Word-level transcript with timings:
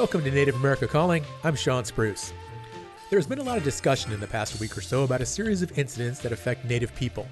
Welcome 0.00 0.24
to 0.24 0.30
Native 0.30 0.54
America 0.54 0.88
Calling. 0.88 1.22
I'm 1.44 1.54
Shawn 1.54 1.84
Spruce. 1.84 2.32
There's 3.10 3.26
been 3.26 3.38
a 3.38 3.42
lot 3.42 3.58
of 3.58 3.64
discussion 3.64 4.12
in 4.12 4.18
the 4.18 4.26
past 4.26 4.58
week 4.58 4.74
or 4.74 4.80
so 4.80 5.04
about 5.04 5.20
a 5.20 5.26
series 5.26 5.60
of 5.60 5.78
incidents 5.78 6.20
that 6.20 6.32
affect 6.32 6.64
Native 6.64 6.94
people, 6.94 7.28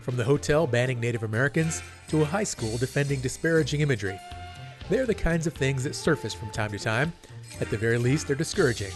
from 0.00 0.16
the 0.16 0.24
hotel 0.24 0.66
banning 0.66 0.98
Native 0.98 1.24
Americans 1.24 1.82
to 2.08 2.22
a 2.22 2.24
high 2.24 2.42
school 2.42 2.78
defending 2.78 3.20
disparaging 3.20 3.82
imagery. 3.82 4.18
They 4.88 4.98
are 4.98 5.04
the 5.04 5.14
kinds 5.14 5.46
of 5.46 5.52
things 5.52 5.84
that 5.84 5.94
surface 5.94 6.32
from 6.32 6.48
time 6.52 6.70
to 6.70 6.78
time. 6.78 7.12
At 7.60 7.68
the 7.68 7.76
very 7.76 7.98
least, 7.98 8.28
they're 8.28 8.34
discouraging. 8.34 8.94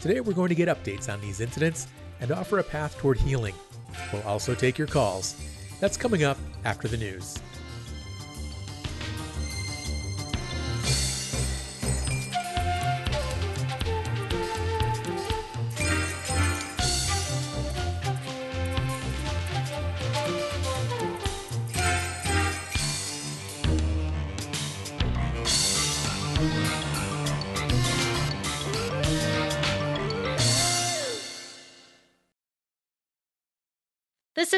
Today, 0.00 0.20
we're 0.20 0.32
going 0.32 0.50
to 0.50 0.54
get 0.54 0.68
updates 0.68 1.12
on 1.12 1.20
these 1.20 1.40
incidents 1.40 1.88
and 2.20 2.30
offer 2.30 2.60
a 2.60 2.62
path 2.62 2.96
toward 2.96 3.18
healing. 3.18 3.56
We'll 4.12 4.22
also 4.22 4.54
take 4.54 4.78
your 4.78 4.86
calls. 4.86 5.34
That's 5.80 5.96
coming 5.96 6.22
up 6.22 6.38
after 6.64 6.86
the 6.86 6.96
news. 6.96 7.40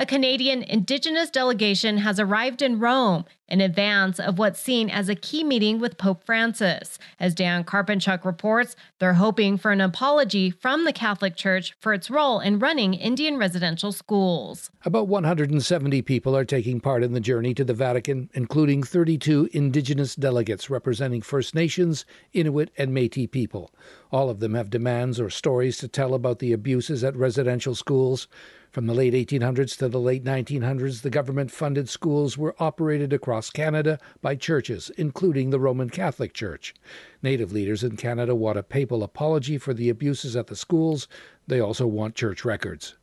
A 0.00 0.06
Canadian 0.06 0.62
Indigenous 0.62 1.28
delegation 1.28 1.98
has 1.98 2.20
arrived 2.20 2.62
in 2.62 2.78
Rome 2.78 3.24
in 3.48 3.60
advance 3.60 4.20
of 4.20 4.38
what's 4.38 4.60
seen 4.60 4.88
as 4.88 5.08
a 5.08 5.16
key 5.16 5.42
meeting 5.42 5.80
with 5.80 5.98
Pope 5.98 6.22
Francis. 6.22 7.00
As 7.18 7.34
Dan 7.34 7.64
Karpenchuk 7.64 8.24
reports, 8.24 8.76
they're 9.00 9.14
hoping 9.14 9.58
for 9.58 9.72
an 9.72 9.80
apology 9.80 10.52
from 10.52 10.84
the 10.84 10.92
Catholic 10.92 11.34
Church 11.34 11.74
for 11.80 11.92
its 11.92 12.10
role 12.10 12.38
in 12.38 12.60
running 12.60 12.94
Indian 12.94 13.38
residential 13.38 13.90
schools. 13.90 14.70
About 14.84 15.08
170 15.08 16.02
people 16.02 16.36
are 16.36 16.44
taking 16.44 16.78
part 16.78 17.02
in 17.02 17.12
the 17.12 17.18
journey 17.18 17.52
to 17.54 17.64
the 17.64 17.74
Vatican, 17.74 18.30
including 18.34 18.84
32 18.84 19.48
Indigenous 19.52 20.14
delegates 20.14 20.70
representing 20.70 21.22
First 21.22 21.56
Nations, 21.56 22.04
Inuit, 22.32 22.70
and 22.78 22.94
Metis 22.94 23.26
people. 23.32 23.72
All 24.12 24.30
of 24.30 24.38
them 24.38 24.54
have 24.54 24.70
demands 24.70 25.18
or 25.18 25.28
stories 25.28 25.76
to 25.78 25.88
tell 25.88 26.14
about 26.14 26.38
the 26.38 26.52
abuses 26.52 27.02
at 27.02 27.16
residential 27.16 27.74
schools. 27.74 28.28
From 28.78 28.86
the 28.86 28.94
late 28.94 29.12
1800s 29.12 29.76
to 29.78 29.88
the 29.88 29.98
late 29.98 30.22
1900s, 30.22 31.02
the 31.02 31.10
government 31.10 31.50
funded 31.50 31.88
schools 31.88 32.38
were 32.38 32.54
operated 32.60 33.12
across 33.12 33.50
Canada 33.50 33.98
by 34.22 34.36
churches, 34.36 34.88
including 34.96 35.50
the 35.50 35.58
Roman 35.58 35.90
Catholic 35.90 36.32
Church. 36.32 36.76
Native 37.20 37.50
leaders 37.50 37.82
in 37.82 37.96
Canada 37.96 38.36
want 38.36 38.56
a 38.56 38.62
papal 38.62 39.02
apology 39.02 39.58
for 39.58 39.74
the 39.74 39.88
abuses 39.88 40.36
at 40.36 40.46
the 40.46 40.54
schools. 40.54 41.08
They 41.48 41.58
also 41.58 41.88
want 41.88 42.14
church 42.14 42.44
records. 42.44 42.94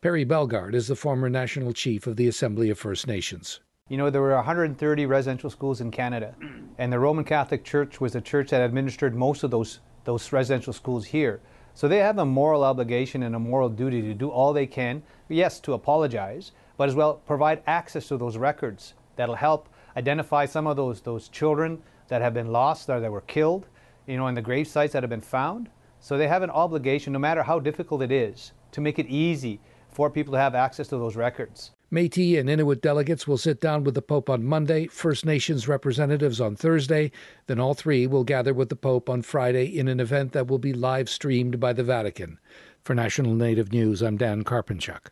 Perry 0.00 0.22
Bellegarde 0.22 0.76
is 0.76 0.86
the 0.86 0.94
former 0.94 1.28
national 1.28 1.72
chief 1.72 2.06
of 2.06 2.14
the 2.14 2.28
Assembly 2.28 2.70
of 2.70 2.78
First 2.78 3.08
Nations. 3.08 3.58
You 3.88 3.96
know, 3.96 4.10
there 4.10 4.22
were 4.22 4.36
130 4.36 5.06
residential 5.06 5.50
schools 5.50 5.80
in 5.80 5.90
Canada, 5.90 6.36
and 6.78 6.92
the 6.92 7.00
Roman 7.00 7.24
Catholic 7.24 7.64
Church 7.64 8.00
was 8.00 8.12
the 8.12 8.20
church 8.20 8.50
that 8.50 8.62
administered 8.62 9.16
most 9.16 9.42
of 9.42 9.50
those, 9.50 9.80
those 10.04 10.30
residential 10.32 10.72
schools 10.72 11.06
here. 11.06 11.40
So 11.76 11.88
they 11.88 11.98
have 11.98 12.18
a 12.18 12.24
moral 12.24 12.62
obligation 12.62 13.24
and 13.24 13.34
a 13.34 13.38
moral 13.38 13.68
duty 13.68 14.00
to 14.02 14.14
do 14.14 14.28
all 14.28 14.52
they 14.52 14.66
can, 14.66 15.02
yes, 15.28 15.58
to 15.60 15.72
apologize, 15.72 16.52
but 16.76 16.88
as 16.88 16.94
well 16.94 17.14
provide 17.26 17.62
access 17.66 18.06
to 18.08 18.16
those 18.16 18.36
records 18.36 18.94
that'll 19.16 19.34
help 19.34 19.68
identify 19.96 20.46
some 20.46 20.68
of 20.68 20.76
those, 20.76 21.00
those 21.00 21.28
children 21.28 21.82
that 22.08 22.22
have 22.22 22.32
been 22.32 22.52
lost 22.52 22.88
or 22.88 23.00
that 23.00 23.10
were 23.10 23.22
killed, 23.22 23.66
you 24.06 24.16
know, 24.16 24.28
and 24.28 24.36
the 24.36 24.42
grave 24.42 24.68
sites 24.68 24.92
that 24.92 25.02
have 25.02 25.10
been 25.10 25.20
found. 25.20 25.68
So 25.98 26.16
they 26.16 26.28
have 26.28 26.42
an 26.42 26.50
obligation, 26.50 27.12
no 27.12 27.18
matter 27.18 27.42
how 27.42 27.58
difficult 27.58 28.02
it 28.02 28.12
is, 28.12 28.52
to 28.72 28.80
make 28.80 29.00
it 29.00 29.06
easy 29.06 29.58
for 29.88 30.08
people 30.08 30.32
to 30.32 30.38
have 30.38 30.54
access 30.54 30.86
to 30.88 30.98
those 30.98 31.16
records. 31.16 31.73
Metis 31.90 32.38
and 32.38 32.48
Inuit 32.48 32.80
delegates 32.80 33.28
will 33.28 33.38
sit 33.38 33.60
down 33.60 33.84
with 33.84 33.94
the 33.94 34.02
Pope 34.02 34.30
on 34.30 34.44
Monday, 34.44 34.86
First 34.86 35.24
Nations 35.24 35.68
representatives 35.68 36.40
on 36.40 36.56
Thursday. 36.56 37.12
Then 37.46 37.60
all 37.60 37.74
three 37.74 38.06
will 38.06 38.24
gather 38.24 38.54
with 38.54 38.68
the 38.68 38.76
Pope 38.76 39.08
on 39.08 39.22
Friday 39.22 39.66
in 39.66 39.88
an 39.88 40.00
event 40.00 40.32
that 40.32 40.48
will 40.48 40.58
be 40.58 40.72
live 40.72 41.08
streamed 41.08 41.60
by 41.60 41.72
the 41.72 41.84
Vatican. 41.84 42.38
For 42.82 42.94
National 42.94 43.34
Native 43.34 43.72
News, 43.72 44.02
I'm 44.02 44.16
Dan 44.16 44.44
Karpenchuk. 44.44 45.10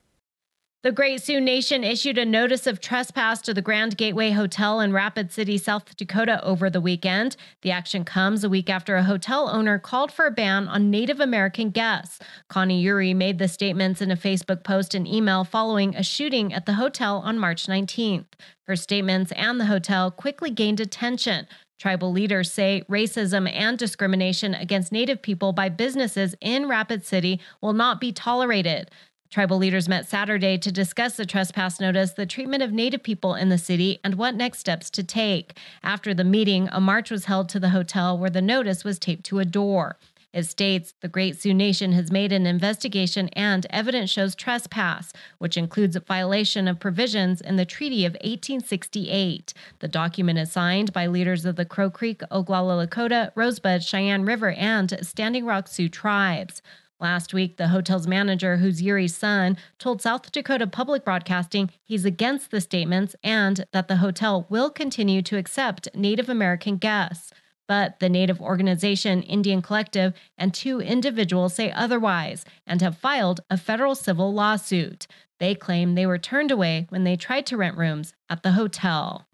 The 0.83 0.91
Great 0.91 1.23
Sioux 1.23 1.41
Nation 1.41 1.85
issued 1.85 2.19
a 2.19 2.25
notice 2.25 2.67
of 2.67 2.81
trespass 2.81 3.41
to 3.43 3.55
the 3.55 3.63
Grand 3.63 3.97
Gateway 3.97 4.33
Hotel 4.33 4.81
in 4.81 4.93
Rapid 4.93 5.31
City, 5.31 5.57
South 5.57 5.97
Dakota 5.97 6.43
over 6.45 6.69
the 6.69 6.81
weekend. 6.81 7.37
The 7.61 7.71
action 7.71 8.05
comes 8.05 8.43
a 8.43 8.49
week 8.49 8.69
after 8.69 8.97
a 8.97 9.05
hotel 9.05 9.49
owner 9.49 9.79
called 9.79 10.11
for 10.11 10.27
a 10.27 10.33
ban 10.33 10.67
on 10.67 10.91
Native 10.91 11.21
American 11.21 11.71
guests. 11.71 12.19
Connie 12.49 12.83
Uhre 12.85 13.15
made 13.15 13.39
the 13.39 13.47
statements 13.47 14.03
in 14.03 14.11
a 14.11 14.17
Facebook 14.17 14.65
post 14.65 14.93
and 14.93 15.07
email 15.07 15.45
following 15.45 15.95
a 15.95 16.03
shooting 16.03 16.53
at 16.53 16.67
the 16.67 16.75
hotel 16.75 17.19
on 17.19 17.39
March 17.39 17.69
19th. 17.69 18.27
Her 18.67 18.75
statements 18.75 19.31
and 19.37 19.61
the 19.61 19.67
hotel 19.67 20.11
quickly 20.11 20.51
gained 20.51 20.81
attention. 20.81 21.47
Tribal 21.79 22.11
leaders 22.11 22.53
say 22.53 22.83
racism 22.89 23.49
and 23.53 23.79
discrimination 23.79 24.53
against 24.55 24.91
Native 24.91 25.23
people 25.23 25.53
by 25.53 25.69
businesses 25.69 26.35
in 26.41 26.69
Rapid 26.69 27.05
City 27.05 27.41
will 27.61 27.73
not 27.73 28.01
be 28.01 28.13
tolerated. 28.13 28.91
Tribal 29.33 29.57
leaders 29.57 29.89
met 29.89 30.07
Saturday 30.07 30.59
to 30.59 30.71
discuss 30.71 31.17
the 31.17 31.25
trespass 31.25 31.81
notice, 31.81 32.13
the 32.13 32.27
treatment 32.27 32.63
of 32.63 32.71
Native 32.71 33.03
people 33.03 33.35
in 33.35 33.49
the 33.49 33.57
city, 33.57 33.99
and 34.05 34.17
what 34.17 34.35
next 34.35 34.59
steps 34.59 34.91
to 34.91 35.03
take. 35.03 35.57
After 35.83 36.13
the 36.13 36.23
meeting, 36.23 36.69
a 36.71 36.83
march 36.83 37.11
was 37.11 37.25
held 37.25 37.49
to 37.49 37.59
the 37.59 37.71
hotel 37.71 38.19
where 38.19 38.29
the 38.29 38.43
notice 38.43 38.85
was 38.85 38.99
taped 38.99 39.25
to 39.25 39.39
a 39.39 39.47
door. 39.47 39.97
It 40.35 40.43
states 40.45 40.93
the 41.01 41.09
Great 41.09 41.41
Sioux 41.41 41.55
Nation 41.55 41.93
has 41.93 42.13
made 42.13 42.31
an 42.31 42.45
investigation 42.45 43.31
and 43.31 43.67
evidence 43.71 44.11
shows 44.11 44.35
trespass, 44.35 45.15
which 45.39 45.57
includes 45.57 45.97
a 45.97 46.01
violation 46.01 46.69
of 46.69 46.79
provisions 46.79 47.41
in 47.41 47.57
the 47.57 47.65
Treaty 47.65 48.05
of 48.05 48.13
1868. 48.15 49.55
The 49.79 49.89
document 49.89 50.41
is 50.41 50.53
signed 50.53 50.93
by 50.93 51.07
leaders 51.07 51.47
of 51.47 51.57
the 51.57 51.65
Crow 51.65 51.89
Creek, 51.89 52.21
Oglala 52.31 52.87
Lakota, 52.87 53.31
Rosebud, 53.35 53.83
Cheyenne 53.83 54.27
River, 54.27 54.51
and 54.53 54.95
Standing 55.01 55.47
Rock 55.47 55.69
Sioux 55.69 55.89
tribes. 55.89 56.61
Last 57.03 57.35
week, 57.35 57.57
the 57.57 57.67
hotel's 57.67 58.07
manager, 58.07 58.59
who's 58.59 58.81
Uhre's 58.81 59.17
son, 59.17 59.57
told 59.81 60.01
South 60.01 60.31
Dakota 60.31 60.69
Public 60.69 61.05
Broadcasting 61.05 61.69
he's 61.83 62.05
against 62.05 62.53
the 62.53 62.61
statements 62.61 63.17
and 63.25 63.67
that 63.73 63.89
the 63.89 63.97
hotel 63.97 64.47
will 64.49 64.71
continue 64.71 65.21
to 65.23 65.37
accept 65.37 65.89
Native 65.97 66.29
American 66.29 66.77
guests. 66.77 67.33
But 67.67 67.99
the 67.99 68.09
Native 68.09 68.41
organization 68.41 69.23
NDN 69.23 69.65
Collective 69.65 70.15
and 70.39 70.55
two 70.55 70.81
individuals 70.81 71.55
say 71.55 71.73
otherwise 71.73 72.45
and 72.69 72.81
have 72.83 72.99
filed 72.99 73.41
a 73.51 73.59
federal 73.59 73.97
civil 73.97 74.33
lawsuit. 74.33 75.09
They 75.41 75.57
claim 75.57 75.97
they 75.97 76.07
were 76.07 76.19
turned 76.19 76.53
away 76.53 76.87
when 76.91 77.03
they 77.03 77.17
tried 77.17 77.47
to 77.47 77.57
rent 77.57 77.77
rooms 77.77 78.15
at 78.31 78.45
the 78.45 78.53
hotel. 78.53 79.27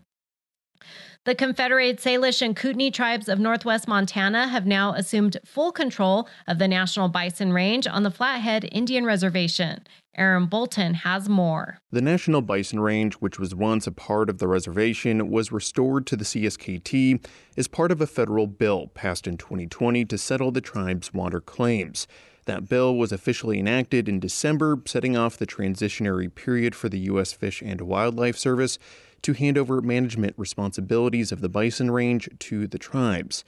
The 1.28 1.34
Confederate 1.34 1.99
Salish 1.99 2.41
and 2.41 2.56
Kootenai 2.56 2.89
tribes 2.89 3.28
of 3.28 3.39
northwest 3.39 3.87
Montana 3.87 4.49
have 4.49 4.65
now 4.65 4.94
assumed 4.94 5.37
full 5.44 5.72
control 5.72 6.27
of 6.47 6.59
the 6.59 6.66
National 6.66 7.11
Bison 7.11 7.53
Range 7.53 7.87
on 7.87 8.03
the 8.03 8.11
Flathead 8.11 8.66
Indian 8.72 9.05
Reservation. 9.05 9.87
Aaron 10.17 10.47
Bolton 10.47 10.94
has 10.94 11.28
more. 11.28 11.81
The 11.93 12.00
National 12.00 12.41
Bison 12.41 12.81
Range, 12.81 13.12
which 13.17 13.38
was 13.38 13.55
once 13.55 13.87
a 13.87 13.93
part 13.93 14.31
of 14.31 14.38
the 14.38 14.49
reservation, 14.49 15.31
was 15.31 15.53
restored 15.53 16.06
to 16.06 16.17
the 16.17 16.25
CSKT 16.25 17.22
as 17.59 17.69
part 17.69 17.93
of 17.93 18.00
a 18.00 18.06
federal 18.06 18.47
bill 18.47 18.87
passed 18.94 19.27
in 19.27 19.37
2020 19.37 20.06
to 20.06 20.17
settle 20.17 20.50
the 20.50 20.62
tribe's 20.62 21.12
water 21.12 21.43
claims. 21.43 22.06
That 22.47 22.71
bill 22.71 22.97
was 22.97 23.12
officially 23.12 23.58
enacted 23.58 24.08
in 24.08 24.19
December, 24.19 24.81
setting 24.87 25.14
off 25.14 25.37
the 25.37 25.47
transitionary 25.47 26.35
period 26.35 26.75
for 26.75 26.88
the 26.88 27.00
U.S. 27.00 27.35
Fish 27.35 27.61
and 27.61 27.82
Wildlife 27.82 28.38
Service 28.38 28.79
to 29.23 29.32
hand 29.32 29.59
over 29.59 29.81
management 29.81 30.35
responsibilities 30.37 31.32
of 31.32 31.41
the 31.41 31.49
bison 31.49 31.91
range 31.91 32.29
to 32.38 32.67
the 32.67 32.79
tribes. 32.79 33.44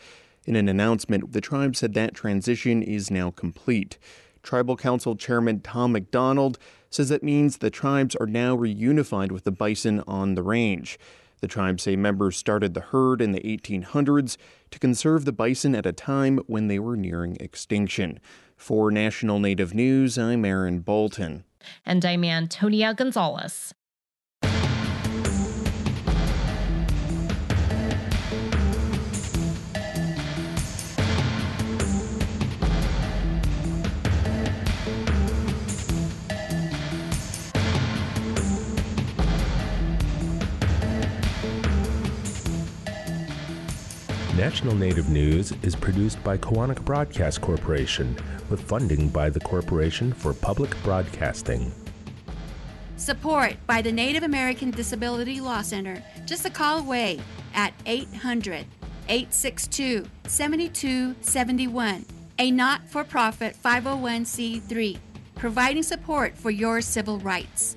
In 0.46 0.56
an 0.56 0.68
announcement, 0.68 1.32
the 1.32 1.40
tribe 1.40 1.76
said 1.76 1.94
that 1.94 2.14
transition 2.14 2.82
is 2.82 3.10
now 3.10 3.30
complete. 3.30 3.98
Tribal 4.42 4.76
Council 4.76 5.16
Chairman 5.16 5.60
Tom 5.60 5.92
McDonald 5.92 6.58
says 6.88 7.08
that 7.10 7.22
means 7.22 7.58
the 7.58 7.70
tribes 7.70 8.16
are 8.16 8.26
now 8.26 8.56
reunified 8.56 9.30
with 9.30 9.44
the 9.44 9.52
bison 9.52 10.02
on 10.06 10.34
the 10.34 10.42
range. 10.42 10.98
The 11.40 11.48
tribes 11.48 11.84
say 11.84 11.96
members 11.96 12.36
started 12.36 12.74
the 12.74 12.80
herd 12.80 13.22
in 13.22 13.32
the 13.32 13.40
1800s 13.40 14.36
to 14.70 14.78
conserve 14.78 15.24
the 15.24 15.32
bison 15.32 15.74
at 15.74 15.86
a 15.86 15.92
time 15.92 16.38
when 16.46 16.68
they 16.68 16.78
were 16.78 16.96
nearing 16.96 17.36
extinction. 17.36 18.20
For 18.56 18.90
National 18.90 19.38
Native 19.38 19.74
News, 19.74 20.18
I'm 20.18 20.44
Aaron 20.44 20.80
Bolton. 20.80 21.44
And 21.86 22.04
I'm 22.04 22.24
Antonia 22.24 22.92
Gonzalez. 22.94 23.72
National 44.40 44.74
Native 44.74 45.10
News 45.10 45.52
is 45.62 45.76
produced 45.76 46.24
by 46.24 46.38
Koahnic 46.38 46.82
Broadcast 46.86 47.42
Corporation 47.42 48.16
with 48.48 48.62
funding 48.62 49.10
by 49.10 49.28
the 49.28 49.38
Corporation 49.38 50.14
for 50.14 50.32
Public 50.32 50.74
Broadcasting. 50.82 51.70
Support 52.96 53.56
by 53.66 53.82
the 53.82 53.92
Native 53.92 54.22
American 54.22 54.70
Disability 54.70 55.42
Law 55.42 55.60
Center, 55.60 56.02
just 56.24 56.46
a 56.46 56.50
call 56.50 56.78
away 56.78 57.20
at 57.52 57.74
800 57.84 58.64
862 59.10 60.06
7271, 60.26 62.06
a 62.38 62.50
not 62.50 62.88
for 62.88 63.04
profit 63.04 63.54
501c3, 63.62 64.96
providing 65.34 65.82
support 65.82 66.34
for 66.34 66.50
your 66.50 66.80
civil 66.80 67.18
rights. 67.18 67.76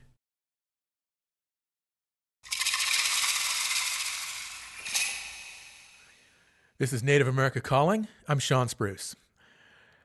This 6.81 6.93
is 6.93 7.03
Native 7.03 7.27
America 7.27 7.61
Calling. 7.61 8.07
I'm 8.27 8.39
Shawn 8.39 8.67
Spruce. 8.67 9.15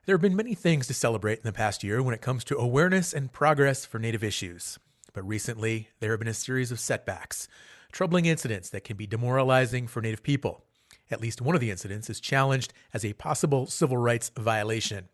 There 0.05 0.15
have 0.15 0.21
been 0.21 0.37
many 0.37 0.55
things 0.55 0.87
to 0.89 0.93
celebrate 0.93 1.39
in 1.39 1.45
the 1.45 1.53
past 1.55 1.83
year 1.83 2.03
when 2.03 2.13
it 2.13 2.21
comes 2.21 2.45
to 2.45 2.59
awareness 2.59 3.15
and 3.15 3.33
progress 3.33 3.87
for 3.87 3.99
Native 3.99 4.23
issues. 4.23 4.79
But 5.15 5.27
recently, 5.27 5.89
there 6.01 6.11
have 6.11 6.19
been 6.19 6.29
a 6.29 6.35
series 6.35 6.71
of 6.71 6.79
setbacks, 6.79 7.49
troubling 7.93 8.27
incidents 8.27 8.69
that 8.69 8.85
can 8.85 8.99
be 8.99 9.07
demoralizing 9.07 9.87
for 9.87 10.03
Native 10.03 10.23
people. 10.23 10.65
At 11.11 11.23
least 11.23 11.41
one 11.41 11.55
of 11.55 11.63
the 11.63 11.71
incidents 11.71 12.11
is 12.11 12.21
challenged 12.21 12.75
as 12.93 13.07
a 13.07 13.15
possible 13.15 13.65
civil 13.65 13.97
rights 13.97 14.31
violation. 14.37 15.09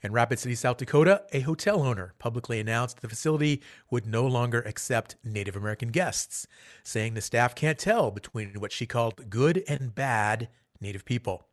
In 0.00 0.12
Rapid 0.12 0.38
City, 0.38 0.54
South 0.54 0.78
Dakota, 0.78 1.24
a 1.34 1.40
hotel 1.40 1.82
owner 1.82 2.14
publicly 2.18 2.60
announced 2.60 3.02
the 3.02 3.10
facility 3.10 3.60
would 3.90 4.06
no 4.06 4.26
longer 4.26 4.62
accept 4.62 5.16
Native 5.22 5.54
American 5.54 5.90
guests, 5.90 6.46
saying 6.82 7.12
the 7.12 7.20
staff 7.20 7.54
can't 7.54 7.78
tell 7.78 8.10
between 8.10 8.54
what 8.54 8.72
she 8.72 8.86
called 8.86 9.28
good 9.28 9.62
and 9.68 9.94
bad 9.94 10.48
Native 10.80 11.04
people. 11.04 11.46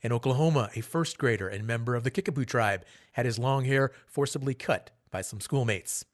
In 0.00 0.12
Oklahoma, 0.12 0.70
a 0.76 0.80
first 0.80 1.18
grader 1.18 1.48
and 1.48 1.66
member 1.66 1.96
of 1.96 2.04
the 2.04 2.10
Kickapoo 2.10 2.44
tribe 2.44 2.84
had 3.12 3.26
his 3.26 3.38
long 3.38 3.64
hair 3.64 3.90
forcibly 4.06 4.54
cut 4.54 4.90
by 5.10 5.22
some 5.22 5.40
schoolmates. 5.40 6.04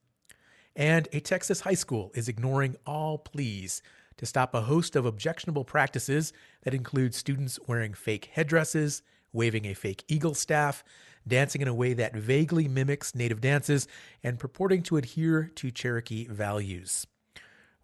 And 0.74 1.06
a 1.12 1.20
Texas 1.20 1.60
high 1.60 1.74
school 1.74 2.10
is 2.14 2.28
ignoring 2.28 2.76
all 2.86 3.18
pleas 3.18 3.82
to 4.16 4.26
stop 4.26 4.54
a 4.54 4.62
host 4.62 4.96
of 4.96 5.04
objectionable 5.04 5.64
practices 5.64 6.32
that 6.62 6.74
include 6.74 7.14
students 7.14 7.58
wearing 7.66 7.92
fake 7.92 8.30
headdresses, 8.32 9.02
waving 9.32 9.66
a 9.66 9.74
fake 9.74 10.04
eagle 10.08 10.34
staff, 10.34 10.82
dancing 11.26 11.60
in 11.60 11.68
a 11.68 11.74
way 11.74 11.92
that 11.94 12.14
vaguely 12.14 12.68
mimics 12.68 13.14
native 13.14 13.40
dances, 13.40 13.86
and 14.22 14.38
purporting 14.38 14.82
to 14.82 14.96
adhere 14.96 15.50
to 15.56 15.70
Cherokee 15.70 16.26
values. 16.26 17.06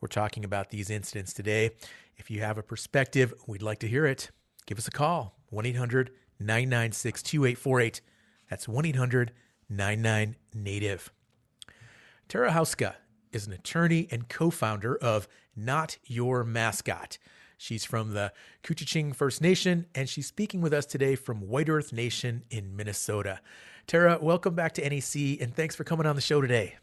We're 0.00 0.08
talking 0.08 0.44
about 0.44 0.70
these 0.70 0.88
incidents 0.88 1.34
today. 1.34 1.72
If 2.16 2.30
you 2.30 2.40
have 2.40 2.58
a 2.58 2.62
perspective, 2.62 3.34
we'd 3.46 3.62
like 3.62 3.80
to 3.80 3.88
hear 3.88 4.06
it 4.06 4.30
give 4.70 4.78
us 4.78 4.86
a 4.86 4.92
call 4.92 5.34
1 5.50 5.66
800 5.66 6.12
996 6.38 7.22
2848. 7.24 8.00
That's 8.48 8.68
1 8.68 8.86
800 8.86 9.32
99 9.68 10.36
Native. 10.54 11.12
Tara 12.28 12.52
Houska 12.52 12.94
is 13.32 13.46
an 13.48 13.52
attorney 13.52 14.06
and 14.12 14.28
co 14.28 14.48
founder 14.50 14.96
of 14.96 15.28
Not 15.56 15.98
Your 16.04 16.44
Mascot. 16.44 17.18
She's 17.58 17.84
from 17.84 18.14
the 18.14 18.32
Couchiching 18.62 19.14
First 19.14 19.42
Nation, 19.42 19.86
and 19.94 20.08
she's 20.08 20.28
speaking 20.28 20.60
with 20.60 20.72
us 20.72 20.86
today 20.86 21.16
from 21.16 21.48
White 21.48 21.68
Earth 21.68 21.92
Nation 21.92 22.44
in 22.48 22.74
Minnesota. 22.74 23.40
Tara, 23.88 24.18
welcome 24.22 24.54
back 24.54 24.72
to 24.74 24.88
NAC, 24.88 25.40
and 25.42 25.54
thanks 25.54 25.74
for 25.74 25.82
coming 25.82 26.06
on 26.06 26.14
the 26.14 26.22
show 26.22 26.40
today. 26.40 26.76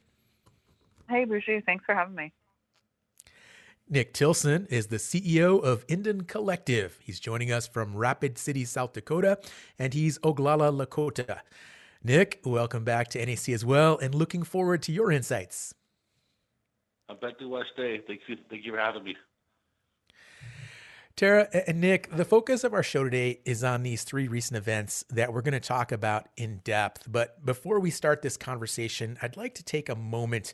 Hey, 1.09 1.23
Bushi. 1.23 1.61
Thanks 1.65 1.85
for 1.85 1.95
having 1.95 2.15
me. 2.15 2.33
Nick 3.89 4.13
Tilsen 4.13 4.67
is 4.69 4.87
the 4.87 4.97
CEO 4.97 5.63
of 5.63 5.87
NDN 5.87 6.27
Collective. 6.27 6.99
He's 7.01 7.21
joining 7.21 7.53
us 7.53 7.67
from 7.67 7.95
Rapid 7.95 8.37
City, 8.37 8.65
South 8.65 8.91
Dakota, 8.91 9.39
and 9.79 9.93
he's 9.93 10.19
Oglala 10.19 10.75
Lakota. 10.75 11.39
Nick, 12.03 12.41
welcome 12.43 12.83
back 12.83 13.07
to 13.09 13.25
NAC 13.25 13.47
as 13.47 13.63
well, 13.63 13.97
and 13.97 14.13
looking 14.13 14.43
forward 14.43 14.81
to 14.83 14.91
your 14.91 15.09
insights. 15.09 15.73
I'm 17.07 17.15
back 17.17 17.39
to 17.39 17.47
West 17.47 17.69
Day. 17.77 18.01
Thank 18.05 18.21
you, 18.27 18.35
thank 18.49 18.65
you 18.65 18.73
for 18.73 18.77
having 18.77 19.05
me. 19.05 19.15
Tara 21.15 21.47
and 21.65 21.79
Nick, 21.79 22.15
the 22.15 22.25
focus 22.25 22.65
of 22.65 22.73
our 22.73 22.83
show 22.83 23.05
today 23.05 23.39
is 23.45 23.63
on 23.63 23.83
these 23.83 24.03
three 24.03 24.27
recent 24.27 24.57
events 24.57 25.05
that 25.09 25.31
we're 25.33 25.41
going 25.41 25.53
to 25.53 25.59
talk 25.61 25.93
about 25.93 26.27
in 26.35 26.57
depth. 26.65 27.09
But 27.09 27.43
before 27.45 27.79
we 27.79 27.89
start 27.89 28.21
this 28.21 28.35
conversation, 28.35 29.17
I'd 29.21 29.37
like 29.37 29.55
to 29.55 29.63
take 29.63 29.87
a 29.87 29.95
moment 29.95 30.53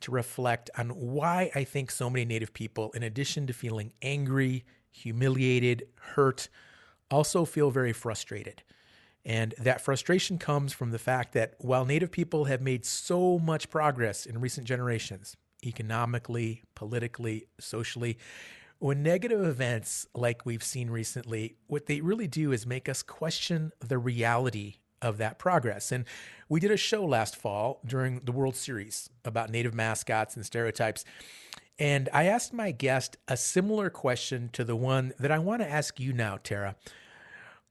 to 0.00 0.10
reflect 0.10 0.70
on 0.76 0.90
why 0.90 1.50
I 1.54 1.64
think 1.64 1.90
so 1.90 2.10
many 2.10 2.24
Native 2.24 2.52
people, 2.52 2.90
in 2.92 3.02
addition 3.02 3.46
to 3.46 3.52
feeling 3.52 3.92
angry, 4.02 4.64
humiliated, 4.90 5.86
hurt, 5.98 6.48
also 7.10 7.44
feel 7.44 7.70
very 7.70 7.92
frustrated. 7.92 8.62
And 9.24 9.54
that 9.58 9.80
frustration 9.80 10.38
comes 10.38 10.72
from 10.72 10.90
the 10.90 10.98
fact 10.98 11.32
that 11.32 11.54
while 11.58 11.84
Native 11.84 12.10
people 12.10 12.44
have 12.44 12.60
made 12.60 12.84
so 12.84 13.38
much 13.38 13.70
progress 13.70 14.26
in 14.26 14.40
recent 14.40 14.66
generations, 14.66 15.36
economically, 15.64 16.62
politically, 16.74 17.46
socially, 17.58 18.18
when 18.78 19.02
negative 19.02 19.42
events 19.42 20.06
like 20.14 20.44
we've 20.44 20.62
seen 20.62 20.90
recently, 20.90 21.56
what 21.68 21.86
they 21.86 22.02
really 22.02 22.28
do 22.28 22.52
is 22.52 22.66
make 22.66 22.88
us 22.88 23.02
question 23.02 23.72
the 23.80 23.96
reality 23.96 24.76
of 25.04 25.18
that 25.18 25.38
progress. 25.38 25.92
And 25.92 26.04
we 26.48 26.58
did 26.58 26.70
a 26.70 26.76
show 26.76 27.04
last 27.04 27.36
fall 27.36 27.80
during 27.86 28.20
the 28.20 28.32
World 28.32 28.56
Series 28.56 29.10
about 29.24 29.50
native 29.50 29.74
mascots 29.74 30.34
and 30.34 30.44
stereotypes. 30.44 31.04
And 31.78 32.08
I 32.12 32.24
asked 32.24 32.52
my 32.52 32.70
guest 32.70 33.16
a 33.28 33.36
similar 33.36 33.90
question 33.90 34.48
to 34.54 34.64
the 34.64 34.76
one 34.76 35.12
that 35.18 35.30
I 35.30 35.38
want 35.38 35.62
to 35.62 35.68
ask 35.68 36.00
you 36.00 36.12
now, 36.12 36.38
Tara. 36.42 36.76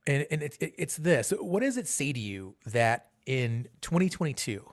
And, 0.05 0.27
and 0.29 0.43
it, 0.43 0.57
it, 0.59 0.73
it's 0.77 0.97
this 0.97 1.33
What 1.39 1.61
does 1.61 1.77
it 1.77 1.87
say 1.87 2.13
to 2.13 2.19
you 2.19 2.55
that 2.65 3.07
in 3.25 3.67
2022, 3.81 4.69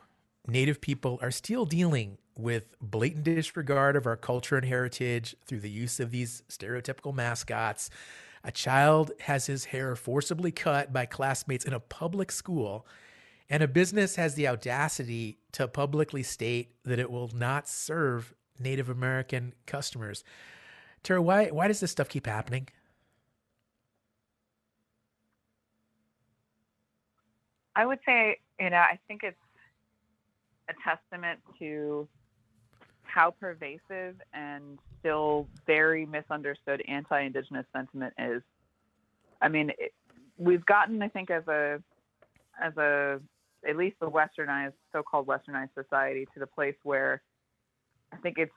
Native 0.46 0.80
people 0.80 1.18
are 1.22 1.30
still 1.30 1.64
dealing 1.64 2.18
with 2.36 2.64
blatant 2.80 3.24
disregard 3.24 3.94
of 3.94 4.06
our 4.06 4.16
culture 4.16 4.56
and 4.56 4.66
heritage 4.66 5.36
through 5.46 5.60
the 5.60 5.70
use 5.70 6.00
of 6.00 6.10
these 6.10 6.42
stereotypical 6.48 7.14
mascots? 7.14 7.88
A 8.42 8.52
child 8.52 9.12
has 9.20 9.46
his 9.46 9.66
hair 9.66 9.94
forcibly 9.96 10.50
cut 10.50 10.92
by 10.92 11.06
classmates 11.06 11.64
in 11.64 11.72
a 11.72 11.80
public 11.80 12.32
school, 12.32 12.86
and 13.50 13.62
a 13.62 13.68
business 13.68 14.16
has 14.16 14.34
the 14.34 14.48
audacity 14.48 15.38
to 15.52 15.68
publicly 15.68 16.22
state 16.22 16.74
that 16.84 16.98
it 16.98 17.10
will 17.10 17.30
not 17.34 17.68
serve 17.68 18.34
Native 18.58 18.88
American 18.88 19.54
customers. 19.66 20.24
Tara, 21.02 21.20
why 21.20 21.48
why 21.48 21.68
does 21.68 21.80
this 21.80 21.90
stuff 21.90 22.08
keep 22.08 22.26
happening? 22.26 22.68
I 27.76 27.86
would 27.86 28.00
say, 28.04 28.38
you 28.58 28.70
know, 28.70 28.76
I 28.76 28.98
think 29.08 29.22
it's 29.22 29.36
a 30.68 30.74
testament 30.84 31.40
to 31.58 32.08
how 33.12 33.32
pervasive 33.32 34.16
and 34.32 34.78
still 34.98 35.46
very 35.66 36.06
misunderstood 36.06 36.82
anti-indigenous 36.86 37.66
sentiment 37.74 38.14
is. 38.18 38.42
I 39.42 39.48
mean, 39.48 39.70
it, 39.78 39.92
we've 40.38 40.64
gotten, 40.66 41.02
I 41.02 41.08
think, 41.08 41.30
as 41.30 41.46
a 41.48 41.82
as 42.62 42.76
a 42.76 43.20
at 43.68 43.76
least 43.76 43.96
the 44.00 44.10
westernized, 44.10 44.72
so-called 44.92 45.26
westernized 45.26 45.74
society, 45.74 46.26
to 46.34 46.40
the 46.40 46.46
place 46.46 46.76
where 46.82 47.22
I 48.12 48.16
think 48.16 48.38
it's 48.38 48.52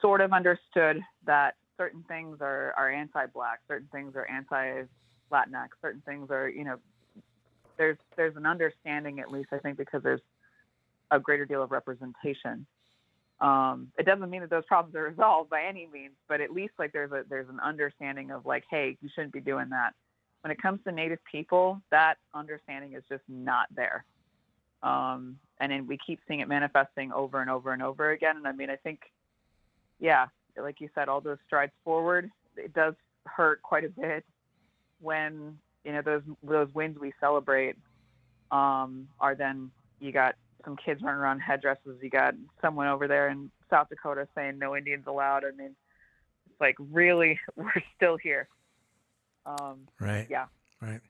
sort 0.00 0.20
of 0.20 0.32
understood 0.32 1.00
that 1.26 1.54
certain 1.76 2.04
things 2.08 2.38
are 2.40 2.74
are 2.76 2.90
anti-black, 2.90 3.60
certain 3.68 3.88
things 3.92 4.14
are 4.16 4.28
anti-Latinx, 4.28 5.68
certain 5.80 6.02
things 6.04 6.30
are, 6.30 6.48
you 6.48 6.64
know, 6.64 6.76
there's 7.78 7.98
there's 8.16 8.36
an 8.36 8.46
understanding 8.46 9.20
at 9.20 9.30
least 9.30 9.48
I 9.52 9.58
think 9.58 9.78
because 9.78 10.02
there's 10.02 10.20
a 11.10 11.20
greater 11.20 11.44
deal 11.44 11.62
of 11.62 11.70
representation 11.70 12.66
um, 13.42 13.88
it 13.98 14.06
doesn't 14.06 14.30
mean 14.30 14.40
that 14.40 14.50
those 14.50 14.64
problems 14.66 14.94
are 14.94 15.02
resolved 15.10 15.50
by 15.50 15.62
any 15.62 15.88
means, 15.92 16.14
but 16.28 16.40
at 16.40 16.52
least 16.52 16.74
like 16.78 16.92
there's 16.92 17.12
a 17.12 17.24
there's 17.28 17.48
an 17.48 17.60
understanding 17.60 18.30
of 18.30 18.46
like, 18.46 18.64
hey, 18.70 18.96
you 19.02 19.10
shouldn't 19.14 19.32
be 19.32 19.40
doing 19.40 19.68
that. 19.70 19.92
When 20.42 20.50
it 20.50 20.62
comes 20.62 20.80
to 20.84 20.92
Native 20.92 21.18
people, 21.30 21.80
that 21.90 22.14
understanding 22.34 22.94
is 22.94 23.02
just 23.08 23.22
not 23.28 23.66
there. 23.74 24.04
Um, 24.82 25.38
and 25.60 25.70
then 25.70 25.86
we 25.86 25.98
keep 26.04 26.20
seeing 26.26 26.40
it 26.40 26.48
manifesting 26.48 27.12
over 27.12 27.40
and 27.40 27.48
over 27.48 27.72
and 27.72 27.82
over 27.82 28.10
again. 28.10 28.36
And 28.36 28.48
I 28.48 28.52
mean, 28.52 28.68
I 28.68 28.74
think, 28.74 29.00
yeah, 30.00 30.26
like 30.60 30.80
you 30.80 30.88
said, 30.96 31.08
all 31.08 31.20
those 31.20 31.38
strides 31.46 31.70
forward, 31.84 32.28
it 32.56 32.74
does 32.74 32.94
hurt 33.26 33.62
quite 33.62 33.84
a 33.84 33.88
bit 33.88 34.24
when 35.00 35.58
you 35.84 35.92
know 35.92 36.02
those 36.02 36.22
those 36.42 36.68
wins 36.74 36.98
we 36.98 37.12
celebrate 37.20 37.76
um, 38.50 39.08
are 39.20 39.34
then 39.34 39.70
you 40.00 40.12
got 40.12 40.34
some 40.64 40.76
kids 40.76 41.02
running 41.02 41.20
around 41.20 41.40
headdresses. 41.40 41.98
You 42.02 42.10
got 42.10 42.34
someone 42.60 42.88
over 42.88 43.08
there 43.08 43.28
in 43.28 43.50
South 43.70 43.88
Dakota 43.88 44.28
saying 44.34 44.58
no 44.58 44.76
Indians 44.76 45.04
allowed. 45.06 45.44
I 45.44 45.50
mean, 45.56 45.74
it's 46.50 46.60
like 46.60 46.76
really, 46.78 47.38
we're 47.56 47.72
still 47.96 48.16
here. 48.16 48.48
Um, 49.46 49.88
right. 50.00 50.26
Yeah. 50.30 50.46
Right. 50.80 51.00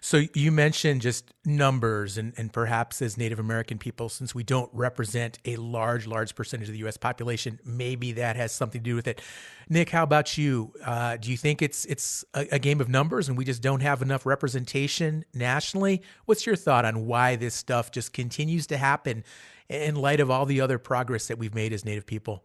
So 0.00 0.22
you 0.34 0.52
mentioned 0.52 1.02
just 1.02 1.32
numbers 1.44 2.18
and, 2.18 2.32
and 2.36 2.52
perhaps 2.52 3.00
as 3.02 3.16
Native 3.16 3.38
American 3.38 3.78
people, 3.78 4.08
since 4.08 4.34
we 4.34 4.42
don't 4.42 4.70
represent 4.72 5.38
a 5.44 5.56
large, 5.56 6.06
large 6.06 6.34
percentage 6.34 6.68
of 6.68 6.72
the 6.72 6.80
U.S. 6.80 6.96
population, 6.96 7.58
maybe 7.64 8.12
that 8.12 8.36
has 8.36 8.52
something 8.52 8.80
to 8.80 8.84
do 8.84 8.94
with 8.94 9.06
it. 9.06 9.20
Nick, 9.68 9.90
how 9.90 10.02
about 10.02 10.38
you? 10.38 10.72
Uh, 10.84 11.16
do 11.16 11.30
you 11.30 11.36
think 11.36 11.62
it's 11.62 11.84
it's 11.86 12.24
a, 12.34 12.46
a, 12.52 12.58
game 12.58 12.80
of 12.80 12.88
numbers 12.88 13.28
and 13.28 13.36
we 13.36 13.44
just 13.44 13.62
don't 13.62 13.80
have 13.80 14.02
enough 14.02 14.26
representation 14.26 15.24
nationally? 15.34 16.02
What's 16.24 16.46
your 16.46 16.56
thought 16.56 16.84
on 16.84 17.06
why 17.06 17.36
this 17.36 17.54
stuff 17.54 17.90
just 17.90 18.12
continues 18.12 18.66
to 18.68 18.76
happen 18.76 19.24
in 19.68 19.96
light 19.96 20.20
of 20.20 20.30
all 20.30 20.46
the 20.46 20.60
other 20.60 20.78
progress 20.78 21.26
that 21.28 21.38
we've 21.38 21.54
made 21.54 21.72
as 21.72 21.84
Native 21.84 22.06
people? 22.06 22.44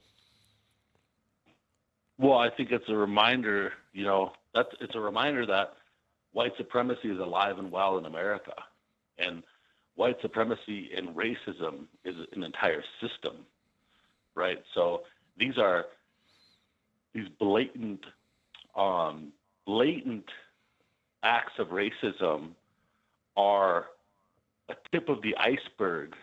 Well, 2.17 2.37
I 2.37 2.49
think 2.49 2.71
it's 2.71 2.87
a 2.87 2.95
reminder, 2.95 3.73
you 3.93 4.03
know, 4.03 4.33
that's 4.53 4.69
it's 4.79 4.95
a 4.95 4.99
reminder 4.99 5.45
that 5.47 5.73
white 6.33 6.53
supremacy 6.57 7.09
is 7.09 7.19
alive 7.19 7.57
and 7.59 7.71
well 7.71 7.97
in 7.97 8.05
America. 8.05 8.53
And 9.17 9.43
white 9.95 10.17
supremacy 10.21 10.89
and 10.95 11.09
racism 11.09 11.85
is 12.05 12.15
an 12.33 12.43
entire 12.43 12.83
system, 13.01 13.45
right? 14.35 14.61
So 14.73 15.03
these 15.37 15.57
are 15.57 15.85
these 17.13 17.27
blatant, 17.39 18.05
um, 18.75 19.33
blatant 19.65 20.25
acts 21.23 21.53
of 21.59 21.67
racism 21.67 22.51
are 23.35 23.87
a 24.69 24.75
tip 24.91 25.09
of 25.09 25.21
the 25.21 25.35
iceberg 25.37 26.15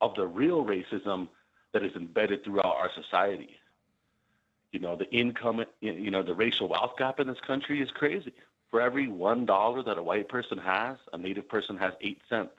of 0.00 0.14
the 0.16 0.26
real 0.26 0.64
racism 0.64 1.28
that 1.72 1.84
is 1.84 1.94
embedded 1.94 2.44
throughout 2.44 2.76
our 2.76 2.90
society. 2.94 3.56
You 4.72 4.80
know, 4.80 4.96
the 4.96 5.10
income, 5.10 5.64
you 5.80 6.10
know, 6.10 6.22
the 6.22 6.34
racial 6.34 6.68
wealth 6.68 6.94
gap 6.98 7.20
in 7.20 7.28
this 7.28 7.40
country 7.46 7.80
is 7.80 7.90
crazy. 7.92 8.32
For 8.74 8.80
every 8.80 9.06
one 9.06 9.46
dollar 9.46 9.84
that 9.84 9.98
a 9.98 10.02
white 10.02 10.28
person 10.28 10.58
has, 10.58 10.96
a 11.12 11.16
native 11.16 11.48
person 11.48 11.76
has 11.76 11.92
eight 12.00 12.18
cents. 12.28 12.50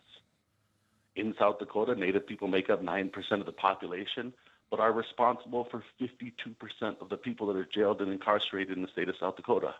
In 1.17 1.35
South 1.37 1.59
Dakota, 1.59 1.93
native 1.93 2.25
people 2.25 2.47
make 2.47 2.69
up 2.69 2.81
9% 2.81 3.11
of 3.33 3.45
the 3.45 3.51
population, 3.51 4.31
but 4.71 4.79
are 4.79 4.93
responsible 4.93 5.67
for 5.69 5.83
52% 5.99 7.01
of 7.01 7.09
the 7.09 7.17
people 7.17 7.47
that 7.47 7.57
are 7.57 7.65
jailed 7.65 7.99
and 7.99 8.13
incarcerated 8.13 8.77
in 8.77 8.83
the 8.83 8.87
state 8.93 9.09
of 9.09 9.15
South 9.19 9.35
Dakota. 9.35 9.75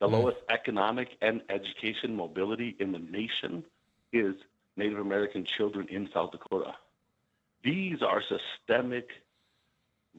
The 0.00 0.08
mm. 0.08 0.10
lowest 0.10 0.38
economic 0.50 1.10
and 1.20 1.40
education 1.50 2.16
mobility 2.16 2.74
in 2.80 2.90
the 2.90 2.98
nation 2.98 3.62
is 4.12 4.34
Native 4.76 4.98
American 4.98 5.44
children 5.44 5.86
in 5.88 6.08
South 6.12 6.32
Dakota. 6.32 6.74
These 7.62 8.02
are 8.02 8.20
systemic 8.22 9.08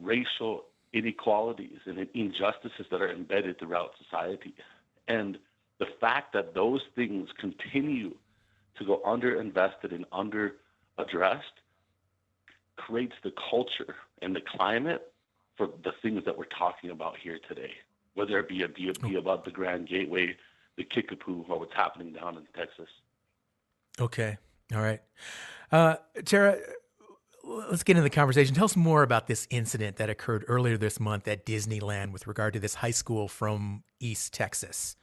racial 0.01 0.63
inequalities 0.93 1.79
and 1.87 2.07
injustices 2.13 2.85
that 2.89 3.01
are 3.01 3.11
embedded 3.11 3.59
throughout 3.59 3.91
society. 4.01 4.53
And 5.07 5.37
the 5.79 5.87
fact 5.99 6.33
that 6.33 6.53
those 6.53 6.81
things 6.95 7.29
continue 7.39 8.15
to 8.77 8.85
go 8.85 9.01
underinvested 9.05 9.93
and 9.93 10.05
under 10.11 10.55
addressed 10.97 11.43
creates 12.75 13.13
the 13.23 13.31
culture 13.49 13.95
and 14.21 14.35
the 14.35 14.41
climate 14.41 15.11
for 15.57 15.67
the 15.83 15.91
things 16.01 16.23
that 16.25 16.37
we're 16.37 16.45
talking 16.45 16.89
about 16.89 17.15
here 17.21 17.39
today, 17.47 17.71
whether 18.15 18.39
it 18.39 18.47
be, 18.47 18.63
a, 18.63 18.67
be, 18.67 18.91
be 19.01 19.15
about 19.15 19.45
the 19.45 19.51
Grand 19.51 19.87
Gateway, 19.87 20.35
the 20.77 20.83
Kickapoo, 20.83 21.45
or 21.47 21.59
what's 21.59 21.73
happening 21.75 22.13
down 22.13 22.37
in 22.37 22.43
Texas. 22.55 22.89
Okay. 23.99 24.37
All 24.73 24.81
right. 24.81 25.01
Uh, 25.71 25.95
Tara, 26.25 26.57
let's 27.43 27.83
get 27.83 27.97
into 27.97 28.03
the 28.03 28.09
conversation. 28.09 28.55
Tell 28.55 28.65
us 28.65 28.75
more 28.75 29.03
about 29.03 29.27
this 29.27 29.47
incident 29.49 29.97
that 29.97 30.09
occurred 30.09 30.45
earlier 30.47 30.77
this 30.77 30.99
month 30.99 31.27
at 31.27 31.45
Disneyland 31.45 32.11
with 32.11 32.27
regard 32.27 32.53
to 32.53 32.59
this 32.59 32.75
high 32.75 32.91
school 32.91 33.27
from 33.27 33.83
East 33.99 34.33
Texas. 34.33 34.95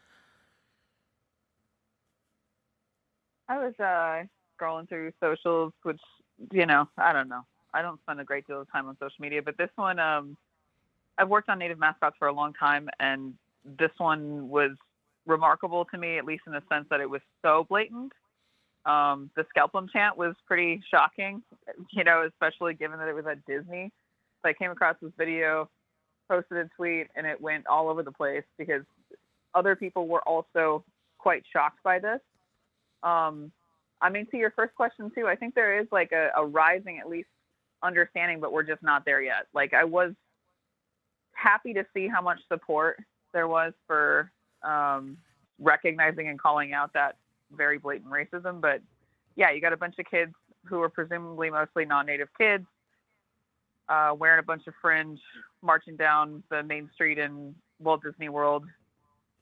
I 3.49 3.59
was 3.59 3.75
uh, 3.81 4.25
scrolling 4.61 4.89
through 4.89 5.13
socials, 5.21 5.73
which 5.83 6.01
you 6.53 6.67
know, 6.67 6.89
I 6.97 7.13
don't 7.13 7.29
know. 7.29 7.43
I 7.73 7.83
don't 7.83 8.01
spend 8.03 8.21
a 8.21 8.25
great 8.25 8.47
deal 8.47 8.61
of 8.61 8.73
time 8.73 8.89
on 8.89 8.97
social 8.99 9.17
media, 9.21 9.43
but 9.43 9.57
this 9.57 9.71
one, 9.77 9.99
um, 9.99 10.37
I've 11.19 11.29
worked 11.29 11.49
on 11.49 11.59
native 11.59 11.79
mascots 11.79 12.17
for 12.19 12.29
a 12.29 12.33
long 12.33 12.53
time, 12.55 12.89
and 12.99 13.35
this 13.79 13.91
one 13.99 14.49
was 14.49 14.73
remarkable 15.27 15.85
to 15.87 15.99
me, 15.99 16.19
at 16.19 16.25
least 16.25 16.45
in 16.47 16.53
the 16.53 16.63
sense 16.73 16.87
that 16.91 17.01
it 17.01 17.09
was 17.09 17.21
so 17.43 17.67
blatant 17.69 18.13
um, 18.87 19.31
the 19.37 19.45
scalpum 19.55 19.91
chant 19.91 20.17
was 20.17 20.35
pretty 20.47 20.83
shocking, 20.91 21.43
you 21.93 22.05
know, 22.05 22.27
especially 22.27 22.75
given 22.75 22.99
that 22.99 23.09
it 23.09 23.15
was 23.15 23.27
at 23.27 23.45
Disney. 23.45 23.91
So 24.43 24.49
I 24.49 24.53
came 24.53 24.71
across 24.71 24.97
this 25.03 25.13
video, 25.19 25.69
posted 26.29 26.59
a 26.59 26.69
tweet, 26.77 27.09
and 27.15 27.27
it 27.27 27.41
went 27.41 27.67
all 27.67 27.89
over 27.89 28.03
the 28.03 28.13
place 28.13 28.45
because 28.59 28.83
other 29.55 29.77
people 29.77 30.09
were 30.09 30.27
also 30.27 30.85
quite 31.19 31.43
shocked 31.53 31.83
by 31.83 31.99
this. 31.99 32.21
Um, 33.03 33.53
I 34.01 34.09
mean, 34.09 34.27
to 34.31 34.39
your 34.39 34.51
first 34.53 34.75
question 34.75 35.11
too, 35.15 35.27
I 35.27 35.37
think 35.37 35.55
there 35.55 35.79
is 35.79 35.87
like 35.93 36.13
a, 36.13 36.31
a 36.37 36.45
rising, 36.45 36.99
at 36.99 37.09
least 37.09 37.29
understanding, 37.83 38.41
but 38.41 38.53
we're 38.53 38.63
just 38.63 38.83
not 38.83 39.05
there 39.05 39.23
yet. 39.23 39.47
Like 39.53 39.75
I 39.75 39.85
was 39.85 40.13
happy 41.33 41.75
to 41.75 41.85
see 41.95 42.09
how 42.09 42.23
much 42.23 42.39
support 42.51 42.99
there 43.33 43.49
was 43.49 43.73
for 43.87 44.31
um, 44.63 45.19
recognizing 45.59 46.29
and 46.29 46.39
calling 46.39 46.73
out 46.73 46.93
that 46.95 47.17
very 47.55 47.79
blatant 47.79 48.11
racism. 48.11 48.61
But 48.61 48.81
yeah, 49.37 49.51
you 49.51 49.61
got 49.61 49.73
a 49.73 49.77
bunch 49.77 49.97
of 49.99 50.07
kids 50.11 50.33
who 50.67 50.81
are 50.83 50.89
presumably 50.89 51.51
mostly 51.51 51.85
non-native 51.85 52.29
kids 52.39 52.67
uh, 53.91 54.15
wearing 54.17 54.39
a 54.39 54.43
bunch 54.43 54.67
of 54.67 54.75
fringe, 54.81 55.21
marching 55.63 55.97
down 55.97 56.43
the 56.51 56.63
main 56.63 56.89
street 56.95 57.19
in 57.19 57.55
Walt 57.81 58.03
Disney 58.03 58.29
World, 58.29 58.65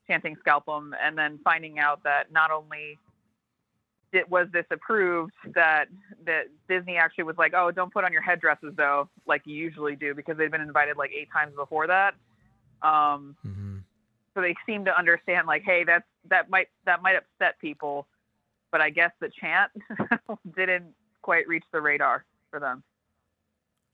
chanting 0.07 0.37
"Scalpum," 0.45 0.93
and 1.00 1.17
then 1.17 1.38
finding 1.45 1.79
out 1.79 2.03
that 2.05 2.33
not 2.33 2.50
only 2.50 2.99
it 4.11 4.29
was 4.29 4.49
this 4.53 4.65
approved 4.71 5.35
that 5.55 5.87
that 6.25 6.45
Disney 6.69 6.97
actually 6.97 7.25
was 7.25 7.37
like, 7.37 7.53
oh, 7.55 7.71
don't 7.71 7.93
put 7.93 8.05
on 8.05 8.12
your 8.12 8.23
headdresses 8.23 8.73
though, 8.77 9.09
like 9.27 9.43
you 9.45 9.55
usually 9.55 9.97
do, 9.97 10.15
because 10.15 10.38
they'd 10.38 10.50
been 10.50 10.62
invited 10.62 10.97
like 10.97 11.11
eight 11.12 11.29
times 11.31 11.55
before 11.55 11.87
that. 11.87 12.15
Um, 12.83 13.37
mm-hmm 13.47 13.69
so 14.38 14.43
they 14.43 14.55
seem 14.67 14.85
to 14.85 14.97
understand 14.97 15.47
like 15.49 15.62
hey 15.65 15.83
that's 15.85 16.07
that 16.30 16.50
might 16.50 16.68
that 16.85 17.02
might 17.02 17.16
upset 17.16 17.58
people 17.61 18.06
but 18.70 18.80
i 18.80 18.90
guess 18.90 19.11
the 19.20 19.30
chant 19.40 19.70
didn't 20.56 20.94
quite 21.23 21.47
reach 21.47 21.64
the 21.73 21.80
radar 21.80 22.25
for 22.50 22.58
them. 22.58 22.82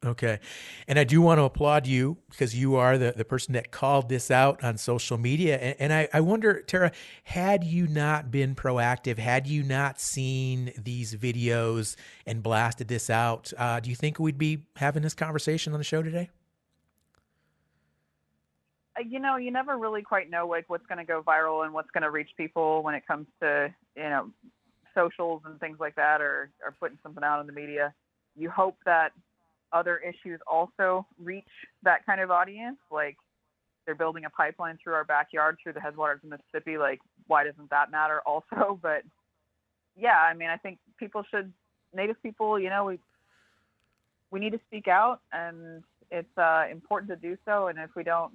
Okay. 0.05 0.39
And 0.87 0.99
i 0.99 1.05
do 1.05 1.23
want 1.23 1.39
to 1.39 1.45
applaud 1.45 1.87
you 1.87 2.19
because 2.31 2.55
you 2.55 2.77
are 2.77 2.99
the, 2.99 3.15
the 3.17 3.25
person 3.25 3.55
that 3.55 3.71
called 3.71 4.09
this 4.09 4.31
out 4.31 4.63
on 4.63 4.77
social 4.77 5.17
media. 5.17 5.57
And, 5.57 5.77
and 5.81 5.93
I, 5.93 6.09
I 6.13 6.21
wonder 6.21 6.61
tara 6.61 6.93
had 7.25 7.65
you 7.65 7.87
not 7.87 8.31
been 8.31 8.55
proactive 8.55 9.19
had 9.19 9.47
you 9.47 9.63
not 9.63 9.99
seen 9.99 10.73
these 10.77 11.17
videos 11.17 11.97
and 12.27 12.43
blasted 12.43 12.87
this 12.87 13.09
out 13.09 13.53
uh, 13.57 13.81
do 13.81 13.89
you 13.89 13.97
think 13.97 14.19
we'd 14.19 14.39
be 14.39 14.67
having 14.77 15.03
this 15.03 15.15
conversation 15.15 15.73
on 15.73 15.81
the 15.81 15.85
show 15.85 16.03
today 16.03 16.29
you 19.03 19.19
know, 19.19 19.37
you 19.37 19.51
never 19.51 19.77
really 19.77 20.03
quite 20.03 20.31
know 20.31 20.47
like 20.47 20.65
what's 20.69 20.87
going 20.87 20.99
to 20.99 21.05
go 21.05 21.23
viral 21.23 21.65
and 21.65 21.73
what's 21.73 21.91
going 21.91 22.03
to 22.03 22.11
reach 22.11 22.31
people 22.37 22.83
when 22.83 22.95
it 22.95 23.07
comes 23.07 23.27
to 23.41 23.73
you 23.97 24.03
know 24.03 24.31
socials 24.95 25.43
and 25.45 25.59
things 25.61 25.79
like 25.81 25.95
that, 25.97 26.21
or 26.21 26.51
or 26.63 26.75
putting 26.79 26.99
something 27.03 27.25
out 27.25 27.41
in 27.41 27.47
the 27.47 27.53
media. 27.53 27.93
You 28.37 28.51
hope 28.51 28.77
that 28.85 29.13
other 29.73 29.99
issues 29.99 30.41
also 30.47 31.07
reach 31.23 31.45
that 31.83 32.07
kind 32.07 32.21
of 32.21 32.31
audience, 32.31 32.79
like 32.91 33.17
they're 33.85 33.95
building 33.95 34.25
a 34.25 34.31
pipeline 34.31 34.79
through 34.83 34.95
our 34.95 35.05
backyard 35.05 35.59
through 35.63 35.75
the 35.75 35.81
headwaters 35.81 36.21
of 36.23 36.31
Mississippi. 36.31 36.79
Like, 36.79 37.01
why 37.27 37.45
doesn't 37.45 37.71
that 37.71 37.91
matter 37.91 38.21
also? 38.27 38.79
But 38.81 39.03
yeah, 39.97 40.19
I 40.19 40.35
mean, 40.35 40.49
I 40.49 40.57
think 40.57 40.79
people 40.99 41.23
should, 41.31 41.53
Native 41.95 42.21
people, 42.23 42.59
you 42.59 42.71
know, 42.71 42.85
we 42.85 42.99
we 44.31 44.41
need 44.41 44.51
to 44.51 44.61
speak 44.67 44.89
out, 44.89 45.21
and 45.33 45.85
it's 46.11 46.39
uh, 46.39 46.65
important 46.71 47.11
to 47.11 47.17
do 47.17 47.37
so. 47.45 47.69
And 47.69 47.79
if 47.79 47.91
we 47.95 48.03
don't 48.03 48.33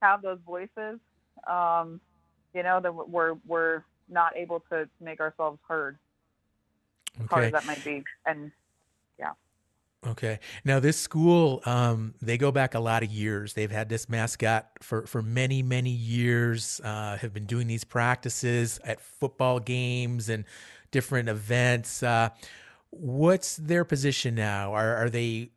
have 0.00 0.22
those 0.22 0.38
voices, 0.46 0.98
um, 1.48 2.00
you 2.54 2.62
know, 2.62 2.80
that 2.80 2.92
we're 2.92 3.34
we're 3.46 3.84
not 4.08 4.36
able 4.36 4.60
to 4.70 4.88
make 5.00 5.20
ourselves 5.20 5.58
heard. 5.68 5.98
As 7.16 7.24
okay. 7.24 7.28
hard 7.30 7.44
as 7.46 7.52
that 7.52 7.66
might 7.66 7.84
be, 7.84 8.02
and 8.26 8.50
yeah. 9.18 9.32
Okay. 10.06 10.38
Now 10.64 10.80
this 10.80 10.96
school, 10.96 11.60
um, 11.66 12.14
they 12.22 12.38
go 12.38 12.50
back 12.50 12.74
a 12.74 12.80
lot 12.80 13.02
of 13.02 13.10
years. 13.10 13.52
They've 13.52 13.70
had 13.70 13.90
this 13.90 14.08
mascot 14.08 14.66
for, 14.80 15.06
for 15.06 15.20
many, 15.20 15.62
many 15.62 15.90
years, 15.90 16.80
uh, 16.82 17.18
have 17.18 17.34
been 17.34 17.44
doing 17.44 17.66
these 17.66 17.84
practices 17.84 18.80
at 18.82 19.00
football 19.00 19.60
games 19.60 20.30
and 20.30 20.46
different 20.90 21.28
events. 21.28 22.02
Uh, 22.02 22.30
what's 22.88 23.56
their 23.56 23.84
position 23.84 24.34
now? 24.34 24.72
Are, 24.72 24.96
are 24.96 25.10
they 25.10 25.50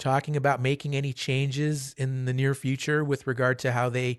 talking 0.00 0.34
about 0.34 0.60
making 0.60 0.96
any 0.96 1.12
changes 1.12 1.94
in 1.96 2.24
the 2.24 2.32
near 2.32 2.54
future 2.54 3.04
with 3.04 3.26
regard 3.26 3.58
to 3.60 3.72
how 3.72 3.88
they 3.88 4.18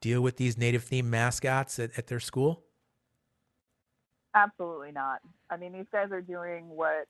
deal 0.00 0.20
with 0.20 0.36
these 0.36 0.58
native 0.58 0.84
themed 0.84 1.04
mascots 1.04 1.78
at, 1.78 1.96
at 1.96 2.08
their 2.08 2.18
school? 2.18 2.64
Absolutely 4.34 4.90
not. 4.90 5.20
I 5.48 5.56
mean, 5.56 5.72
these 5.72 5.86
guys 5.92 6.10
are 6.10 6.20
doing 6.20 6.68
what 6.68 7.06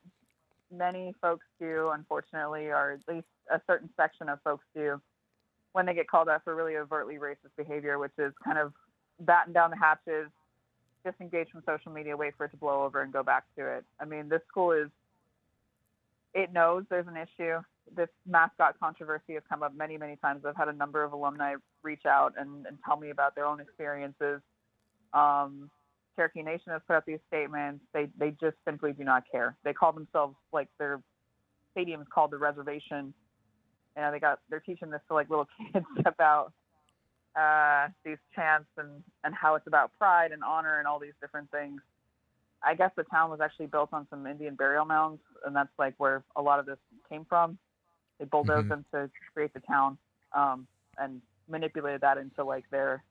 many 0.71 1.15
folks 1.21 1.45
do, 1.59 1.89
unfortunately, 1.93 2.67
or 2.67 2.91
at 2.91 3.13
least 3.13 3.27
a 3.51 3.59
certain 3.65 3.89
section 3.97 4.29
of 4.29 4.39
folks 4.43 4.65
do 4.75 5.01
when 5.71 5.85
they 5.85 5.93
get 5.93 6.07
called 6.07 6.29
out 6.29 6.43
for 6.43 6.55
really 6.55 6.77
overtly 6.77 7.15
racist 7.15 7.55
behavior, 7.57 7.97
which 7.97 8.13
is 8.17 8.33
kind 8.43 8.57
of 8.57 8.73
batten 9.19 9.53
down 9.53 9.71
the 9.71 9.77
hatches, 9.77 10.29
disengage 11.03 11.49
from 11.49 11.63
social 11.65 11.91
media, 11.91 12.15
wait 12.15 12.33
for 12.37 12.45
it 12.45 12.49
to 12.49 12.57
blow 12.57 12.83
over, 12.83 13.01
and 13.01 13.11
go 13.11 13.23
back 13.23 13.43
to 13.57 13.65
it. 13.65 13.83
I 13.99 14.05
mean, 14.05 14.29
this 14.29 14.41
school 14.47 14.71
is, 14.71 14.89
it 16.33 16.53
knows 16.53 16.85
there's 16.89 17.07
an 17.07 17.17
issue. 17.17 17.59
This 17.93 18.09
mascot 18.25 18.79
controversy 18.79 19.33
has 19.33 19.43
come 19.49 19.63
up 19.63 19.75
many, 19.75 19.97
many 19.97 20.15
times. 20.17 20.43
I've 20.45 20.55
had 20.55 20.67
a 20.67 20.73
number 20.73 21.03
of 21.03 21.13
alumni 21.13 21.55
reach 21.83 22.05
out 22.05 22.33
and, 22.37 22.65
and 22.65 22.77
tell 22.85 22.97
me 22.97 23.09
about 23.09 23.35
their 23.35 23.45
own 23.45 23.59
experiences. 23.59 24.41
Um, 25.13 25.69
Cherokee 26.15 26.41
Nation 26.41 26.71
has 26.71 26.81
put 26.87 26.95
out 26.95 27.05
these 27.05 27.19
statements. 27.27 27.83
They 27.93 28.07
they 28.17 28.31
just 28.31 28.55
simply 28.65 28.93
do 28.93 29.03
not 29.03 29.23
care. 29.31 29.55
They 29.63 29.73
call 29.73 29.91
themselves 29.91 30.35
like 30.53 30.69
their 30.79 31.01
stadium 31.71 32.01
is 32.01 32.07
called 32.13 32.31
the 32.31 32.37
reservation. 32.37 33.13
And 33.95 34.13
they 34.13 34.19
got 34.19 34.39
they're 34.49 34.59
teaching 34.59 34.89
this 34.89 35.01
to 35.07 35.13
like 35.13 35.29
little 35.29 35.47
kids 35.73 35.85
about 36.05 36.53
uh, 37.35 37.89
these 38.03 38.17
chants 38.35 38.69
and 38.77 39.03
and 39.23 39.33
how 39.35 39.55
it's 39.55 39.67
about 39.67 39.91
pride 39.97 40.31
and 40.31 40.43
honor 40.43 40.79
and 40.79 40.87
all 40.87 40.99
these 40.99 41.13
different 41.21 41.51
things. 41.51 41.81
I 42.63 42.73
guess 42.73 42.91
the 42.95 43.03
town 43.03 43.29
was 43.29 43.41
actually 43.41 43.67
built 43.67 43.89
on 43.93 44.07
some 44.09 44.25
Indian 44.25 44.55
burial 44.55 44.85
mounds, 44.85 45.21
and 45.45 45.55
that's 45.55 45.69
like 45.77 45.93
where 45.97 46.23
a 46.35 46.41
lot 46.41 46.59
of 46.59 46.65
this 46.65 46.77
came 47.09 47.25
from. 47.25 47.57
They 48.19 48.25
bulldozed 48.25 48.67
mm-hmm. 48.67 48.69
them 48.69 48.85
to 48.93 49.09
create 49.33 49.53
the 49.53 49.59
town 49.61 49.97
um, 50.33 50.67
and 50.97 51.21
manipulated 51.49 52.01
that 52.01 52.17
into 52.17 52.43
like 52.43 52.63
their 52.71 53.03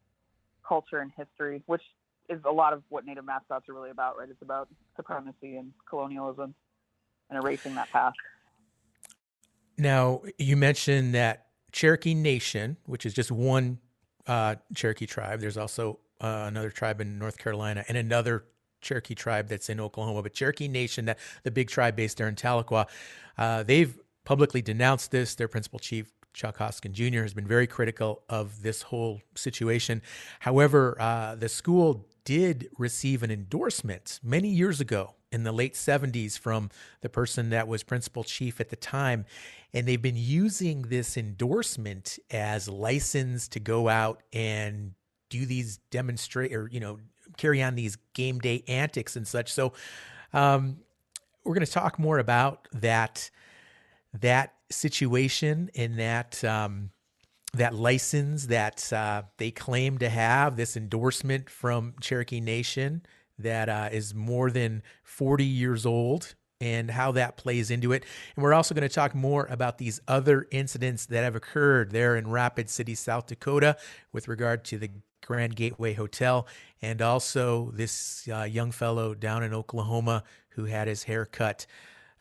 culture 0.67 0.99
and 0.99 1.13
history, 1.17 1.63
which 1.67 1.83
is 2.29 2.41
a 2.45 2.51
lot 2.51 2.73
of 2.73 2.83
what 2.89 3.05
Native 3.05 3.25
mascots 3.25 3.69
are 3.69 3.75
really 3.75 3.91
about, 3.91 4.19
right? 4.19 4.29
It's 4.31 4.43
about 4.43 4.69
supremacy 4.97 5.57
and 5.57 5.73
colonialism 5.89 6.55
and 7.31 7.39
erasing 7.39 7.75
that 7.75 7.91
past. 7.91 8.17
Now, 9.77 10.23
you 10.39 10.57
mentioned 10.57 11.15
that 11.15 11.47
Cherokee 11.73 12.15
Nation, 12.15 12.77
which 12.87 13.05
is 13.05 13.13
just 13.13 13.31
one 13.31 13.79
uh, 14.27 14.57
Cherokee 14.75 15.07
tribe. 15.07 15.41
There's 15.41 15.57
also 15.57 15.99
uh, 16.21 16.45
another 16.47 16.71
tribe 16.71 17.01
in 17.01 17.19
North 17.19 17.37
Carolina 17.39 17.85
and 17.89 17.99
another 17.99 18.45
Cherokee 18.81 19.15
tribe 19.15 19.49
that's 19.49 19.69
in 19.69 19.81
Oklahoma. 19.81 20.23
But 20.23 20.35
Cherokee 20.35 20.69
Nation, 20.69 21.07
that 21.07 21.19
the 21.43 21.51
big 21.51 21.69
tribe 21.69 21.97
based 21.97 22.19
there 22.19 22.29
in 22.29 22.37
Tahlequah, 22.37 22.87
uh, 23.37 23.63
they've 23.65 23.99
publicly 24.25 24.63
denounced 24.63 25.11
this. 25.11 25.35
Their 25.35 25.49
principal 25.49 25.79
chief, 25.79 26.13
Chuck 26.33 26.59
Hoskin 26.59 26.93
Jr., 26.93 27.23
has 27.23 27.35
been 27.35 27.47
very 27.47 27.67
critical 27.67 28.23
of 28.29 28.63
this 28.63 28.83
whole 28.83 29.21
situation. 29.35 30.03
However, 30.41 30.97
uh, 31.01 31.35
the 31.37 31.49
school 31.49 32.07
did 32.25 32.69
receive 32.79 33.23
an 33.23 33.31
endorsement 33.31 34.19
many 34.23 34.49
years 34.49 34.81
ago 34.81 35.15
in 35.31 35.43
the 35.43 35.53
late 35.53 35.75
70s 35.75 36.39
from 36.39 36.71
the 37.01 37.09
person 37.09 37.51
that 37.51 37.69
was 37.69 37.83
principal 37.83 38.25
chief 38.25 38.61
at 38.61 38.71
the 38.71 38.77
time. 38.77 39.27
And 39.75 39.87
they've 39.87 40.01
been 40.01 40.17
using 40.17 40.83
this 40.83 41.17
endorsement 41.17 42.19
as 42.31 42.69
license 42.69 43.49
to 43.49 43.61
go 43.61 43.89
out 43.89 44.23
and 44.33 44.93
do 45.29 45.45
these 45.45 45.79
demonstrate 45.91 46.55
or, 46.55 46.69
you 46.71 46.79
know, 46.79 46.99
carry 47.37 47.63
on 47.63 47.75
these 47.75 47.97
game 48.15 48.39
day 48.39 48.63
antics 48.69 49.17
and 49.17 49.27
such. 49.27 49.53
So 49.53 49.73
um, 50.33 50.79
we're 51.43 51.55
going 51.55 51.67
to 51.67 51.73
talk 51.73 51.99
more 51.99 52.19
about 52.19 52.69
that 52.73 53.31
that 54.21 54.55
situation 54.71 55.71
and 55.75 55.99
that 55.99 56.43
um, 56.45 56.91
that 57.53 57.75
license 57.75 58.47
that 58.47 58.93
uh, 58.93 59.23
they 59.39 59.51
claim 59.51 59.99
to 59.99 60.09
have, 60.09 60.57
this 60.57 60.77
endorsement 60.77 61.49
from 61.49 61.95
Cherokee 62.01 62.41
Nation 62.41 63.03
that 63.39 63.69
uh, 63.69 63.89
is 63.93 64.15
more 64.15 64.51
than 64.51 64.83
40 65.03 65.45
years 65.45 65.87
old, 65.87 66.35
and 66.61 66.91
how 66.91 67.13
that 67.13 67.37
plays 67.37 67.71
into 67.71 67.93
it. 67.93 68.05
And 68.35 68.43
we're 68.43 68.55
also 68.55 68.75
going 68.75 68.89
to 68.89 68.95
talk 68.95 69.15
more 69.15 69.47
about 69.51 69.79
these 69.79 70.01
other 70.09 70.47
incidents 70.51 71.07
that 71.07 71.25
have 71.25 71.37
occurred 71.37 71.91
there 71.91 72.17
in 72.17 72.31
Rapid 72.31 72.71
City, 72.71 72.95
South 72.95 73.27
Dakota, 73.27 73.77
with 74.13 74.29
regard 74.29 74.65
to 74.67 74.79
the 74.79 74.91
Grand 75.25 75.57
Gateway 75.57 75.95
Hotel, 75.95 76.47
and 76.81 77.03
also 77.03 77.71
this 77.75 78.29
uh, 78.33 78.43
young 78.43 78.71
fellow 78.71 79.15
down 79.15 79.43
in 79.43 79.53
Oklahoma 79.53 80.23
who 80.51 80.67
had 80.67 80.87
his 80.87 81.05
hair 81.05 81.27
cut. 81.27 81.67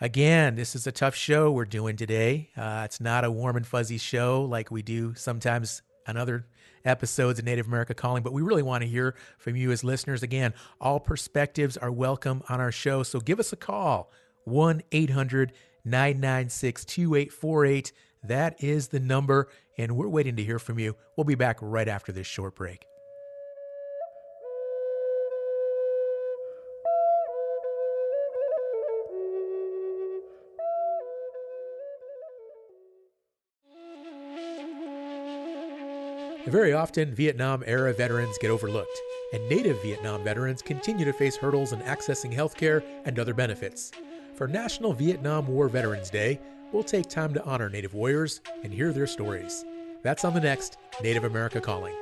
Again, 0.04 0.56
this 0.58 0.76
is 0.76 0.86
a 0.86 0.92
tough 0.92 1.16
show 1.16 1.50
we're 1.50 1.64
doing 1.64 1.96
today. 1.96 2.50
Uh, 2.58 2.82
it's 2.84 3.00
not 3.00 3.24
a 3.24 3.32
warm 3.32 3.56
and 3.56 3.66
fuzzy 3.66 3.98
show 3.98 4.44
like 4.44 4.70
we 4.70 4.82
do 4.82 5.14
sometimes 5.16 5.82
on 6.06 6.18
other 6.18 6.46
episodes 6.84 7.40
of 7.40 7.46
Native 7.46 7.68
America 7.68 7.94
Calling, 7.94 8.22
but 8.22 8.34
we 8.34 8.42
really 8.42 8.64
want 8.64 8.82
to 8.82 8.90
hear 8.90 9.16
from 9.38 9.56
you 9.56 9.72
as 9.72 9.82
listeners. 9.82 10.22
Again, 10.22 10.54
all 10.82 11.00
perspectives 11.00 11.78
are 11.78 11.90
welcome 11.90 12.44
on 12.50 12.60
our 12.60 12.70
show, 12.70 13.02
so 13.04 13.22
give 13.22 13.40
us 13.40 13.54
a 13.54 13.56
call 13.56 14.12
1 14.44 14.82
800 14.92 15.54
996 15.86 16.84
2848. 16.84 17.94
That 18.26 18.62
is 18.62 18.90
the 18.90 19.00
number, 19.00 19.48
and 19.78 19.96
we're 19.96 20.10
waiting 20.10 20.36
to 20.36 20.44
hear 20.44 20.60
from 20.60 20.80
you. 20.80 20.98
We'll 21.16 21.24
be 21.24 21.36
back 21.36 21.60
right 21.62 21.88
after 21.88 22.12
this 22.12 22.28
short 22.28 22.56
break. 22.56 22.84
Very 36.48 36.74
often, 36.74 37.16
Vietnam 37.16 37.64
era 37.66 37.94
veterans 37.94 38.38
get 38.38 38.52
overlooked, 38.52 39.02
and 39.32 39.48
native 39.48 39.82
Vietnam 39.82 40.24
veterans 40.26 40.62
continue 40.62 41.06
to 41.06 41.14
face 41.14 41.38
hurdles 41.38 41.72
in 41.72 41.80
accessing 41.80 42.36
healthcare 42.36 42.84
and 43.06 43.18
other 43.18 43.34
benefits. 43.34 43.92
For 44.36 44.48
National 44.48 44.92
Vietnam 44.92 45.48
War 45.48 45.70
Veterans 45.70 46.10
Day, 46.10 46.42
we'll 46.74 46.84
take 46.84 47.08
time 47.08 47.34
to 47.34 47.44
honor 47.46 47.70
Native 47.70 47.94
warriors 47.94 48.42
and 48.64 48.74
hear 48.74 48.92
their 48.92 49.08
stories. 49.08 49.64
That's 50.02 50.26
on 50.26 50.34
the 50.34 50.42
next 50.42 50.78
Native 51.02 51.24
America 51.24 51.62
Calling. 51.62 51.96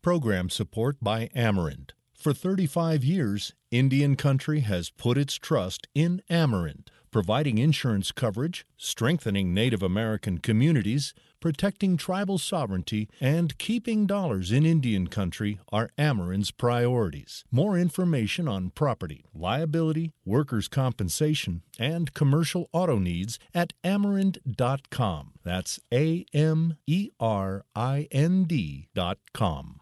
Program 0.00 0.48
support 0.48 0.96
by 1.02 1.26
Amerind. 1.34 1.90
For 2.28 2.34
35 2.34 3.04
years, 3.04 3.54
Indian 3.70 4.14
Country 4.14 4.60
has 4.60 4.90
put 4.90 5.16
its 5.16 5.36
trust 5.36 5.88
in 5.94 6.20
Amerind, 6.28 6.88
providing 7.10 7.56
insurance 7.56 8.12
coverage, 8.12 8.66
strengthening 8.76 9.54
Native 9.54 9.82
American 9.82 10.36
communities, 10.36 11.14
protecting 11.40 11.96
tribal 11.96 12.36
sovereignty, 12.36 13.08
and 13.18 13.56
keeping 13.56 14.06
dollars 14.06 14.52
in 14.52 14.66
Indian 14.66 15.06
Country 15.06 15.58
are 15.72 15.88
Amerind's 15.96 16.50
priorities. 16.50 17.46
More 17.50 17.78
information 17.78 18.46
on 18.46 18.72
property, 18.72 19.24
liability, 19.32 20.12
workers' 20.26 20.68
compensation, 20.68 21.62
and 21.78 22.12
commercial 22.12 22.68
auto 22.74 22.98
needs 22.98 23.38
at 23.54 23.72
amerind.com. 23.82 25.32
That's 25.42 25.80
A 25.90 26.26
M 26.34 26.76
E 26.86 27.08
R 27.18 27.64
I 27.74 28.06
N 28.12 28.44
D.com. 28.44 29.80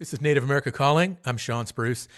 This 0.00 0.14
is 0.14 0.22
Native 0.22 0.42
America 0.44 0.72
Calling. 0.72 1.18
I'm 1.26 1.36
Shawn 1.36 1.66
Spruce. 1.66 2.08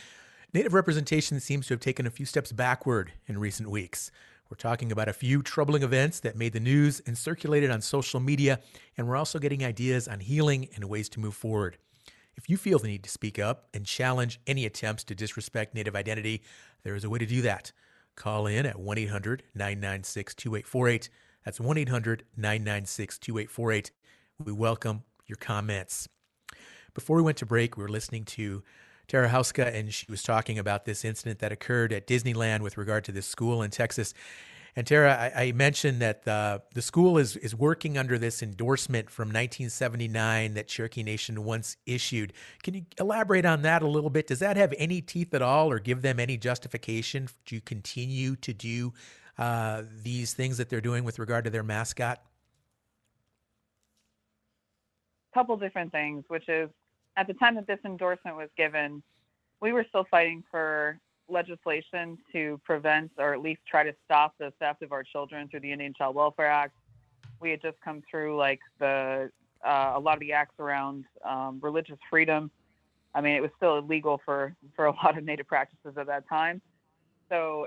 Native 0.55 0.73
representation 0.73 1.41
seems 1.41 1.67
to 1.67 1.75
have 1.75 1.81
taken 1.81 2.07
a 2.07 2.11
few 2.11 2.25
steps 2.25 2.53
backward 2.53 3.11
in 3.27 3.39
recent 3.39 3.69
weeks. 3.69 4.13
We're 4.49 4.57
talking 4.57 4.93
about 4.93 5.09
a 5.09 5.13
few 5.13 5.43
troubling 5.43 5.83
events 5.83 6.21
that 6.21 6.37
made 6.37 6.53
the 6.53 6.61
news 6.61 7.03
and 7.09 7.19
circulated 7.19 7.73
on 7.73 7.81
social 7.81 8.21
media, 8.21 8.61
and 8.97 9.09
we're 9.09 9.17
also 9.17 9.41
getting 9.41 9.65
ideas 9.65 10.07
on 10.07 10.21
healing 10.21 10.69
and 10.77 10.85
ways 10.85 11.09
to 11.09 11.19
move 11.19 11.35
forward. 11.35 11.77
If 12.37 12.49
you 12.49 12.57
feel 12.57 12.79
the 12.79 12.87
need 12.87 13.03
to 13.03 13.11
speak 13.11 13.41
up 13.41 13.67
and 13.75 13.85
challenge 13.85 14.39
any 14.47 14.65
attempts 14.65 15.03
to 15.03 15.17
disrespect 15.17 15.75
Native 15.75 15.97
identity, 15.97 16.43
there 16.85 16.95
is 16.95 17.03
a 17.03 17.11
way 17.11 17.19
to 17.19 17.27
do 17.27 17.43
that. 17.43 17.73
Call 18.15 18.47
in 18.47 18.65
at 18.65 18.79
1 18.79 18.97
800 18.97 19.43
996 19.57 20.37
2848. 20.37 21.09
That's 21.45 21.59
1 21.59 21.79
800 21.79 22.23
996 22.37 23.19
2848. 23.19 23.91
We 24.45 24.53
welcome 24.53 25.03
your 25.27 25.39
comments. 25.39 26.09
Before 26.95 27.17
we 27.17 27.23
went 27.23 27.39
to 27.39 27.47
break, 27.47 27.77
we 27.77 27.83
were 27.83 27.89
listening 27.89 28.25
to 28.27 28.63
Tara 29.09 29.29
Houska, 29.29 29.75
and 29.75 29.93
she 29.93 30.07
was 30.09 30.23
talking 30.23 30.59
about 30.59 30.85
this 30.85 31.05
incident 31.05 31.39
that 31.41 31.53
occurred 31.53 31.93
at 31.93 32.07
Disneyland 32.07 32.61
with 32.61 32.77
regard 32.77 33.05
to 33.05 33.13
this 33.13 33.27
school 33.27 33.63
in 33.63 33.71
Texas. 33.71 34.15
And 34.75 34.87
Tara, 34.87 35.33
I, 35.37 35.45
I 35.45 35.53
mentioned 35.53 36.01
that 36.01 36.25
the, 36.25 36.63
the 36.73 36.81
school 36.81 37.19
is, 37.19 37.37
is 37.37 37.55
working 37.55 37.99
under 37.99 38.17
this 38.19 38.43
endorsement 38.43 39.11
from 39.11 39.29
1979 39.29 40.55
that 40.55 40.67
Cherokee 40.67 41.03
Nation 41.03 41.45
once 41.45 41.77
issued. 41.85 42.33
Can 42.63 42.75
you 42.75 42.87
elaborate 42.99 43.45
on 43.45 43.63
that 43.63 43.83
a 43.83 43.87
little 43.87 44.09
bit? 44.09 44.27
Does 44.27 44.39
that 44.39 44.57
have 44.57 44.73
any 44.79 45.03
teeth 45.03 45.35
at 45.35 45.43
all 45.43 45.71
or 45.71 45.79
give 45.79 46.01
them 46.01 46.19
any 46.19 46.39
justification 46.39 47.29
to 47.47 47.61
continue 47.61 48.35
to 48.37 48.55
do 48.55 48.95
uh, 49.37 49.83
these 50.03 50.33
things 50.33 50.57
that 50.57 50.71
they're 50.71 50.81
doing 50.81 51.05
with 51.05 51.19
regard 51.19 51.45
to 51.45 51.51
their 51.51 51.63
mascot? 51.63 52.23
A 55.33 55.35
couple 55.35 55.57
different 55.59 55.93
things, 55.93 56.25
which 56.29 56.49
is 56.49 56.71
at 57.17 57.27
the 57.27 57.35
time 57.35 57.55
that 57.57 57.67
this 57.67 57.79
endorsement 57.85 58.37
was 58.37 58.49
given, 58.57 59.03
we 59.61 59.73
were 59.73 59.85
still 59.89 60.07
fighting 60.11 60.43
for 60.51 60.99
legislation 61.29 62.19
to 62.33 62.61
prevent 62.65 63.11
or 63.19 63.33
at 63.33 63.41
least 63.41 63.61
try 63.69 63.83
to 63.83 63.95
stop 64.05 64.35
the 64.39 64.53
theft 64.59 64.83
of 64.83 64.93
our 64.93 65.03
children 65.03 65.49
through 65.49 65.61
the 65.61 65.73
Indian 65.73 65.95
Child 65.95 66.15
Welfare 66.15 66.51
Act. 66.51 66.75
We 67.41 67.51
had 67.51 67.63
just 67.63 67.81
come 67.81 68.03
through 68.11 68.37
like 68.37 68.61
the 68.79 69.31
uh, 69.65 69.93
a 69.95 70.01
lot 70.01 70.15
of 70.15 70.21
the 70.21 70.33
acts 70.33 70.55
around 70.59 71.05
um, 71.25 71.61
religious 71.63 71.99
freedom. 72.11 72.51
I 73.15 73.21
mean, 73.21 73.37
it 73.37 73.41
was 73.41 73.51
still 73.57 73.79
illegal 73.79 74.21
for 74.25 74.55
for 74.75 74.87
a 74.87 74.91
lot 75.05 75.17
of 75.17 75.25
Native 75.25 75.47
practices 75.47 75.95
at 75.97 76.07
that 76.07 76.29
time. 76.29 76.61
So 77.29 77.67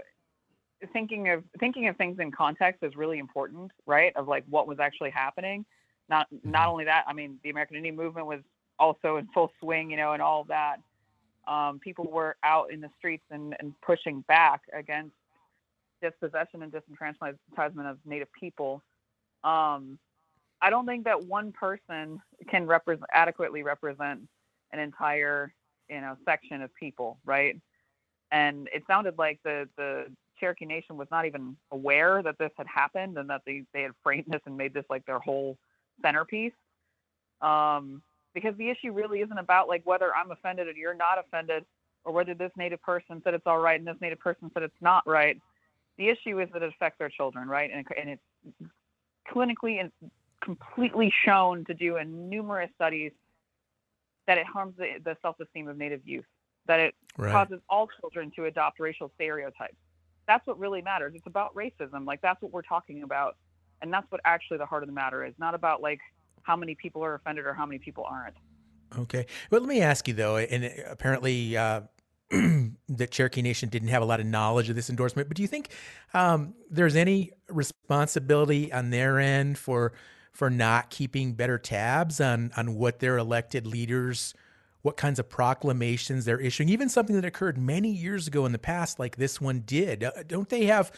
thinking 0.94 1.30
of 1.30 1.44
thinking 1.60 1.88
of 1.88 1.98
things 1.98 2.20
in 2.20 2.32
context 2.32 2.84
is 2.84 2.96
really 2.96 3.20
important, 3.20 3.72
right? 3.86 4.16
Of 4.16 4.28
like 4.28 4.44
what 4.50 4.68
was 4.68 4.80
actually 4.80 5.12
happening. 5.12 5.66
Not 6.10 6.28
not 6.44 6.68
only 6.68 6.86
that, 6.86 7.06
I 7.08 7.14
mean, 7.14 7.40
the 7.44 7.50
American 7.50 7.78
Indian 7.78 7.96
movement 7.96 8.28
was 8.28 8.42
also 8.80 9.18
in 9.18 9.28
full 9.34 9.52
swing, 9.60 9.92
you 9.92 9.98
know, 9.98 10.14
and 10.14 10.22
all 10.22 10.46
that. 10.46 10.78
Um, 11.48 11.80
people 11.80 12.10
were 12.12 12.36
out 12.44 12.72
in 12.72 12.82
the 12.82 12.90
streets 12.98 13.24
and, 13.30 13.56
and 13.60 13.74
pushing 13.82 14.22
back 14.28 14.62
against 14.74 15.14
dispossession 16.02 16.64
and 16.64 16.72
disenfranchisement 16.72 17.90
of 17.90 17.98
Native 18.06 18.32
people. 18.34 18.82
Um, 19.44 20.00
I 20.62 20.70
don't 20.70 20.86
think 20.86 21.04
that 21.06 21.24
one 21.26 21.52
person 21.52 22.22
can 22.50 22.66
represent 22.66 23.10
adequately 23.14 23.62
represent 23.62 24.22
an 24.72 24.80
entire, 24.80 25.54
you 25.90 26.02
know, 26.02 26.18
section 26.26 26.62
of 26.62 26.74
people, 26.76 27.20
right? 27.26 27.60
And 28.32 28.68
it 28.74 28.84
sounded 28.88 29.18
like 29.18 29.40
the 29.44 29.70
the 29.78 30.06
Cherokee 30.40 30.66
Nation 30.66 30.98
was 30.98 31.08
not 31.12 31.26
even 31.26 31.56
aware 31.72 32.22
that 32.24 32.38
this 32.38 32.52
had 32.58 32.68
happened 32.68 33.18
and 33.18 33.30
that 33.30 33.42
they 33.46 33.64
they 33.74 33.84
had 33.84 33.92
framed 34.04 34.26
this 34.28 34.42
and 34.46 34.58
made 34.58 34.74
this 34.74 34.86
like 34.90 35.06
their 35.06 35.20
whole 35.20 35.58
centerpiece. 36.02 36.54
Um, 37.42 38.02
because 38.36 38.56
the 38.58 38.70
issue 38.70 38.92
really 38.92 39.22
isn't 39.22 39.38
about 39.40 39.68
like 39.68 39.82
whether 39.86 40.14
I'm 40.14 40.30
offended 40.30 40.68
or 40.68 40.72
you're 40.72 40.94
not 40.94 41.18
offended, 41.18 41.66
or 42.04 42.14
whether 42.14 42.36
this 42.36 42.52
Native 42.56 42.82
person 42.84 43.20
said 43.24 43.34
it's 43.34 43.48
all 43.48 43.58
right 43.58 43.80
and 43.80 43.88
this 43.88 43.98
Native 44.00 44.20
person 44.20 44.52
said 44.54 44.62
it's 44.62 44.82
not 44.82 45.02
right. 45.08 45.42
The 45.98 46.10
issue 46.10 46.40
is 46.40 46.50
that 46.54 46.62
it 46.62 46.70
affects 46.70 47.02
our 47.02 47.10
children, 47.10 47.48
right? 47.48 47.72
And, 47.74 47.88
and 48.00 48.10
it's 48.12 48.72
clinically 49.34 49.80
and 49.80 49.92
completely 50.44 51.12
shown 51.26 51.66
to 51.66 51.74
do 51.74 51.98
in 51.98 52.30
numerous 52.30 52.70
studies 52.76 53.12
that 54.28 54.38
it 54.38 54.46
harms 54.46 54.76
the, 54.78 55.00
the 55.04 55.18
self-esteem 55.22 55.68
of 55.68 55.78
Native 55.78 56.02
youth, 56.06 56.26
that 56.68 56.80
it 56.80 56.94
right. 57.18 57.32
causes 57.32 57.60
all 57.70 57.88
children 58.00 58.32
to 58.36 58.46
adopt 58.46 58.80
racial 58.80 59.12
stereotypes. 59.16 59.78
That's 60.28 60.46
what 60.46 60.60
really 60.60 60.82
matters. 60.82 61.14
It's 61.16 61.28
about 61.28 61.56
racism. 61.56 62.06
Like 62.06 62.22
that's 62.22 62.42
what 62.42 62.52
we're 62.52 62.62
talking 62.62 63.02
about, 63.04 63.38
and 63.82 63.92
that's 63.92 64.06
what 64.12 64.22
actually 64.26 64.58
the 64.58 64.66
heart 64.66 64.84
of 64.84 64.90
the 64.90 64.94
matter 64.94 65.26
is. 65.26 65.34
Not 65.40 65.56
about 65.56 65.82
like 65.82 66.02
how 66.46 66.56
many 66.56 66.76
people 66.76 67.04
are 67.04 67.16
offended 67.16 67.46
or 67.46 67.54
how 67.54 67.66
many 67.66 67.80
people 67.80 68.06
aren't. 68.08 68.36
Okay. 68.98 69.26
Well, 69.50 69.62
let 69.62 69.68
me 69.68 69.82
ask 69.82 70.08
you 70.08 70.14
though, 70.14 70.38
and 70.38 70.72
apparently 70.88 71.58
uh, 71.58 71.82
the 72.30 73.08
Cherokee 73.10 73.42
Nation 73.42 73.70
didn't 73.70 73.90
have 73.90 74.02
a 74.02 74.06
lot 74.06 74.20
of 74.20 74.28
knowledge 74.28 74.70
of 74.70 74.76
this 74.76 74.90
endorsement, 74.90 75.28
but 75.28 75.36
do 75.36 75.42
you 75.42 75.48
think 75.48 75.72
um, 76.14 76.54
there's 76.70 76.96
any 76.96 77.32
responsibility 77.50 78.72
on 78.72 78.92
their 78.92 79.20
end 79.20 79.58
for 79.58 79.94
for 80.32 80.50
not 80.50 80.90
keeping 80.90 81.34
better 81.34 81.58
tabs 81.58 82.22
on 82.22 82.52
on 82.56 82.76
what 82.76 83.00
their 83.00 83.18
elected 83.18 83.66
leaders, 83.66 84.36
what 84.84 84.98
kinds 84.98 85.18
of 85.18 85.28
proclamations 85.30 86.26
they're 86.26 86.40
issuing, 86.40 86.70
even 86.70 86.88
something 86.88 87.16
that 87.16 87.26
occurred 87.26 87.58
many 87.58 87.90
years 87.90 88.28
ago 88.28 88.46
in 88.46 88.52
the 88.52 88.60
past, 88.60 89.00
like 89.00 89.18
this 89.18 89.42
one 89.42 89.64
did? 89.66 90.04
Uh, 90.04 90.12
don't 90.28 90.50
they 90.50 90.66
have 90.66 90.92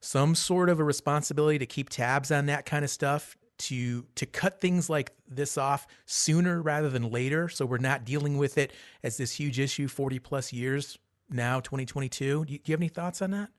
some 0.00 0.34
sort 0.34 0.68
of 0.68 0.78
a 0.78 0.84
responsibility 0.84 1.58
to 1.58 1.66
keep 1.66 1.88
tabs 1.88 2.30
on 2.30 2.46
that 2.46 2.64
kind 2.66 2.84
of 2.84 2.90
stuff 2.90 3.36
to 3.60 4.06
to 4.14 4.26
cut 4.26 4.60
things 4.60 4.88
like 4.88 5.12
this 5.28 5.58
off 5.58 5.86
sooner 6.06 6.60
rather 6.62 6.88
than 6.88 7.10
later. 7.10 7.48
So 7.48 7.66
we're 7.66 7.78
not 7.78 8.04
dealing 8.04 8.38
with 8.38 8.58
it 8.58 8.72
as 9.02 9.16
this 9.16 9.32
huge 9.32 9.58
issue 9.60 9.86
40 9.86 10.18
plus 10.18 10.52
years 10.52 10.98
now 11.32 11.60
2022 11.60 12.44
do 12.44 12.52
you, 12.52 12.58
do 12.58 12.62
you 12.64 12.72
have 12.72 12.80
any 12.80 12.88
thoughts 12.88 13.22
on 13.22 13.30
that? 13.30 13.50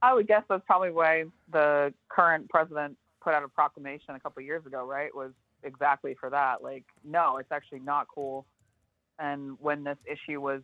I 0.00 0.14
would 0.14 0.28
guess 0.28 0.44
that's 0.48 0.62
probably 0.64 0.92
why 0.92 1.24
the 1.50 1.92
current 2.08 2.48
president 2.50 2.96
put 3.20 3.34
out 3.34 3.42
a 3.42 3.48
proclamation 3.48 4.14
a 4.14 4.20
couple 4.20 4.42
years 4.42 4.64
ago 4.64 4.86
right 4.86 5.14
was 5.14 5.32
exactly 5.64 6.14
for 6.20 6.30
that. 6.30 6.62
Like 6.62 6.84
no 7.02 7.38
it's 7.38 7.50
actually 7.50 7.80
not 7.80 8.06
cool. 8.14 8.46
And 9.18 9.56
when 9.60 9.82
this 9.84 9.98
issue 10.06 10.40
was 10.40 10.62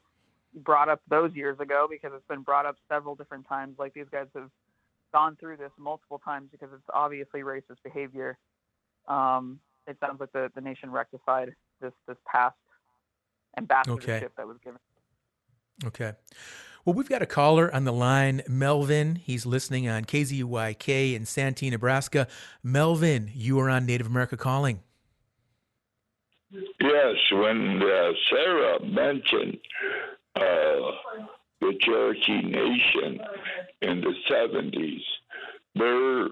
brought 0.55 0.89
up 0.89 1.01
those 1.09 1.35
years 1.35 1.59
ago 1.59 1.89
because 1.91 2.13
it's 2.15 2.29
been 2.29 2.43
brought 2.43 2.67
up 2.67 2.77
several 2.89 3.17
different 3.17 3.49
times 3.49 3.75
like 3.79 3.93
these 3.95 4.07
guys 4.13 4.27
have 4.37 4.51
gone 5.15 5.37
through 5.39 5.57
this 5.57 5.71
multiple 5.79 6.21
times 6.23 6.49
because 6.51 6.69
it's 6.75 6.83
obviously 6.93 7.41
racist 7.41 7.79
behavior. 7.85 8.37
Um, 9.09 9.61
it 9.87 9.97
sounds 10.01 10.19
like 10.21 10.33
the, 10.33 10.51
the 10.55 10.61
nation 10.61 10.91
rectified 10.91 11.55
this 11.81 11.93
this 12.09 12.17
past 12.27 12.57
ambassadorship 13.57 14.09
okay. 14.09 14.27
that 14.37 14.47
was 14.47 14.57
given. 14.63 14.81
Okay. 15.87 16.13
Well, 16.85 16.95
we've 16.95 17.09
got 17.09 17.23
a 17.23 17.27
caller 17.27 17.75
on 17.75 17.85
the 17.85 17.93
line, 17.93 18.43
Melvin. 18.47 19.17
He's 19.17 19.47
listening 19.47 19.89
on 19.89 20.05
KZYK 20.05 21.15
in 21.15 21.25
Santee, 21.25 21.71
Nebraska. 21.71 22.29
Melvin, 22.63 23.31
you 23.33 23.59
are 23.61 23.71
on 23.71 23.87
Native 23.87 24.07
America 24.07 24.37
Calling. 24.37 24.81
Yes, 26.51 27.17
when 27.33 27.83
uh, 27.83 28.13
Sarah 28.31 28.85
mentioned 28.85 29.59
uh, 30.37 30.91
the 31.61 31.73
Cherokee 31.81 32.43
Nation 32.43 33.21
in 33.83 34.01
the 34.01 34.15
70s, 34.31 35.03
their 35.75 36.29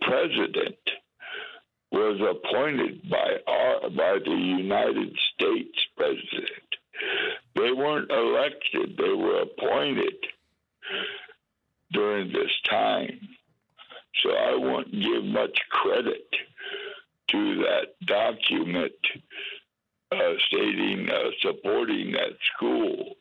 president 0.00 0.78
was 1.90 2.20
appointed 2.20 3.08
by 3.08 3.36
our, 3.46 3.90
by 3.90 4.18
the 4.24 4.30
United 4.30 5.16
States 5.34 5.78
president. 5.96 6.68
They 7.54 7.72
weren't 7.72 8.10
elected, 8.10 8.96
they 8.96 9.12
were 9.12 9.42
appointed 9.42 10.14
during 11.92 12.32
this 12.32 12.50
time. 12.68 13.20
So 14.22 14.30
I 14.30 14.56
won't 14.56 14.90
give 14.92 15.24
much 15.24 15.58
credit 15.70 16.26
to 17.30 17.56
that 17.56 18.06
document 18.06 18.92
uh, 20.12 20.34
stating 20.46 21.08
uh, 21.10 21.30
supporting 21.42 22.12
that 22.12 22.36
school 22.54 23.16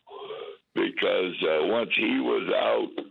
because 0.75 1.35
uh, 1.43 1.65
once 1.67 1.89
he 1.95 2.19
was 2.19 2.51
out, 2.55 3.05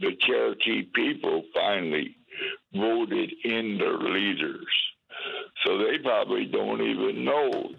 the 0.00 0.16
Cherokee 0.20 0.82
people 0.94 1.42
finally 1.54 2.16
voted 2.74 3.32
in 3.44 3.78
their 3.78 3.98
leaders. 3.98 4.66
So 5.64 5.78
they 5.78 5.98
probably 5.98 6.46
don't 6.46 6.82
even 6.82 7.24
know 7.24 7.70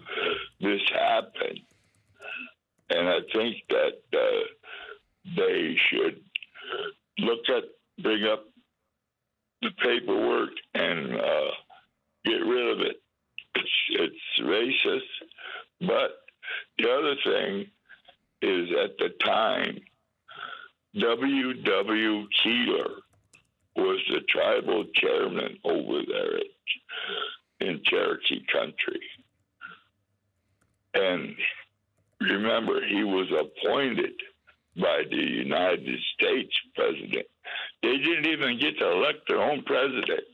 this 0.60 0.80
happened. 0.92 1.60
And 2.90 3.08
I 3.08 3.18
think 3.34 3.56
that 3.68 4.00
uh, 4.12 5.36
they 5.36 5.76
should 5.88 6.20
look 7.18 7.40
at, 7.48 7.64
bring 8.02 8.24
up 8.24 8.44
the 9.62 9.70
paperwork 9.82 10.50
and 10.74 11.14
uh, 11.14 11.50
get 12.24 12.44
rid 12.46 12.72
of 12.72 12.80
it. 12.80 12.96
It's, 13.54 13.68
it's 13.90 14.40
racist. 14.40 15.86
But 15.86 16.18
the 16.78 16.90
other 16.90 17.14
thing 17.24 17.66
is 18.42 18.68
at 18.82 18.96
the 18.98 19.10
time, 19.24 19.80
W.W. 20.94 22.26
Keeler 22.42 22.90
was 23.76 24.00
the 24.10 24.20
tribal 24.28 24.84
chairman 24.94 25.58
over 25.64 26.00
there 26.06 26.40
in 27.60 27.80
Cherokee 27.84 28.44
country. 28.52 29.00
And 30.94 31.34
remember, 32.20 32.84
he 32.86 33.04
was 33.04 33.28
appointed 33.30 34.12
by 34.76 35.02
the 35.10 35.16
United 35.16 36.00
States 36.14 36.54
president. 36.74 37.26
They 37.82 37.98
didn't 37.98 38.26
even 38.26 38.58
get 38.58 38.78
to 38.78 38.92
elect 38.92 39.28
their 39.28 39.42
own 39.42 39.62
president, 39.64 40.24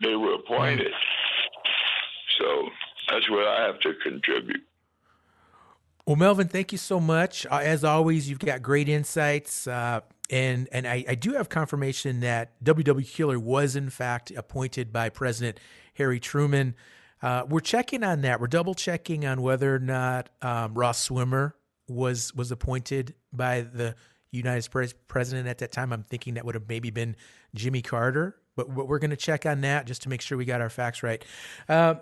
they 0.00 0.14
were 0.14 0.34
appointed. 0.34 0.88
Mm. 0.88 2.40
So 2.40 2.68
that's 3.10 3.28
what 3.30 3.46
I 3.46 3.66
have 3.66 3.80
to 3.80 3.92
contribute. 4.02 4.62
Well, 6.06 6.16
Melvin, 6.16 6.48
thank 6.48 6.72
you 6.72 6.78
so 6.78 6.98
much. 6.98 7.46
Uh, 7.46 7.60
as 7.62 7.84
always, 7.84 8.28
you've 8.28 8.38
got 8.38 8.62
great 8.62 8.88
insights. 8.88 9.66
Uh, 9.66 10.00
and 10.30 10.68
and 10.72 10.86
I, 10.86 11.04
I, 11.08 11.14
do 11.16 11.32
have 11.32 11.48
confirmation 11.48 12.20
that 12.20 12.52
W.W. 12.62 13.04
Keeler 13.04 13.38
was, 13.38 13.76
in 13.76 13.90
fact, 13.90 14.30
appointed 14.30 14.92
by 14.92 15.08
President 15.08 15.58
Harry 15.94 16.20
Truman. 16.20 16.74
Uh, 17.22 17.44
we're 17.48 17.60
checking 17.60 18.02
on 18.02 18.22
that. 18.22 18.40
We're 18.40 18.46
double 18.46 18.74
checking 18.74 19.26
on 19.26 19.42
whether 19.42 19.74
or 19.74 19.80
not 19.80 20.30
um, 20.40 20.74
Ross 20.74 21.00
Swimmer 21.00 21.56
was 21.88 22.34
was 22.34 22.52
appointed 22.52 23.14
by 23.32 23.62
the 23.62 23.94
United 24.30 24.62
States 24.62 24.94
president 25.08 25.48
at 25.48 25.58
that 25.58 25.72
time. 25.72 25.92
I'm 25.92 26.04
thinking 26.04 26.34
that 26.34 26.44
would 26.44 26.54
have 26.54 26.68
maybe 26.68 26.90
been 26.90 27.16
Jimmy 27.54 27.82
Carter, 27.82 28.36
but, 28.56 28.72
but 28.74 28.86
we're 28.86 29.00
going 29.00 29.10
to 29.10 29.16
check 29.16 29.44
on 29.44 29.62
that 29.62 29.86
just 29.86 30.02
to 30.02 30.08
make 30.08 30.20
sure 30.20 30.38
we 30.38 30.44
got 30.44 30.60
our 30.60 30.70
facts 30.70 31.02
right. 31.02 31.24
Uh, 31.68 31.96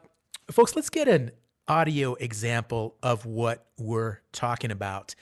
folks, 0.51 0.77
let's 0.77 0.91
get 0.91 1.09
an 1.09 1.31
audio 1.69 2.15
example 2.15 2.97
of 3.03 3.27
what 3.27 3.67
we're 3.79 4.21
talking 4.33 4.71
about. 4.71 5.15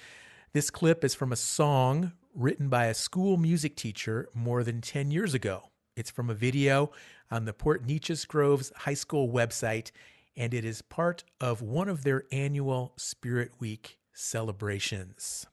This 0.52 0.70
clip 0.70 1.02
is 1.02 1.14
from 1.14 1.32
a 1.32 1.36
song 1.36 2.12
written 2.34 2.68
by 2.68 2.86
a 2.86 2.94
school 2.94 3.36
music 3.36 3.74
teacher 3.74 4.28
more 4.32 4.62
than 4.62 4.80
10 4.80 5.10
years 5.10 5.34
ago. 5.34 5.70
It's 5.96 6.10
from 6.10 6.30
a 6.30 6.34
video 6.34 6.92
on 7.30 7.46
the 7.46 7.52
Port 7.52 7.84
Neches 7.84 8.26
Groves 8.28 8.70
High 8.76 8.94
School 8.94 9.28
website, 9.28 9.90
and 10.36 10.54
it 10.54 10.64
is 10.64 10.82
part 10.82 11.24
of 11.40 11.62
one 11.62 11.88
of 11.88 12.04
their 12.04 12.24
annual 12.30 12.92
Spirit 12.96 13.52
Week 13.58 13.98
celebrations. 14.12 15.46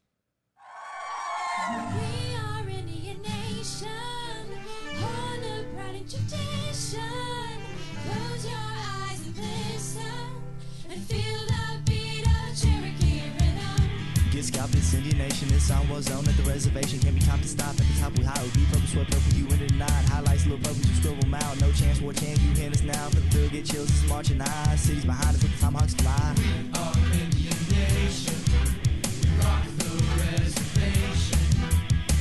Get 14.54 14.60
scalped, 14.60 14.72
this 14.74 14.94
Indian 14.94 15.18
Nation, 15.18 15.48
this 15.48 15.66
song 15.66 15.88
was 15.88 16.08
on 16.12 16.28
at 16.28 16.36
the 16.36 16.44
reservation. 16.44 17.00
Can't 17.00 17.14
be 17.16 17.20
time 17.20 17.40
to 17.40 17.48
stop 17.48 17.70
at 17.70 17.78
the 17.78 18.00
top, 18.00 18.16
we 18.16 18.22
high, 18.22 18.40
we 18.42 18.50
be 18.50 18.64
purple, 18.66 18.86
sweat 18.86 19.10
purple, 19.10 19.32
you 19.34 19.46
into 19.46 19.66
the 19.66 19.74
nine. 19.74 20.04
Highlights, 20.06 20.46
little 20.46 20.58
purple, 20.58 20.86
you 20.86 20.94
scribble 20.94 21.22
them 21.22 21.34
out. 21.34 21.60
No 21.60 21.72
chance 21.72 21.98
for 21.98 22.10
a 22.10 22.14
chance, 22.14 22.40
you 22.40 22.54
hand 22.54 22.74
us 22.74 22.82
now. 22.82 23.08
For 23.08 23.16
the 23.16 23.30
thrill, 23.30 23.48
get 23.50 23.66
chills, 23.66 23.90
it's 23.90 24.06
marching 24.08 24.38
high. 24.38 24.76
Cities 24.76 25.04
behind 25.04 25.34
us 25.34 25.42
with 25.42 25.52
the 25.52 25.58
tomahawks 25.58 25.94
fly. 25.94 26.34
We 26.38 26.70
are 26.78 26.94
Indian 27.18 27.58
Nation, 27.74 28.38
we 28.46 29.26
rock 29.42 29.66
the 29.82 29.90
reservation. 30.22 31.42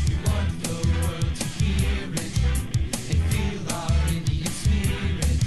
We 0.09 0.15
want 0.25 0.49
the 0.65 0.73
world 0.89 1.35
to 1.37 1.45
hear 1.61 2.09
it 2.17 2.33
and 3.13 3.21
feel 3.29 3.61
our 3.77 3.93
Indian 4.09 4.49
spirit. 4.49 5.37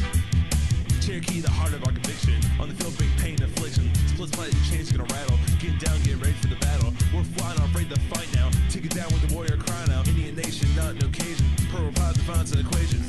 Cherokee, 1.03 1.41
the 1.41 1.51
heart 1.51 1.75
of 1.75 1.83
our 1.83 1.93
conviction. 1.93 2.39
On 2.61 2.69
the 2.69 2.75
field, 2.79 2.97
bring 2.97 3.11
pain, 3.19 3.43
affliction. 3.43 3.91
Splits 4.15 4.37
my 4.39 4.47
chains 4.71 4.93
gonna 4.93 5.11
rattle. 5.11 5.39
Get 5.67 5.81
down, 5.81 6.01
get 6.03 6.17
ready 6.21 6.33
for 6.35 6.47
the 6.47 6.55
battle. 6.57 6.93
We're 7.13 7.25
flying, 7.25 7.59
afraid 7.59 7.91
to 7.91 7.99
fight 8.03 8.29
now. 8.35 8.51
Take 8.71 8.85
it 8.85 8.95
down 8.95 9.09
with 9.11 9.27
the 9.27 9.35
warrior 9.35 9.57
cry 9.57 9.85
now. 9.89 10.05
Indian 10.07 10.37
nation, 10.37 10.69
not 10.77 10.95
an 10.95 11.05
occasion. 11.05 11.45
Pearl 11.73 11.91
pride 11.91 12.15
defines 12.15 12.53
an 12.53 12.61
equation. 12.61 13.06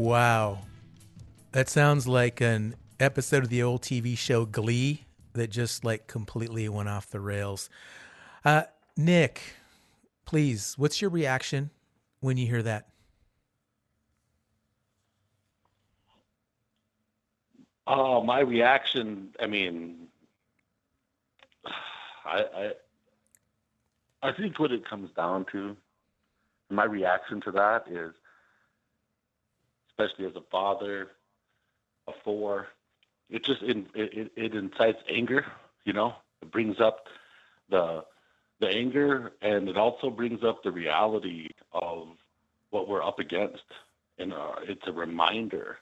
Wow. 0.00 0.60
That 1.52 1.68
sounds 1.68 2.08
like 2.08 2.40
an 2.40 2.74
episode 2.98 3.42
of 3.42 3.50
the 3.50 3.62
old 3.62 3.82
TV 3.82 4.16
show 4.16 4.46
Glee 4.46 5.04
that 5.34 5.50
just 5.50 5.84
like 5.84 6.06
completely 6.06 6.66
went 6.70 6.88
off 6.88 7.10
the 7.10 7.20
rails. 7.20 7.68
Uh, 8.42 8.62
Nick, 8.96 9.42
please, 10.24 10.74
what's 10.78 11.02
your 11.02 11.10
reaction 11.10 11.68
when 12.20 12.38
you 12.38 12.46
hear 12.46 12.62
that? 12.62 12.88
Oh, 17.86 18.24
my 18.24 18.40
reaction. 18.40 19.34
I 19.38 19.48
mean, 19.48 20.08
I, 22.24 22.44
I, 22.56 22.72
I 24.22 24.32
think 24.32 24.58
what 24.58 24.72
it 24.72 24.88
comes 24.88 25.10
down 25.14 25.44
to, 25.52 25.76
my 26.70 26.84
reaction 26.84 27.42
to 27.42 27.50
that 27.50 27.84
is, 27.86 28.14
especially 30.00 30.26
as 30.26 30.36
a 30.36 30.44
father 30.50 31.08
of 32.06 32.14
four, 32.24 32.68
it 33.28 33.44
just 33.44 33.62
it, 33.62 33.86
it, 33.94 34.32
it 34.36 34.54
incites 34.54 34.98
anger. 35.08 35.44
You 35.84 35.92
know, 35.92 36.14
it 36.42 36.50
brings 36.50 36.80
up 36.80 37.06
the 37.70 38.04
the 38.60 38.68
anger, 38.68 39.32
and 39.40 39.68
it 39.68 39.76
also 39.76 40.10
brings 40.10 40.44
up 40.44 40.62
the 40.62 40.70
reality 40.70 41.48
of 41.72 42.08
what 42.70 42.88
we're 42.88 43.02
up 43.02 43.18
against. 43.18 43.62
And 44.18 44.32
uh, 44.32 44.56
it's 44.62 44.86
a 44.86 44.92
reminder 44.92 45.78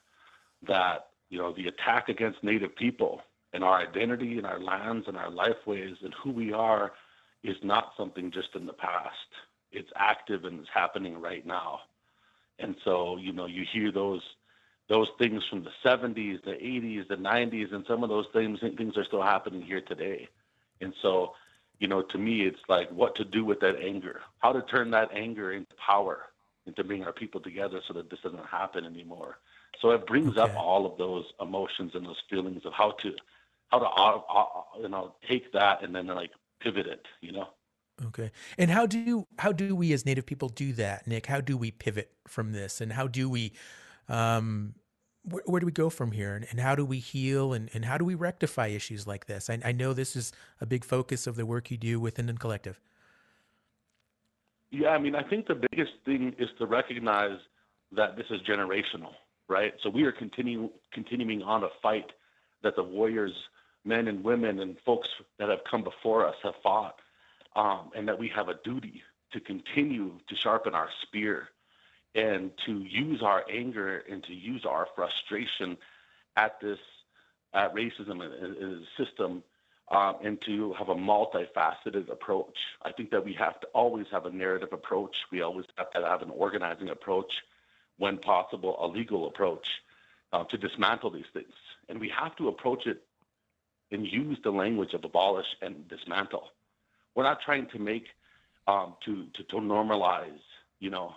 that 0.67 1.07
you 1.29 1.39
know 1.39 1.53
the 1.53 1.67
attack 1.67 2.09
against 2.09 2.43
Native 2.43 2.75
people 2.75 3.21
and 3.53 3.63
our 3.63 3.79
identity 3.79 4.37
and 4.37 4.45
our 4.45 4.59
lands 4.59 5.07
and 5.07 5.17
our 5.17 5.29
lifeways 5.29 5.95
and 6.03 6.13
who 6.23 6.31
we 6.31 6.53
are 6.53 6.91
is 7.43 7.57
not 7.63 7.93
something 7.97 8.31
just 8.31 8.49
in 8.55 8.65
the 8.65 8.73
past. 8.73 9.15
It's 9.71 9.89
active 9.95 10.45
and 10.45 10.59
it's 10.59 10.69
happening 10.73 11.19
right 11.19 11.45
now. 11.45 11.79
And 12.59 12.75
so 12.83 13.17
you 13.17 13.31
know 13.31 13.45
you 13.45 13.65
hear 13.71 13.91
those 13.91 14.21
those 14.89 15.07
things 15.19 15.43
from 15.49 15.63
the 15.63 15.69
70s, 15.85 16.43
the 16.43 16.51
80s, 16.51 17.07
the 17.07 17.15
90s, 17.15 17.73
and 17.73 17.85
some 17.87 18.03
of 18.03 18.09
those 18.09 18.25
things 18.33 18.59
things 18.59 18.97
are 18.97 19.05
still 19.05 19.21
happening 19.21 19.61
here 19.61 19.81
today. 19.81 20.27
And 20.81 20.93
so, 21.01 21.35
you 21.79 21.87
know, 21.87 22.01
to 22.01 22.17
me, 22.17 22.41
it's 22.41 22.59
like 22.67 22.89
what 22.89 23.15
to 23.15 23.23
do 23.23 23.45
with 23.45 23.59
that 23.59 23.75
anger, 23.81 24.21
how 24.39 24.51
to 24.51 24.61
turn 24.63 24.91
that 24.91 25.09
anger 25.13 25.51
into 25.53 25.73
power, 25.75 26.29
and 26.65 26.75
to 26.75 26.83
bring 26.83 27.03
our 27.03 27.13
people 27.13 27.39
together 27.39 27.81
so 27.87 27.93
that 27.93 28.09
this 28.09 28.19
doesn't 28.21 28.45
happen 28.45 28.85
anymore. 28.85 29.37
So 29.79 29.91
it 29.91 30.07
brings 30.07 30.37
up 30.37 30.55
all 30.57 30.85
of 30.85 30.97
those 30.97 31.25
emotions 31.39 31.91
and 31.93 32.05
those 32.05 32.21
feelings 32.29 32.65
of 32.65 32.73
how 32.73 32.91
to, 33.03 33.13
how 33.69 33.79
to, 33.79 33.85
uh, 33.85 34.39
uh, 34.39 34.81
you 34.81 34.89
know, 34.89 35.13
take 35.27 35.53
that 35.53 35.83
and 35.83 35.95
then 35.95 36.07
like 36.07 36.31
pivot 36.59 36.87
it, 36.87 37.05
you 37.21 37.31
know. 37.31 37.49
Okay. 38.07 38.31
And 38.57 38.71
how 38.71 38.85
do 38.85 39.27
how 39.37 39.51
do 39.51 39.75
we 39.75 39.91
as 39.93 40.05
Native 40.05 40.25
people 40.25 40.49
do 40.49 40.73
that, 40.73 41.07
Nick? 41.07 41.25
How 41.25 41.41
do 41.41 41.57
we 41.57 41.71
pivot 41.71 42.11
from 42.27 42.53
this, 42.53 42.81
and 42.81 42.93
how 42.93 43.07
do 43.07 43.29
we, 43.29 43.51
um, 44.07 44.75
where, 45.23 45.43
where 45.45 45.59
do 45.59 45.65
we 45.65 45.71
go 45.71 45.89
from 45.89 46.11
here, 46.11 46.35
and, 46.35 46.45
and 46.49 46.59
how 46.59 46.75
do 46.75 46.85
we 46.85 46.99
heal, 46.99 47.53
and, 47.53 47.69
and 47.73 47.85
how 47.85 47.97
do 47.97 48.05
we 48.05 48.15
rectify 48.15 48.67
issues 48.67 49.05
like 49.05 49.25
this? 49.25 49.49
I, 49.49 49.59
I 49.65 49.71
know 49.71 49.93
this 49.93 50.15
is 50.15 50.31
a 50.61 50.65
big 50.65 50.85
focus 50.85 51.27
of 51.27 51.35
the 51.35 51.45
work 51.45 51.71
you 51.71 51.77
do 51.77 51.99
with 51.99 52.17
NDN 52.17 52.39
Collective. 52.39 52.79
Yeah, 54.71 54.89
I 54.89 54.99
mean, 54.99 55.15
I 55.15 55.23
think 55.23 55.47
the 55.47 55.55
biggest 55.55 55.93
thing 56.05 56.35
is 56.37 56.47
to 56.59 56.67
recognize 56.67 57.37
that 57.91 58.15
this 58.15 58.27
is 58.29 58.39
generational, 58.47 59.13
right? 59.47 59.73
So 59.81 59.89
we 59.89 60.03
are 60.03 60.11
continue, 60.11 60.69
continuing 60.93 61.41
on 61.41 61.63
a 61.63 61.69
fight 61.81 62.05
that 62.61 62.75
the 62.75 62.83
warriors, 62.83 63.33
men 63.83 64.07
and 64.07 64.23
women, 64.23 64.59
and 64.59 64.77
folks 64.85 65.07
that 65.39 65.49
have 65.49 65.59
come 65.69 65.83
before 65.83 66.27
us 66.27 66.35
have 66.43 66.53
fought, 66.61 66.95
um, 67.59 67.91
and 67.93 68.07
that 68.07 68.17
we 68.17 68.29
have 68.29 68.47
a 68.47 68.55
duty 68.63 69.03
to 69.33 69.39
continue 69.41 70.13
to 70.29 70.35
sharpen 70.35 70.73
our 70.73 70.89
spear 71.01 71.49
and 72.15 72.51
to 72.65 72.79
use 72.79 73.21
our 73.21 73.43
anger 73.51 74.03
and 74.09 74.23
to 74.23 74.33
use 74.33 74.65
our 74.65 74.87
frustration 74.95 75.77
at 76.37 76.59
this 76.61 76.79
at 77.53 77.75
racism 77.75 78.23
and, 78.23 78.57
and 78.57 78.85
system 78.97 79.43
um, 79.91 80.15
and 80.23 80.39
to 80.45 80.73
have 80.73 80.89
a 80.89 80.95
multifaceted 80.95 82.09
approach. 82.09 82.57
I 82.83 82.91
think 82.93 83.09
that 83.11 83.25
we 83.25 83.33
have 83.33 83.59
to 83.59 83.67
always 83.73 84.05
have 84.11 84.25
a 84.25 84.31
narrative 84.31 84.69
approach. 84.71 85.15
We 85.31 85.41
always 85.41 85.65
have 85.77 85.91
to 85.91 86.01
have 86.01 86.21
an 86.21 86.29
organizing 86.29 86.89
approach, 86.89 87.31
when 87.97 88.17
possible, 88.19 88.77
a 88.79 88.87
legal 88.87 89.27
approach 89.27 89.67
uh, 90.31 90.43
to 90.45 90.57
dismantle 90.57 91.09
these 91.09 91.31
things. 91.33 91.53
And 91.89 91.99
we 91.99 92.09
have 92.17 92.35
to 92.37 92.47
approach 92.47 92.85
it 92.85 93.01
and 93.91 94.05
use 94.05 94.37
the 94.43 94.51
language 94.51 94.93
of 94.93 95.03
abolish 95.03 95.47
and 95.61 95.87
dismantle. 95.89 96.49
We're 97.19 97.25
not 97.25 97.41
trying 97.41 97.67
to 97.71 97.79
make 97.79 98.05
um, 98.65 98.93
to, 99.03 99.25
to 99.33 99.43
to 99.49 99.57
normalize, 99.57 100.39
you 100.79 100.89
know, 100.89 101.15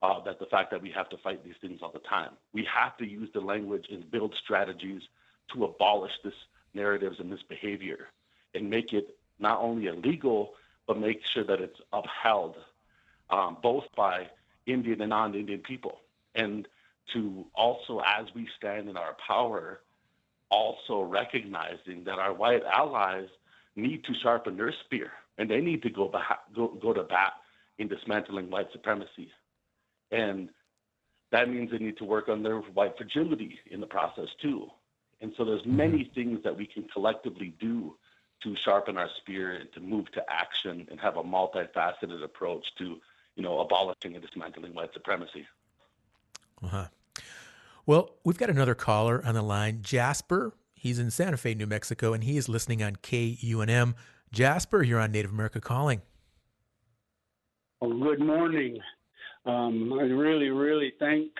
uh, 0.00 0.24
that 0.24 0.38
the 0.38 0.46
fact 0.46 0.70
that 0.70 0.80
we 0.80 0.90
have 0.92 1.10
to 1.10 1.18
fight 1.18 1.44
these 1.44 1.52
things 1.60 1.80
all 1.82 1.92
the 1.92 1.98
time. 1.98 2.30
We 2.54 2.66
have 2.74 2.96
to 2.96 3.06
use 3.06 3.28
the 3.34 3.42
language 3.42 3.84
and 3.92 4.10
build 4.10 4.34
strategies 4.42 5.02
to 5.52 5.64
abolish 5.66 6.12
this 6.24 6.32
narratives 6.72 7.20
and 7.20 7.30
this 7.30 7.42
behavior 7.46 8.06
and 8.54 8.70
make 8.70 8.94
it 8.94 9.18
not 9.38 9.60
only 9.60 9.88
illegal, 9.88 10.54
but 10.86 10.98
make 10.98 11.20
sure 11.34 11.44
that 11.44 11.60
it's 11.60 11.78
upheld 11.92 12.56
um, 13.28 13.58
both 13.62 13.84
by 13.94 14.28
Indian 14.64 15.02
and 15.02 15.10
non 15.10 15.34
Indian 15.34 15.60
people. 15.60 16.00
And 16.34 16.66
to 17.12 17.44
also, 17.54 18.00
as 18.00 18.28
we 18.34 18.48
stand 18.56 18.88
in 18.88 18.96
our 18.96 19.14
power, 19.28 19.80
also 20.50 21.02
recognizing 21.02 22.02
that 22.04 22.18
our 22.18 22.32
white 22.32 22.62
allies 22.64 23.28
need 23.76 24.04
to 24.04 24.14
sharpen 24.22 24.56
their 24.56 24.72
spear 24.86 25.12
and 25.38 25.50
they 25.50 25.60
need 25.60 25.82
to 25.82 25.90
go, 25.90 26.08
back, 26.08 26.40
go, 26.54 26.68
go 26.80 26.92
to 26.92 27.02
bat 27.02 27.34
in 27.78 27.88
dismantling 27.88 28.50
white 28.50 28.68
supremacy. 28.72 29.30
And 30.10 30.50
that 31.32 31.48
means 31.48 31.70
they 31.70 31.78
need 31.78 31.96
to 31.98 32.04
work 32.04 32.28
on 32.28 32.42
their 32.42 32.58
white 32.58 32.96
fragility 32.96 33.58
in 33.70 33.80
the 33.80 33.86
process 33.86 34.28
too. 34.40 34.68
And 35.20 35.32
so 35.36 35.44
there's 35.44 35.64
many 35.64 36.10
things 36.14 36.40
that 36.44 36.56
we 36.56 36.66
can 36.66 36.84
collectively 36.92 37.54
do 37.58 37.96
to 38.42 38.54
sharpen 38.64 38.96
our 38.96 39.08
spirit 39.20 39.62
and 39.62 39.72
to 39.72 39.80
move 39.80 40.10
to 40.12 40.22
action 40.28 40.86
and 40.90 41.00
have 41.00 41.16
a 41.16 41.22
multifaceted 41.22 42.22
approach 42.22 42.66
to, 42.78 43.00
you 43.36 43.42
know, 43.42 43.60
abolishing 43.60 44.14
and 44.14 44.22
dismantling 44.22 44.74
white 44.74 44.92
supremacy. 44.92 45.46
Uh-huh. 46.62 46.86
Well, 47.86 48.10
we've 48.24 48.38
got 48.38 48.50
another 48.50 48.74
caller 48.74 49.22
on 49.24 49.34
the 49.34 49.42
line, 49.42 49.80
Jasper. 49.82 50.52
He's 50.74 50.98
in 50.98 51.10
Santa 51.10 51.36
Fe, 51.36 51.54
New 51.54 51.66
Mexico, 51.66 52.12
and 52.12 52.24
he 52.24 52.36
is 52.36 52.48
listening 52.48 52.82
on 52.82 52.96
KUNM. 52.96 53.94
Jasper, 54.34 54.82
you're 54.82 54.98
on 54.98 55.12
Native 55.12 55.30
America 55.30 55.60
Calling. 55.60 56.02
Well, 57.80 57.96
good 57.98 58.20
morning. 58.20 58.78
Um, 59.46 59.92
I 59.92 60.02
really, 60.04 60.48
really 60.48 60.92
thank 60.98 61.30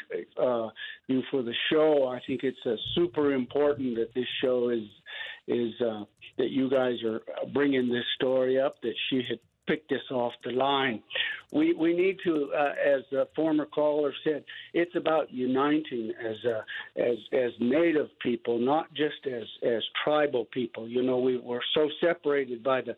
uh, 0.41 0.69
you 1.09 1.23
for 1.31 1.43
the 1.43 1.55
show. 1.73 2.07
I 2.07 2.21
think 2.27 2.45
it's 2.45 2.57
uh, 2.65 2.77
super 2.95 3.33
important 3.33 3.97
that 3.97 4.15
this 4.15 4.27
show 4.41 4.69
is 4.69 4.85
is 5.49 5.73
uh, 5.81 6.05
that 6.39 6.51
you 6.51 6.71
guys 6.71 7.03
are 7.05 7.21
bringing 7.53 7.89
this 7.89 8.05
story 8.15 8.61
up. 8.61 8.77
That 8.83 8.95
she 9.11 9.23
had 9.29 9.41
picked 9.66 9.90
this 9.90 10.03
off 10.11 10.33
the 10.44 10.53
line. 10.53 11.03
We 11.53 11.72
we 11.74 11.96
need 11.96 12.18
to, 12.24 12.50
uh, 12.57 12.72
as 12.85 13.03
the 13.11 13.29
former 13.37 13.66
caller 13.66 14.12
said, 14.24 14.44
it's 14.72 14.94
about 14.96 15.33
uniting 15.33 16.12
as 16.20 16.37
uh, 16.44 16.62
as 17.00 17.16
as 17.33 17.53
Native 17.61 18.09
people, 18.20 18.59
not 18.59 18.92
just 18.94 19.27
as 19.27 19.44
as 19.62 19.83
tribal 20.03 20.46
people. 20.46 20.88
You 20.88 21.03
know, 21.03 21.18
we 21.18 21.38
we're 21.38 21.61
so 21.74 21.88
separated 22.00 22.62
by 22.62 22.81
the 22.81 22.96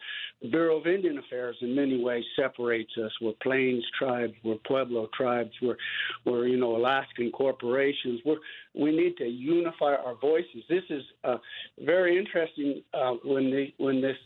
Bureau 0.48 0.78
of 0.78 0.86
Indian 0.86 1.18
Affairs 1.18 1.56
in 1.60 1.74
many 1.74 2.02
ways 2.02 2.24
separates 2.34 2.92
us. 3.02 3.12
We're 3.20 3.32
Plains 3.42 3.84
tribes, 3.98 4.34
we're 4.42 4.56
Pueblo 4.66 5.08
tribes, 5.14 5.52
we're 5.60 5.76
we're 6.24 6.46
you 6.46 6.56
know 6.56 6.76
Alaskan 6.76 7.30
corporations. 7.32 8.20
We're 8.24 8.38
we 8.74 8.90
need 8.96 9.16
to 9.18 9.26
unify 9.26 9.94
our 9.94 10.14
voices. 10.20 10.62
This 10.68 10.84
is 10.90 11.02
uh, 11.24 11.38
very 11.80 12.18
interesting 12.18 12.82
uh, 12.94 13.12
when 13.24 13.50
the 13.50 13.66
when 13.78 14.00
this 14.00 14.16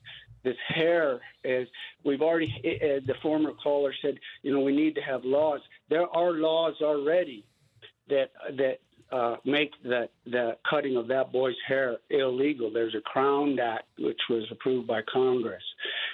this 0.42 0.56
hair 0.68 1.20
is 1.44 1.68
we've 2.04 2.22
already 2.22 2.52
uh, 2.64 3.00
the 3.06 3.14
former 3.22 3.52
caller 3.62 3.92
said 4.02 4.18
you 4.42 4.52
know 4.52 4.60
we 4.60 4.74
need 4.74 4.94
to 4.94 5.02
have 5.02 5.24
laws. 5.24 5.60
There 5.88 6.08
are 6.08 6.32
laws 6.32 6.74
already 6.80 7.44
that 8.08 8.30
that 8.56 8.78
uh, 9.12 9.36
make 9.44 9.70
the 9.82 10.08
the 10.26 10.56
cutting 10.68 10.96
of 10.96 11.08
that 11.08 11.32
boy's 11.32 11.56
hair 11.66 11.96
illegal. 12.10 12.70
There's 12.72 12.94
a 12.94 13.00
CROWN 13.00 13.58
Act 13.58 13.88
which 13.98 14.20
was 14.28 14.44
approved 14.50 14.86
by 14.86 15.02
congress. 15.12 15.62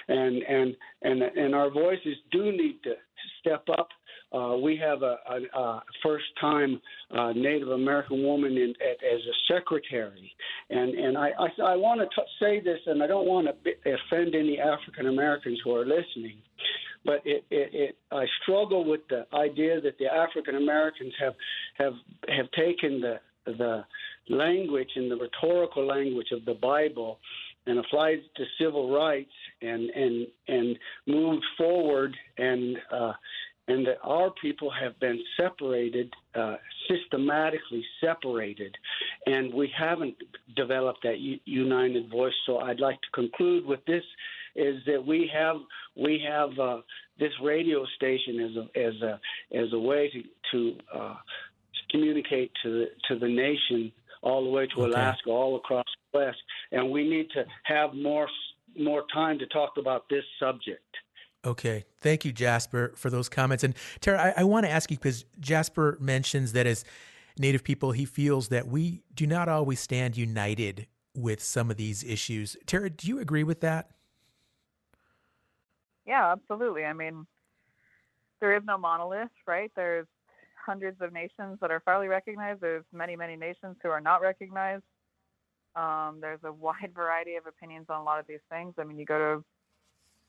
And 0.07 0.43
and 0.43 0.75
and 1.03 1.21
and 1.21 1.53
our 1.53 1.69
voices 1.69 2.17
do 2.31 2.51
need 2.51 2.81
to 2.83 2.95
step 3.39 3.63
up 3.77 3.89
uh, 4.33 4.57
we 4.57 4.75
have 4.77 5.03
a, 5.03 5.17
a, 5.29 5.59
a 5.59 5.83
first-time 6.03 6.81
uh, 7.17 7.31
Native 7.33 7.69
American 7.69 8.23
woman 8.23 8.53
in, 8.53 8.73
at, 8.81 9.03
as 9.03 9.21
a 9.21 9.53
secretary, 9.53 10.31
and 10.69 10.93
and 10.95 11.17
I 11.17 11.29
I, 11.39 11.71
I 11.73 11.75
want 11.75 12.01
to 12.01 12.21
say 12.39 12.59
this, 12.59 12.79
and 12.87 13.01
I 13.01 13.07
don't 13.07 13.27
want 13.27 13.47
to 13.47 13.71
offend 13.81 14.35
any 14.35 14.59
African 14.59 15.07
Americans 15.07 15.59
who 15.63 15.75
are 15.75 15.85
listening, 15.85 16.37
but 17.05 17.21
it, 17.25 17.45
it, 17.49 17.69
it 17.73 17.97
I 18.11 18.25
struggle 18.43 18.83
with 18.83 19.01
the 19.09 19.25
idea 19.33 19.79
that 19.79 19.97
the 19.97 20.13
African 20.13 20.55
Americans 20.55 21.13
have 21.19 21.33
have 21.77 21.93
have 22.27 22.51
taken 22.51 22.99
the 22.99 23.19
the 23.45 23.85
language 24.29 24.89
and 24.95 25.09
the 25.09 25.15
rhetorical 25.15 25.85
language 25.85 26.31
of 26.33 26.43
the 26.43 26.55
Bible 26.55 27.19
and 27.65 27.79
applied 27.79 28.19
to 28.35 28.43
civil 28.59 28.93
rights 28.93 29.31
and 29.61 29.89
and 29.89 30.27
and 30.47 30.77
moved 31.05 31.45
forward 31.57 32.15
and 32.37 32.77
uh, 32.91 33.13
and 33.67 33.85
that 33.85 33.97
our 34.03 34.31
people 34.41 34.71
have 34.71 34.97
been 34.99 35.19
separated, 35.37 36.13
uh, 36.35 36.55
systematically 36.89 37.83
separated, 38.01 38.75
and 39.25 39.53
we 39.53 39.71
haven't 39.77 40.15
developed 40.55 40.99
that 41.03 41.19
u- 41.19 41.39
united 41.45 42.09
voice. 42.09 42.33
So 42.45 42.59
I'd 42.59 42.79
like 42.79 43.01
to 43.01 43.09
conclude 43.13 43.65
with 43.65 43.83
this: 43.85 44.03
is 44.55 44.77
that 44.85 45.05
we 45.05 45.29
have 45.33 45.57
we 45.95 46.23
have 46.27 46.57
uh, 46.59 46.81
this 47.19 47.33
radio 47.43 47.85
station 47.95 48.39
as 48.39 48.55
a 48.55 48.79
as 48.87 49.01
a 49.01 49.19
as 49.57 49.73
a 49.73 49.79
way 49.79 50.09
to 50.11 50.23
to 50.51 50.77
uh, 50.93 51.15
communicate 51.91 52.51
to 52.63 52.69
the 52.79 52.85
to 53.07 53.19
the 53.19 53.27
nation 53.27 53.91
all 54.21 54.43
the 54.43 54.49
way 54.49 54.67
to 54.67 54.81
Okay. 54.81 54.91
Alaska, 54.93 55.29
all 55.29 55.55
across 55.57 55.85
the 56.11 56.19
West, 56.19 56.37
and 56.71 56.89
we 56.91 57.07
need 57.07 57.29
to 57.31 57.45
have 57.63 57.93
more 57.93 58.27
more 58.77 59.03
time 59.13 59.39
to 59.39 59.45
talk 59.47 59.73
about 59.77 60.07
this 60.09 60.23
subject. 60.39 60.83
Okay. 61.47 61.85
Thank 62.01 62.25
you, 62.25 62.33
Jasper, 62.33 62.91
for 62.97 63.09
those 63.09 63.29
comments. 63.29 63.63
And 63.63 63.73
Tara, 64.01 64.33
I, 64.37 64.41
I 64.41 64.43
want 64.43 64.65
to 64.65 64.69
ask 64.69 64.91
you 64.91 64.97
because 64.97 65.23
Jasper 65.39 65.97
mentions 66.01 66.51
that 66.51 66.67
as 66.67 66.83
Native 67.39 67.63
people, 67.63 67.93
he 67.93 68.03
feels 68.03 68.49
that 68.49 68.67
we 68.67 69.01
do 69.15 69.25
not 69.25 69.47
always 69.47 69.79
stand 69.79 70.17
united 70.17 70.87
with 71.15 71.41
some 71.41 71.71
of 71.71 71.77
these 71.77 72.03
issues. 72.03 72.57
Tara, 72.65 72.89
do 72.89 73.07
you 73.07 73.19
agree 73.19 73.45
with 73.45 73.61
that? 73.61 73.91
Yeah, 76.05 76.33
absolutely. 76.33 76.83
I 76.83 76.91
mean, 76.91 77.25
there 78.41 78.55
is 78.57 78.63
no 78.65 78.77
monolith, 78.77 79.29
right? 79.45 79.71
There's 79.73 80.05
hundreds 80.65 81.01
of 81.01 81.13
nations 81.13 81.59
that 81.61 81.71
are 81.71 81.79
fairly 81.79 82.09
recognized. 82.09 82.59
There's 82.59 82.83
many, 82.91 83.15
many 83.15 83.37
nations 83.37 83.77
who 83.81 83.89
are 83.89 84.01
not 84.01 84.21
recognized. 84.21 84.83
Um, 85.77 86.17
there's 86.19 86.39
a 86.43 86.51
wide 86.51 86.91
variety 86.93 87.35
of 87.35 87.45
opinions 87.47 87.85
on 87.87 88.01
a 88.01 88.03
lot 88.03 88.19
of 88.19 88.27
these 88.27 88.43
things. 88.51 88.73
I 88.77 88.83
mean, 88.83 88.99
you 88.99 89.05
go 89.05 89.17
to 89.17 89.45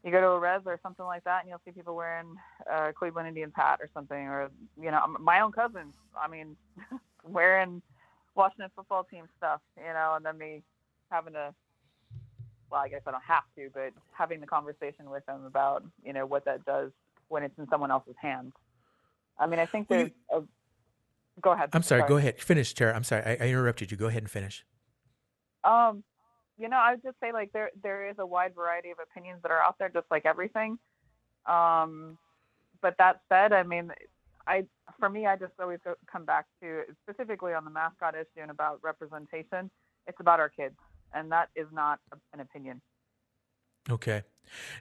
you 0.09 0.13
go 0.13 0.21
to 0.21 0.29
a 0.29 0.39
res 0.39 0.63
or 0.65 0.81
something 0.83 1.05
like 1.05 1.25
that, 1.25 1.43
and 1.43 1.51
you'll 1.51 1.61
see 1.65 1.71
people 1.71 1.95
wearing 1.95 2.37
a 2.71 2.93
Cleveland 2.93 3.29
Indians 3.29 3.53
hat 3.55 3.79
or 3.81 3.89
something, 3.93 4.17
or 4.17 4.51
you 4.81 4.91
know, 4.91 5.01
my 5.21 5.41
own 5.41 5.53
cousins. 5.53 5.95
I 6.21 6.29
mean, 6.29 6.57
wearing 7.25 7.83
Washington 8.35 8.71
football 8.75 9.05
team 9.05 9.27
stuff, 9.37 9.61
you 9.77 9.93
know, 9.93 10.15
and 10.17 10.25
then 10.25 10.39
me 10.39 10.63
having 11.11 11.35
to 11.35 11.55
well, 12.71 12.81
I 12.81 12.89
guess 12.89 13.01
I 13.07 13.11
don't 13.11 13.23
have 13.23 13.45
to, 13.57 13.71
but 13.73 13.93
having 14.13 14.41
the 14.41 14.47
conversation 14.47 15.11
with 15.11 15.25
them 15.27 15.45
about, 15.45 15.85
you 16.05 16.13
know, 16.13 16.27
what 16.27 16.45
that 16.45 16.65
does 16.65 16.91
when 17.29 17.43
it's 17.43 17.59
in 17.59 17.69
someone 17.69 17.91
else's 17.91 18.15
hands. 18.21 18.53
I 19.39 19.47
mean, 19.47 19.59
I 19.59 19.67
think 19.67 19.89
there's 19.89 20.11
a, 20.31 20.43
go 21.41 21.53
ahead. 21.53 21.71
I'm 21.73 21.83
sorry, 21.83 22.07
go 22.09 22.17
ahead. 22.17 22.41
Finish, 22.41 22.75
Tara. 22.75 22.95
I'm 22.95 23.05
sorry. 23.05 23.23
I, 23.25 23.45
I 23.45 23.49
interrupted 23.49 23.91
you. 23.91 23.97
Go 23.97 24.07
ahead 24.09 24.23
and 24.23 24.31
finish. 24.31 24.65
Um, 25.65 26.03
you 26.59 26.69
know, 26.69 26.77
I 26.77 26.93
would 26.93 27.03
just 27.03 27.17
say 27.23 27.33
like 27.33 27.53
there 27.53 27.71
there 27.83 28.09
is 28.09 28.17
a 28.19 28.27
wide 28.27 28.55
variety 28.55 28.91
of 28.91 28.99
opinions 29.03 29.41
that 29.43 29.51
are 29.51 29.61
out 29.61 29.77
there, 29.79 29.89
just 29.89 30.07
like 30.11 30.27
everything. 30.27 30.79
Um, 31.47 32.19
but 32.83 32.95
that 32.99 33.21
said, 33.29 33.53
I 33.53 33.63
mean, 33.63 33.93
I 34.47 34.65
for 34.99 35.09
me, 35.09 35.27
I 35.27 35.37
just 35.37 35.53
always 35.61 35.79
go, 35.85 35.95
come 36.11 36.25
back 36.25 36.47
to 36.63 36.83
specifically 37.03 37.55
on 37.55 37.65
the 37.65 37.71
mascot 37.71 38.15
issue 38.15 38.43
and 38.43 38.51
about 38.51 38.81
representation. 38.83 39.71
It's 40.07 40.21
about 40.21 40.41
our 40.41 40.49
kids, 40.49 40.77
and 41.15 41.31
that 41.33 41.49
is 41.55 41.67
not 41.73 42.01
an 42.33 42.41
opinion. 42.41 42.81
Okay. 43.91 44.23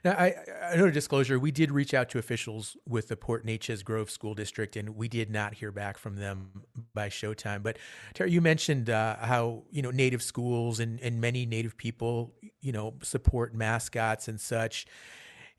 Now, 0.04 0.12
I, 0.12 0.34
I 0.72 0.76
know 0.76 0.86
a 0.86 0.90
disclosure, 0.90 1.38
we 1.38 1.50
did 1.50 1.70
reach 1.70 1.94
out 1.94 2.08
to 2.10 2.18
officials 2.18 2.76
with 2.86 3.08
the 3.08 3.16
Port 3.16 3.44
Neches 3.44 3.84
Grove 3.84 4.10
School 4.10 4.34
District, 4.34 4.76
and 4.76 4.96
we 4.96 5.08
did 5.08 5.30
not 5.30 5.54
hear 5.54 5.70
back 5.70 5.98
from 5.98 6.16
them 6.16 6.62
by 6.94 7.08
showtime. 7.08 7.62
But 7.62 7.78
Terry, 8.14 8.30
you 8.30 8.40
mentioned 8.40 8.90
uh, 8.90 9.16
how 9.16 9.64
you 9.70 9.82
know 9.82 9.90
Native 9.90 10.22
schools 10.22 10.80
and, 10.80 11.00
and 11.00 11.20
many 11.20 11.46
Native 11.46 11.76
people, 11.76 12.34
you 12.60 12.72
know, 12.72 12.94
support 13.02 13.54
mascots 13.54 14.28
and 14.28 14.40
such. 14.40 14.86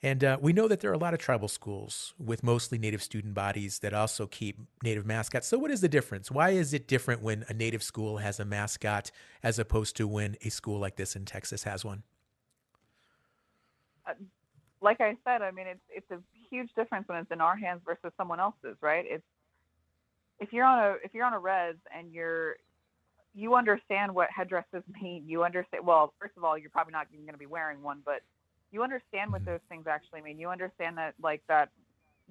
And 0.01 0.23
uh, 0.23 0.37
we 0.39 0.53
know 0.53 0.69
that 0.69 0.79
there 0.79 0.89
are 0.89 0.93
a 0.93 0.99
lot 0.99 1.13
of 1.13 1.19
tribal 1.19 1.49
schools 1.49 2.13
with 2.17 2.41
mostly 2.41 2.77
Native 2.77 3.03
student 3.03 3.33
bodies 3.33 3.79
that 3.79 3.93
also 3.93 4.27
keep 4.27 4.57
Native 4.81 5.05
mascots. 5.05 5.45
So, 5.45 5.57
what 5.57 5.71
is 5.71 5.81
the 5.81 5.89
difference? 5.89 6.31
Why 6.31 6.51
is 6.51 6.73
it 6.73 6.87
different 6.87 7.21
when 7.21 7.43
a 7.49 7.53
Native 7.53 7.83
school 7.83 8.17
has 8.17 8.39
a 8.39 8.45
mascot 8.45 9.11
as 9.43 9.59
opposed 9.59 9.97
to 9.97 10.07
when 10.07 10.37
a 10.41 10.49
school 10.49 10.79
like 10.79 10.95
this 10.95 11.15
in 11.17 11.25
Texas 11.25 11.63
has 11.63 11.83
one? 11.83 12.03
Like 14.81 15.01
I 15.01 15.15
said, 15.25 15.41
I 15.41 15.51
mean, 15.51 15.67
it's 15.67 15.81
it's 15.89 16.11
a 16.11 16.19
huge 16.49 16.69
difference 16.75 17.07
when 17.07 17.17
it's 17.17 17.31
in 17.31 17.41
our 17.41 17.55
hands 17.55 17.81
versus 17.85 18.11
someone 18.17 18.39
else's, 18.39 18.77
right? 18.81 19.05
It's 19.07 19.23
if 20.39 20.53
you're 20.53 20.65
on 20.65 20.79
a 20.79 20.95
if 21.03 21.13
you're 21.13 21.25
on 21.25 21.33
a 21.33 21.39
res 21.39 21.75
and 21.95 22.11
you're 22.13 22.55
you 23.35 23.55
understand 23.55 24.13
what 24.13 24.29
headdresses 24.35 24.83
mean. 25.01 25.23
You 25.27 25.43
understand. 25.43 25.85
Well, 25.85 26.13
first 26.19 26.33
of 26.37 26.43
all, 26.43 26.57
you're 26.57 26.69
probably 26.69 26.93
not 26.93 27.07
even 27.13 27.25
going 27.25 27.33
to 27.33 27.39
be 27.39 27.45
wearing 27.45 27.81
one, 27.81 28.01
but 28.05 28.21
you 28.71 28.83
understand 28.83 29.31
what 29.31 29.41
mm-hmm. 29.41 29.51
those 29.51 29.59
things 29.69 29.85
actually 29.87 30.21
mean. 30.21 30.39
You 30.39 30.49
understand 30.49 30.97
that, 30.97 31.13
like 31.21 31.41
that 31.47 31.69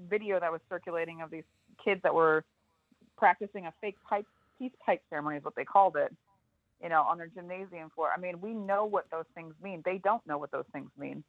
video 0.09 0.41
that 0.41 0.51
was 0.51 0.61
circulating 0.69 1.23
of 1.23 1.31
these 1.31 1.45
kids 1.85 2.01
that 2.03 2.15
were 2.15 2.45
practicing 3.17 3.67
a 3.67 3.73
fake 3.81 3.97
pipe 4.09 4.27
peace 4.59 4.73
pipe 4.85 5.03
ceremony 5.11 5.37
is 5.37 5.45
what 5.45 5.55
they 5.55 5.65
called 5.65 5.97
it. 5.97 6.15
You 6.83 6.89
know, 6.89 7.03
on 7.03 7.19
their 7.19 7.27
gymnasium 7.27 7.91
floor. 7.91 8.11
I 8.17 8.21
mean, 8.21 8.41
we 8.41 8.55
know 8.55 8.85
what 8.85 9.07
those 9.11 9.25
things 9.35 9.53
mean. 9.61 9.83
They 9.85 9.99
don't 9.99 10.25
know 10.29 10.39
what 10.39 10.53
those 10.53 10.67
things 10.73 10.91
mean 10.97 11.25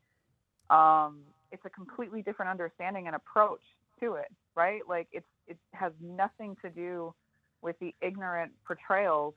um, 0.70 1.20
it's 1.52 1.66
a 1.66 1.70
completely 1.70 2.22
different 2.22 2.52
understanding 2.52 3.08
and 3.08 3.16
approach 3.16 3.62
to 4.00 4.16
it, 4.16 4.32
right? 4.56 4.82
Like 4.88 5.08
it's 5.12 5.26
it 5.48 5.58
has 5.74 5.92
nothing 6.02 6.56
to 6.64 6.70
do 6.70 7.14
with 7.62 7.78
the 7.80 7.94
ignorant 8.02 8.52
portrayals 8.66 9.34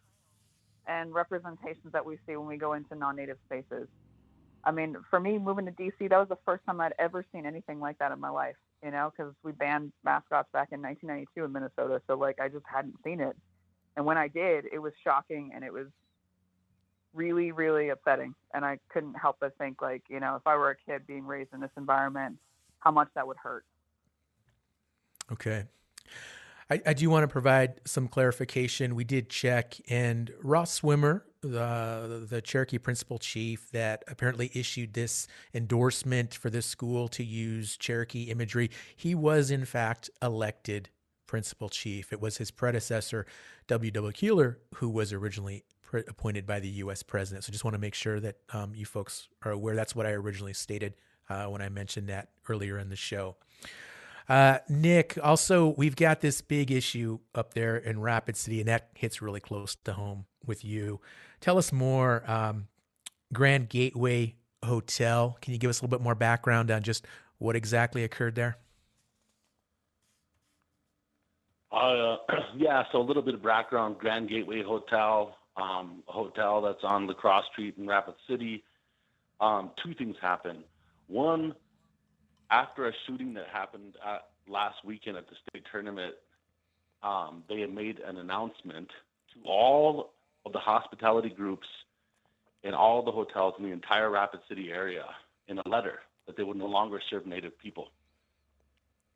and 0.87 1.13
representations 1.13 1.93
that 1.93 2.05
we 2.05 2.19
see 2.27 2.37
when 2.37 2.47
we 2.47 2.57
go 2.57 2.75
into 2.75 2.95
non-native 2.95 3.39
spaces. 3.47 3.89
I 4.65 4.71
mean, 4.71 4.97
for 5.11 5.19
me, 5.19 5.39
moving 5.39 5.67
to 5.67 5.73
DC, 5.73 6.09
that 6.11 6.19
was 6.19 6.29
the 6.29 6.39
first 6.45 6.65
time 6.67 6.81
I'd 6.81 6.95
ever 6.99 7.25
seen 7.33 7.47
anything 7.47 7.81
like 7.81 7.99
that 7.99 8.13
in 8.13 8.21
my 8.21 8.31
life. 8.31 8.57
You 8.85 8.91
know, 8.91 9.13
because 9.17 9.33
we 9.45 9.53
banned 9.53 9.93
mascots 10.05 10.49
back 10.53 10.69
in 10.73 10.83
1992 10.83 11.45
in 11.45 11.53
Minnesota, 11.53 12.03
so 12.07 12.17
like 12.17 12.41
I 12.41 12.49
just 12.49 12.65
hadn't 12.67 12.97
seen 13.05 13.21
it, 13.21 13.37
and 13.97 14.05
when 14.05 14.19
I 14.19 14.29
did, 14.29 14.67
it 14.73 14.79
was 14.79 14.93
shocking 15.05 15.53
and 15.55 15.65
it 15.65 15.73
was 15.73 15.87
really, 17.15 17.53
really 17.53 17.91
upsetting. 17.91 18.35
And 18.55 18.65
I 18.65 18.79
couldn't 18.89 19.15
help 19.15 19.37
but 19.41 19.57
think, 19.59 19.83
like, 19.83 20.03
you 20.09 20.21
know, 20.21 20.37
if 20.37 20.47
I 20.47 20.57
were 20.57 20.71
a 20.71 20.77
kid 20.77 21.07
being 21.07 21.27
raised 21.27 21.53
in 21.53 21.61
this 21.61 21.71
environment, 21.77 22.37
how 22.79 22.91
much 22.91 23.09
that 23.15 23.27
would 23.27 23.37
hurt. 23.37 23.65
Okay. 25.31 25.65
I, 26.71 26.81
I 26.87 26.93
do 26.95 27.11
want 27.11 27.25
to 27.25 27.29
provide 27.29 27.81
some 27.85 28.09
clarification. 28.09 28.95
We 28.95 29.05
did 29.05 29.29
check, 29.29 29.77
and 29.89 30.33
Ross 30.43 30.73
Swimmer, 30.73 31.25
the, 31.43 32.27
the 32.29 32.41
Cherokee 32.41 32.79
principal 32.79 33.19
chief 33.19 33.71
that 33.73 34.05
apparently 34.09 34.51
issued 34.55 34.95
this 34.95 35.27
endorsement 35.53 36.35
for 36.35 36.51
this 36.51 36.67
school 36.67 37.09
to 37.09 37.25
use 37.25 37.77
Cherokee 37.77 38.25
imagery, 38.25 38.71
he 38.97 39.15
was 39.15 39.51
in 39.51 39.65
fact 39.65 40.09
elected 40.23 40.89
principal 41.27 41.69
chief. 41.69 42.13
It 42.13 42.21
was 42.21 42.37
his 42.37 42.51
predecessor, 42.51 43.27
W.W. 43.67 44.13
Keeler, 44.13 44.59
who 44.77 44.89
was 44.89 45.13
originally 45.13 45.65
pre- 45.93 46.03
appointed 46.09 46.47
by 46.47 46.59
the 46.59 46.69
U.S. 46.69 47.05
president. 47.05 47.45
So 47.45 47.53
just 47.53 47.65
want 47.65 47.75
to 47.75 47.79
make 47.79 47.95
sure 47.95 48.19
that 48.19 48.37
um, 48.53 48.73
you 48.75 48.85
folks 48.85 49.29
are 49.45 49.53
aware. 49.53 49.77
That's 49.77 49.95
what 49.95 50.07
I 50.07 50.11
originally 50.11 50.55
stated 50.55 50.95
uh, 51.29 51.45
when 51.45 51.63
I 51.63 51.69
mentioned 51.69 52.09
that 52.09 52.31
earlier 52.49 52.79
in 52.79 52.89
the 52.89 52.97
show. 52.97 53.37
Uh, 54.29 54.59
Nick, 54.69 55.19
also, 55.23 55.75
we've 55.77 55.95
got 55.95 56.21
this 56.21 56.41
big 56.41 56.73
issue 56.73 57.19
up 57.35 57.55
there 57.55 57.77
in 57.77 58.01
Rapid 58.01 58.37
City, 58.37 58.61
and 58.61 58.69
that 58.69 58.89
hits 58.95 59.21
really 59.21 59.41
close 59.41 59.77
to 59.85 59.93
home 59.93 60.25
with 60.47 60.65
you. 60.65 61.01
Tell 61.41 61.59
us 61.59 61.73
more. 61.73 62.29
Um, 62.29 62.69
Grand 63.33 63.69
Gateway 63.69 64.37
Hotel. 64.65 65.37
Can 65.43 65.53
you 65.53 65.59
give 65.59 65.71
us 65.71 65.81
a 65.81 65.85
little 65.85 65.97
bit 65.97 66.03
more 66.03 66.15
background 66.15 66.71
on 66.71 66.83
just 66.83 67.07
what 67.39 67.57
exactly 67.57 68.05
occurred 68.05 68.35
there? 68.35 68.57
Uh, 71.71 72.17
yeah, 72.57 72.85
so 72.93 72.99
a 73.01 73.03
little 73.03 73.23
bit 73.23 73.35
of 73.35 73.43
background. 73.43 73.99
Grand 73.99 74.29
Gateway 74.29 74.63
Hotel, 74.63 75.35
um, 75.57 76.03
a 76.09 76.13
hotel 76.13 76.63
that's 76.63 76.83
on 76.83 77.07
Lacrosse 77.07 77.45
Street 77.53 77.75
in 77.79 77.87
Rapid 77.87 78.15
City. 78.29 78.65
Um, 79.41 79.71
two 79.83 79.95
things 79.95 80.17
happened. 80.21 80.65
One, 81.09 81.55
after 82.51 82.89
a 82.89 82.93
shooting 83.07 83.35
that 83.35 83.47
happened 83.53 83.97
at, 84.07 84.29
last 84.49 84.77
weekend 84.85 85.17
at 85.17 85.29
the 85.29 85.37
state 85.49 85.65
tournament, 85.71 86.15
um, 87.03 87.43
they 87.49 87.61
had 87.61 87.75
made 87.75 87.99
an 88.01 88.17
announcement 88.17 88.89
to 89.35 89.49
all 89.49 90.13
of 90.45 90.53
the 90.53 90.59
hospitality 90.59 91.31
groups 91.31 91.67
in 92.63 92.75
all 92.75 93.03
the 93.03 93.11
hotels 93.11 93.55
in 93.59 93.65
the 93.65 93.73
entire 93.73 94.11
Rapid 94.11 94.41
City 94.49 94.71
area 94.71 95.05
in 95.49 95.59
a 95.59 95.69
letter 95.69 96.01
that 96.27 96.37
they 96.37 96.45
would 96.45 96.57
no 96.57 96.67
longer 96.67 97.01
serve 97.11 97.27
Native 97.27 97.59
people. 97.59 97.91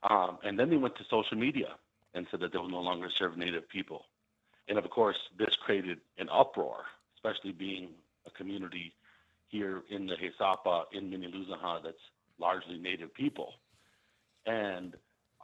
Um, 0.09 0.39
and 0.45 0.59
then 0.59 0.70
they 0.70 0.76
went 0.76 0.97
to 0.97 1.05
social 1.09 1.37
media 1.37 1.76
and 2.14 2.26
said 2.30 2.41
that 2.41 2.53
they 2.53 2.59
will 2.59 2.68
no 2.68 2.80
longer 2.80 3.09
serve 3.16 3.37
Native 3.37 3.68
people. 3.68 4.05
And 4.69 4.79
of 4.79 4.91
course, 4.91 5.17
this 5.39 5.55
created 5.64 5.99
an 6.19 6.29
uproar, 6.29 6.85
especially 7.17 7.53
being 7.53 7.91
a 8.27 8.31
community 8.31 8.93
here 9.49 9.83
in 9.91 10.07
the 10.07 10.14
Hesapa 10.14 10.85
in 10.93 11.11
Miniluzanha 11.11 11.83
that's 11.85 11.97
largely 12.39 12.79
Native 12.79 13.14
people. 13.14 13.55
And 14.47 14.95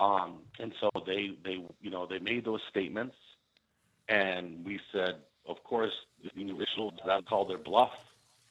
um, 0.01 0.41
and 0.59 0.73
so 0.81 0.91
they 1.07 1.31
they 1.45 1.65
you 1.81 1.91
know 1.91 2.07
they 2.07 2.19
made 2.19 2.45
those 2.45 2.61
statements, 2.71 3.15
and 4.09 4.65
we 4.65 4.81
said, 4.93 5.17
of 5.47 5.63
course, 5.65 5.93
the 6.23 6.41
individuals 6.41 6.95
that 7.07 7.27
called 7.27 7.51
their 7.51 7.59
bluff. 7.59 7.91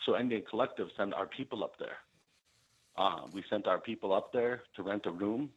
So 0.05 0.13
NDN 0.13 0.47
Collective 0.47 0.87
sent 0.97 1.13
our 1.13 1.25
people 1.25 1.63
up 1.63 1.77
there. 1.79 1.97
Uh, 2.97 3.21
we 3.33 3.43
sent 3.49 3.67
our 3.67 3.79
people 3.79 4.13
up 4.13 4.33
there 4.33 4.63
to 4.75 4.83
rent 4.83 5.05
a 5.05 5.11
room. 5.11 5.49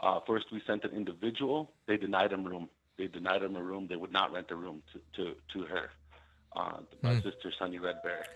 Uh, 0.00 0.20
first, 0.26 0.46
we 0.52 0.62
sent 0.66 0.84
an 0.84 0.92
individual. 0.92 1.72
They 1.86 1.96
denied 1.96 2.32
him 2.32 2.44
room. 2.44 2.68
They 2.98 3.06
denied 3.06 3.42
him 3.42 3.56
a 3.56 3.62
room. 3.62 3.86
They 3.88 3.96
would 3.96 4.12
not 4.12 4.30
rent 4.32 4.50
a 4.50 4.56
room 4.56 4.82
to 4.92 5.00
to, 5.16 5.34
to 5.54 5.64
her, 5.66 5.90
uh, 6.56 6.78
my 7.02 7.14
Hmm. 7.14 7.20
sister 7.22 7.50
Sunny 7.58 7.78
Red 7.78 8.02
Bear. 8.02 8.26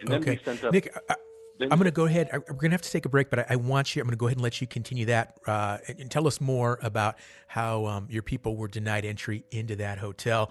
And 0.00 0.08
then 0.10 0.20
okay, 0.20 0.32
we 0.32 0.40
sent 0.44 0.62
up. 0.64 0.72
Nick, 0.72 0.94
I- 1.08 1.14
I'm 1.62 1.68
going 1.78 1.84
to 1.84 1.90
go 1.90 2.04
ahead. 2.04 2.28
I- 2.34 2.36
We're 2.36 2.52
going 2.56 2.70
to 2.70 2.74
have 2.74 2.82
to 2.82 2.90
take 2.90 3.06
a 3.06 3.08
break, 3.08 3.30
but 3.30 3.38
I, 3.38 3.46
I 3.50 3.56
want 3.56 3.96
you. 3.96 4.02
I'm 4.02 4.06
going 4.06 4.12
to 4.12 4.18
go 4.18 4.26
ahead 4.26 4.36
and 4.36 4.42
let 4.44 4.60
you 4.60 4.66
continue 4.66 5.06
that 5.06 5.38
uh, 5.46 5.78
and, 5.88 6.00
and 6.00 6.10
tell 6.10 6.26
us 6.26 6.38
more 6.38 6.78
about 6.82 7.16
how 7.46 7.86
um, 7.86 8.06
your 8.10 8.22
people 8.22 8.56
were 8.56 8.68
denied 8.68 9.06
entry 9.06 9.42
into 9.50 9.74
that 9.76 9.96
hotel. 9.96 10.50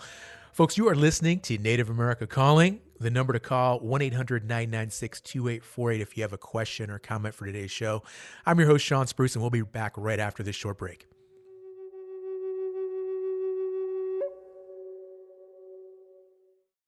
Folks, 0.51 0.79
you 0.79 0.89
are 0.89 0.95
listening 0.95 1.41
to 1.41 1.59
Native 1.59 1.91
America 1.91 2.25
Calling. 2.25 2.81
The 2.99 3.11
number 3.11 3.33
to 3.33 3.39
call 3.39 3.79
1-800-996-2848 3.81 5.99
if 5.99 6.17
you 6.17 6.23
have 6.23 6.33
a 6.33 6.37
question 6.37 6.89
or 6.89 6.97
comment 6.97 7.35
for 7.35 7.45
today's 7.45 7.69
show. 7.71 8.01
I'm 8.45 8.57
your 8.57 8.67
host 8.69 8.85
Shawn 8.85 9.05
Spruce 9.05 9.35
and 9.35 9.43
we'll 9.43 9.49
be 9.51 9.61
back 9.61 9.93
right 9.97 10.19
after 10.19 10.43
this 10.43 10.55
short 10.55 10.77
break. 10.77 11.05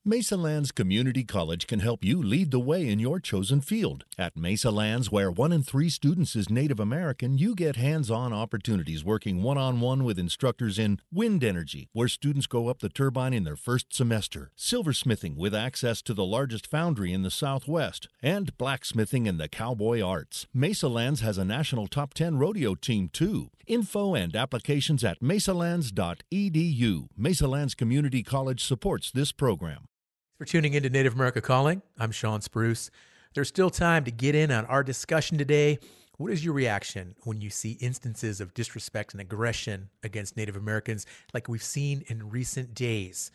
Mesa 0.10 0.38
Lands 0.38 0.72
Community 0.72 1.26
College 1.26 1.68
can 1.68 1.82
help 1.82 2.02
you 2.02 2.24
lead 2.24 2.50
the 2.50 2.62
way 2.62 2.88
in 2.88 2.98
your 2.98 3.20
chosen 3.20 3.60
field. 3.60 4.06
At 4.18 4.38
Mesa 4.38 4.72
Lands, 4.72 5.12
where 5.12 5.30
one 5.30 5.52
in 5.52 5.64
three 5.64 5.90
students 5.90 6.34
is 6.34 6.50
Native 6.50 6.80
American, 6.80 7.38
you 7.38 7.54
get 7.54 7.76
hands 7.76 8.10
on 8.10 8.32
opportunities 8.32 9.04
working 9.04 9.44
one 9.44 9.58
on 9.58 9.82
one 9.82 10.06
with 10.06 10.18
instructors 10.18 10.80
in 10.80 11.02
wind 11.12 11.44
energy, 11.44 11.90
where 11.92 12.08
students 12.08 12.48
go 12.48 12.70
up 12.70 12.80
the 12.80 12.88
turbine 12.88 13.34
in 13.34 13.44
their 13.44 13.58
first 13.58 13.94
semester, 13.94 14.50
silversmithing 14.58 15.36
with 15.36 15.54
access 15.54 16.02
to 16.04 16.14
the 16.14 16.24
largest 16.24 16.68
foundry 16.68 17.12
in 17.12 17.24
the 17.24 17.30
Southwest, 17.30 18.08
and 18.24 18.58
blacksmithing 18.58 19.28
and 19.28 19.38
the 19.38 19.50
cowboy 19.50 20.00
arts. 20.00 20.48
Mesa 20.54 20.88
Lands 20.88 21.20
has 21.20 21.38
a 21.38 21.44
national 21.44 21.88
top 21.88 22.14
10 22.14 22.38
rodeo 22.38 22.76
team, 22.76 23.10
too. 23.12 23.50
Info 23.66 24.16
and 24.16 24.38
applications 24.38 25.04
at 25.04 25.20
mesalands.edu. 25.20 27.10
Mesa 27.18 27.48
Lands 27.50 27.76
Community 27.76 28.24
College 28.24 28.64
supports 28.64 29.12
this 29.12 29.34
program. 29.34 29.90
For 30.38 30.46
tuning 30.46 30.76
into 30.76 30.92
Native 30.92 31.16
America 31.16 31.42
Calling. 31.42 31.82
I'm 31.98 32.12
Shawn 32.12 32.42
Spruce. 32.42 32.92
There's 33.34 33.48
still 33.48 33.72
time 33.72 34.04
to 34.04 34.12
get 34.12 34.36
in 34.36 34.52
on 34.52 34.68
our 34.68 34.84
discussion 34.84 35.40
today. 35.40 35.80
What 36.18 36.32
is 36.32 36.46
your 36.46 36.54
reaction 36.54 37.16
when 37.24 37.42
you 37.42 37.50
see 37.50 37.72
instances 37.82 38.40
of 38.40 38.54
disrespect 38.54 39.16
and 39.16 39.22
aggression 39.22 39.90
against 40.04 40.38
Native 40.38 40.56
Americans 40.56 41.08
like 41.34 41.50
we've 41.50 41.64
seen 41.64 42.04
in 42.06 42.30
recent 42.30 42.76
days? 42.76 43.32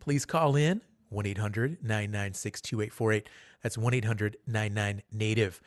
Please 0.00 0.24
call 0.24 0.56
in 0.56 0.80
1 1.10 1.26
800 1.26 1.82
996 1.82 2.62
2848. 2.62 3.28
That's 3.62 3.76
1 3.76 3.92
800 3.92 4.38
99 4.46 5.02
Native. 5.12 5.60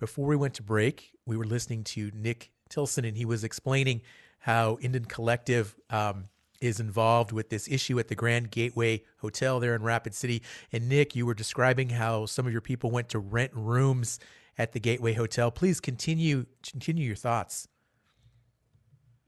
Before 0.00 0.26
we 0.26 0.34
went 0.34 0.54
to 0.54 0.64
break, 0.64 1.12
we 1.24 1.36
were 1.36 1.46
listening 1.46 1.84
to 1.84 2.10
Nick 2.12 2.50
Tilsen, 2.68 3.04
and 3.04 3.16
he 3.16 3.24
was 3.24 3.44
explaining 3.44 4.02
how 4.40 4.78
NDN 4.82 5.08
Collective 5.08 5.76
um, 5.88 6.24
is 6.62 6.80
involved 6.80 7.32
with 7.32 7.50
this 7.50 7.68
issue 7.68 7.98
at 7.98 8.08
the 8.08 8.14
Grand 8.14 8.50
Gateway 8.50 9.02
Hotel 9.18 9.60
there 9.60 9.74
in 9.74 9.82
Rapid 9.82 10.14
City. 10.14 10.42
And 10.72 10.88
Nick, 10.88 11.16
you 11.16 11.26
were 11.26 11.34
describing 11.34 11.90
how 11.90 12.26
some 12.26 12.46
of 12.46 12.52
your 12.52 12.60
people 12.60 12.90
went 12.90 13.08
to 13.10 13.18
rent 13.18 13.52
rooms 13.54 14.20
at 14.56 14.72
the 14.72 14.80
Gateway 14.80 15.12
Hotel. 15.14 15.50
Please 15.50 15.80
continue 15.80 16.46
continue 16.62 17.06
your 17.06 17.16
thoughts. 17.16 17.68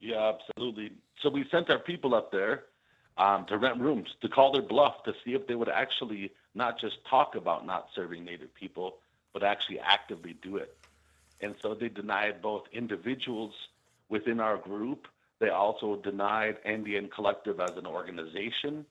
Yeah, 0.01 0.33
absolutely. 0.35 0.93
So 1.23 1.31
we 1.31 1.45
sent 1.51 1.71
our 1.71 1.79
people 1.79 2.15
up 2.15 2.31
there 2.31 2.65
um, 3.17 3.47
to 3.47 3.57
rent 3.57 3.81
rooms 3.81 4.09
to 4.21 4.29
call 4.29 4.53
their 4.53 4.63
bluff 4.63 5.03
to 5.05 5.15
see 5.25 5.33
if 5.33 5.47
they 5.47 5.55
would 5.55 5.69
actually 5.69 6.33
not 6.55 6.79
just 6.79 6.97
talk 7.09 7.35
about 7.35 7.67
not 7.67 7.89
serving 7.95 8.25
Native 8.25 8.55
people, 8.55 8.99
but 9.33 9.43
actually 9.43 9.81
actively 9.81 10.37
do 10.43 10.57
it. 10.57 10.77
And 11.41 11.55
so 11.61 11.75
they 11.75 11.89
denied 11.89 12.43
both 12.43 12.65
individuals 12.73 13.53
within 14.09 14.41
our 14.41 14.57
group. 14.57 15.09
They 15.41 15.49
also 15.49 15.97
denied 15.97 16.57
NDN 16.67 17.11
Collective 17.13 17.61
as 17.61 17.73
an 17.77 17.87
organization, 17.87 18.87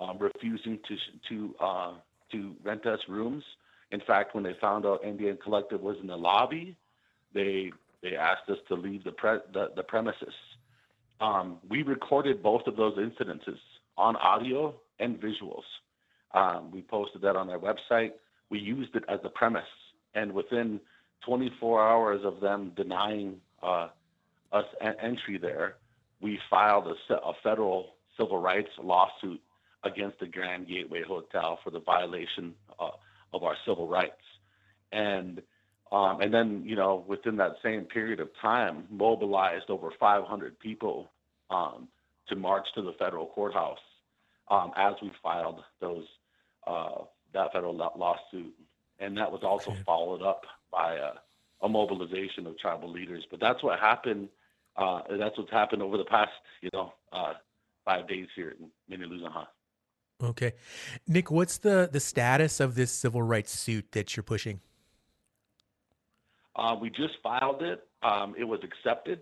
um, 0.00 0.18
refusing 0.18 0.78
to 0.88 0.96
to 1.28 1.54
uh, 1.60 1.92
to 2.32 2.54
rent 2.62 2.86
us 2.86 3.00
rooms. 3.08 3.44
In 3.92 4.00
fact, 4.00 4.34
when 4.34 4.42
they 4.42 4.54
found 4.60 4.86
out 4.86 5.02
NDN 5.04 5.40
Collective 5.40 5.80
was 5.80 5.96
in 6.00 6.08
the 6.08 6.16
lobby, 6.16 6.76
they 7.32 7.72
they 8.02 8.16
asked 8.16 8.48
us 8.50 8.58
to 8.68 8.74
leave 8.74 9.04
the 9.04 9.12
pre- 9.12 9.38
the, 9.52 9.70
the 9.76 9.82
premises. 9.82 10.34
Um, 11.20 11.58
we 11.68 11.82
recorded 11.82 12.42
both 12.42 12.66
of 12.66 12.76
those 12.76 12.96
incidences 12.98 13.58
on 13.96 14.16
audio 14.16 14.74
and 14.98 15.20
visuals. 15.20 15.62
Um, 16.34 16.70
we 16.72 16.82
posted 16.82 17.22
that 17.22 17.36
on 17.36 17.48
our 17.48 17.58
website. 17.58 18.12
We 18.50 18.58
used 18.58 18.94
it 18.96 19.04
as 19.08 19.20
a 19.24 19.28
premise, 19.28 19.62
and 20.14 20.32
within 20.32 20.80
24 21.24 21.88
hours 21.88 22.20
of 22.24 22.40
them 22.40 22.72
denying 22.76 23.36
uh, 23.62 23.88
us 24.52 24.66
en- 24.80 24.96
entry 25.00 25.38
there, 25.38 25.76
we 26.20 26.38
filed 26.50 26.86
a, 26.86 27.14
a 27.14 27.32
federal 27.42 27.94
civil 28.18 28.38
rights 28.38 28.70
lawsuit 28.82 29.40
against 29.82 30.18
the 30.18 30.26
Grand 30.26 30.68
Gateway 30.68 31.02
Hotel 31.06 31.58
for 31.62 31.70
the 31.70 31.80
violation 31.80 32.54
uh, 32.78 32.90
of 33.32 33.42
our 33.42 33.56
civil 33.66 33.88
rights. 33.88 34.12
And 34.92 35.42
um, 35.92 36.20
and 36.20 36.34
then, 36.34 36.62
you 36.64 36.74
know, 36.74 37.04
within 37.06 37.36
that 37.36 37.56
same 37.62 37.84
period 37.84 38.18
of 38.18 38.28
time, 38.40 38.84
mobilized 38.90 39.70
over 39.70 39.92
500 40.00 40.58
people 40.58 41.10
um, 41.50 41.86
to 42.28 42.34
march 42.34 42.66
to 42.74 42.82
the 42.82 42.94
federal 42.98 43.26
courthouse 43.26 43.78
um, 44.50 44.72
as 44.76 44.94
we 45.00 45.12
filed 45.22 45.62
those 45.80 46.04
uh, 46.66 47.02
that 47.32 47.52
federal 47.52 47.76
law- 47.76 47.92
lawsuit, 47.96 48.54
and 48.98 49.16
that 49.18 49.30
was 49.30 49.42
also 49.44 49.76
followed 49.86 50.22
up 50.22 50.46
by 50.72 50.94
a, 50.94 51.10
a 51.62 51.68
mobilization 51.68 52.46
of 52.46 52.58
tribal 52.58 52.90
leaders. 52.90 53.24
But 53.30 53.40
that's 53.40 53.62
what 53.62 53.78
happened. 53.78 54.28
Uh, 54.76 55.00
and 55.08 55.20
that's 55.20 55.36
what's 55.38 55.50
happened 55.50 55.82
over 55.82 55.96
the 55.96 56.04
past, 56.04 56.32
you 56.60 56.70
know, 56.72 56.92
uh, 57.12 57.34
five 57.84 58.08
days 58.08 58.26
here 58.34 58.54
in 58.58 58.98
Miniluzanha. 58.98 59.46
Okay. 60.22 60.52
Nick, 61.06 61.30
what's 61.30 61.58
the 61.58 61.88
the 61.90 62.00
status 62.00 62.60
of 62.60 62.74
this 62.74 62.90
civil 62.90 63.22
rights 63.22 63.52
suit 63.52 63.92
that 63.92 64.16
you're 64.16 64.22
pushing? 64.22 64.60
Uh, 66.56 66.76
we 66.80 66.88
just 66.88 67.14
filed 67.22 67.62
it. 67.62 67.86
Um, 68.02 68.34
it 68.38 68.44
was 68.44 68.60
accepted. 68.62 69.20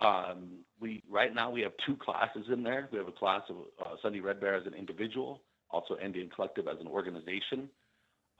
Um, 0.00 0.64
we 0.80 1.02
right 1.08 1.32
now 1.32 1.50
we 1.50 1.60
have 1.60 1.72
two 1.86 1.96
classes 1.96 2.46
in 2.52 2.62
there. 2.62 2.88
We 2.90 2.98
have 2.98 3.08
a 3.08 3.12
class 3.12 3.42
of 3.48 3.56
uh, 3.80 3.96
Sunny 4.02 4.20
Red 4.20 4.40
Bear 4.40 4.56
as 4.56 4.66
an 4.66 4.74
individual, 4.74 5.42
also 5.70 5.94
NDN 5.94 6.32
Collective 6.32 6.66
as 6.66 6.80
an 6.80 6.88
organization, 6.88 7.68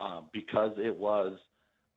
uh, 0.00 0.22
because 0.32 0.72
it 0.78 0.96
was 0.96 1.38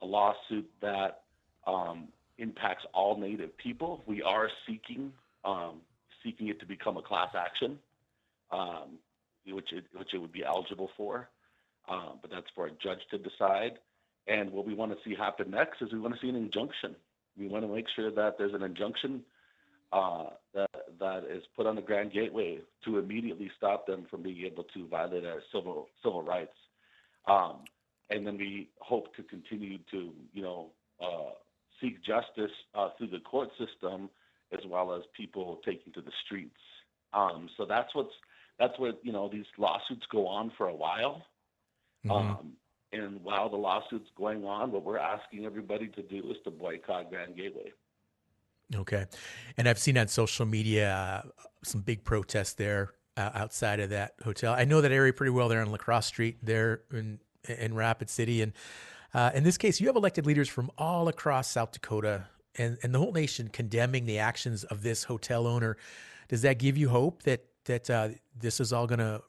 a 0.04 0.06
lawsuit 0.06 0.70
that 0.82 1.22
um, 1.66 2.10
impacts 2.38 2.86
all 2.94 3.18
Native 3.18 3.56
people. 3.58 4.04
We 4.06 4.22
are 4.22 4.50
seeking 4.68 5.12
um, 5.44 5.82
seeking 6.24 6.48
it 6.48 6.60
to 6.60 6.66
become 6.66 6.98
a 6.98 7.02
class 7.02 7.30
action. 7.36 7.80
Um, 8.52 9.00
which 9.54 9.72
it, 9.72 9.86
which 9.94 10.14
it 10.14 10.18
would 10.18 10.32
be 10.32 10.44
eligible 10.44 10.90
for. 10.98 11.30
Um, 11.88 12.20
but 12.22 12.32
that's 12.32 12.48
for 12.56 12.68
a 12.68 12.72
judge 12.72 13.00
to 13.12 13.18
decide. 13.18 13.80
And 14.28 14.52
what 14.52 14.66
we 14.66 14.74
want 14.74 14.92
to 14.92 14.98
see 15.08 15.16
happen 15.16 15.52
next 15.52 15.82
is 15.82 15.94
we 15.94 16.00
want 16.00 16.16
to 16.16 16.20
see 16.20 16.30
an 16.30 16.36
injunction. 16.36 16.96
We 17.38 17.48
want 17.48 17.64
to 17.64 17.72
make 17.72 17.86
sure 17.96 18.10
that 18.12 18.38
there's 18.38 18.54
an 18.54 18.64
injunction 18.64 19.22
uh, 19.92 20.30
that 20.54 20.70
that 21.00 21.26
is 21.30 21.44
put 21.56 21.68
on 21.68 21.76
the 21.76 21.82
Grand 21.82 22.12
Gateway 22.12 22.60
to 22.86 22.98
immediately 22.98 23.52
stop 23.56 23.86
them 23.86 24.08
from 24.10 24.24
being 24.24 24.46
able 24.46 24.64
to 24.64 24.88
violate 24.88 25.26
our 25.26 25.42
civil 25.54 25.90
civil 26.04 26.24
rights. 26.24 26.56
Um, 27.28 27.58
and 28.10 28.26
then 28.26 28.38
we 28.38 28.70
hope 28.80 29.16
to 29.16 29.24
continue 29.24 29.78
to, 29.92 30.12
you 30.34 30.42
know, 30.42 30.70
uh, 31.00 31.32
seek 31.82 32.04
justice 32.04 32.52
uh, 32.74 32.90
through 32.98 33.08
the 33.08 33.20
court 33.20 33.50
system, 33.58 34.10
as 34.52 34.60
well 34.68 34.94
as 34.94 35.04
people 35.16 35.62
taking 35.66 35.92
to 35.94 36.02
the 36.02 36.12
streets. 36.26 36.56
Um, 37.14 37.50
so 37.58 37.66
that's 37.66 37.94
what's 37.94 38.14
that's 38.60 38.78
what 38.80 39.00
you 39.04 39.12
know 39.12 39.30
these 39.30 39.46
lawsuits 39.58 40.06
go 40.12 40.28
on 40.28 40.52
for 40.58 40.68
a 40.68 40.76
while. 40.76 41.26
Um, 42.08 42.54
and 42.94 43.24
while 43.24 43.50
the 43.50 43.58
lawsuit's 43.58 44.10
going 44.16 44.46
on, 44.46 44.72
what 44.72 44.84
we're 44.84 45.00
asking 45.00 45.46
everybody 45.46 45.88
to 45.88 46.02
do 46.04 46.18
is 46.30 46.38
to 46.44 46.52
boycott 46.52 47.10
Grand 47.10 47.36
Gateway. 47.36 47.74
Okay. 48.74 49.06
And 49.58 49.68
I've 49.68 49.80
seen 49.80 49.98
on 49.98 50.08
social 50.08 50.46
media 50.46 50.94
uh, 50.94 51.48
some 51.64 51.82
big 51.82 52.04
protests 52.04 52.54
there 52.54 52.94
uh, 53.18 53.32
outside 53.34 53.80
of 53.80 53.90
that 53.92 54.14
hotel. 54.24 54.54
I 54.54 54.66
know 54.66 54.82
that 54.82 54.92
area 54.92 55.14
pretty 55.14 55.32
well 55.32 55.50
there 55.50 55.62
on 55.62 55.72
Lacrosse 55.72 56.08
Street 56.08 56.38
there 56.42 56.82
in, 56.92 57.20
in 57.48 57.76
Rapid 57.76 58.10
City. 58.10 58.42
And 58.42 58.54
uh, 59.14 59.32
in 59.34 59.44
this 59.44 59.58
case, 59.58 59.80
you 59.80 59.88
have 59.88 59.96
elected 59.96 60.26
leaders 60.26 60.50
from 60.50 60.72
all 60.78 61.08
across 61.08 61.50
South 61.50 61.72
Dakota 61.72 62.26
and, 62.58 62.78
and 62.84 62.94
the 62.94 63.00
whole 63.00 63.12
nation 63.12 63.48
condemning 63.48 64.06
the 64.06 64.20
actions 64.20 64.64
of 64.66 64.84
this 64.84 65.04
hotel 65.04 65.48
owner. 65.48 65.78
Does 66.28 66.42
that 66.42 66.60
give 66.60 66.78
you 66.78 66.90
hope 66.90 67.24
that, 67.24 67.46
that 67.66 67.90
uh, 67.90 68.10
this 68.40 68.60
is 68.60 68.74
all 68.74 68.88
going 68.88 69.00
to, 69.00 69.22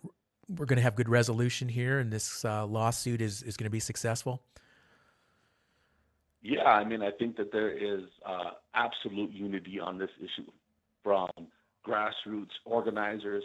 we're 0.48 0.66
going 0.66 0.76
to 0.76 0.82
have 0.82 0.94
good 0.94 1.08
resolution 1.08 1.68
here 1.68 1.98
and 1.98 2.12
this 2.12 2.44
uh, 2.44 2.66
lawsuit 2.66 3.20
is, 3.20 3.42
is 3.42 3.56
going 3.56 3.64
to 3.66 3.70
be 3.70 3.80
successful? 3.80 4.42
Yeah, 6.42 6.64
I 6.64 6.84
mean, 6.84 7.02
I 7.02 7.10
think 7.10 7.36
that 7.38 7.50
there 7.50 7.70
is 7.70 8.02
uh, 8.24 8.50
absolute 8.74 9.32
unity 9.32 9.80
on 9.80 9.98
this 9.98 10.10
issue 10.18 10.48
from 11.02 11.28
grassroots 11.84 12.52
organizers, 12.64 13.44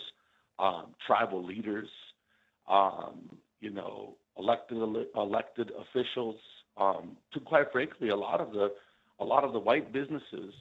um, 0.59 0.93
tribal 1.07 1.43
leaders, 1.43 1.89
um, 2.69 3.29
you 3.59 3.71
know, 3.71 4.17
elected 4.37 4.77
elected 5.15 5.71
officials, 5.79 6.35
um, 6.77 7.17
to 7.33 7.39
quite 7.39 7.71
frankly, 7.71 8.09
a 8.09 8.15
lot 8.15 8.41
of 8.41 8.51
the 8.51 8.71
a 9.19 9.25
lot 9.25 9.43
of 9.43 9.53
the 9.53 9.59
white 9.59 9.91
businesses 9.91 10.53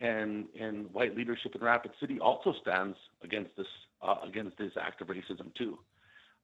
and 0.00 0.46
and 0.58 0.92
white 0.92 1.16
leadership 1.16 1.54
in 1.54 1.62
Rapid 1.62 1.92
City 2.00 2.18
also 2.20 2.54
stands 2.60 2.96
against 3.22 3.56
this 3.56 3.66
uh, 4.02 4.16
against 4.26 4.58
this 4.58 4.72
act 4.80 5.00
of 5.00 5.08
racism 5.08 5.54
too. 5.56 5.78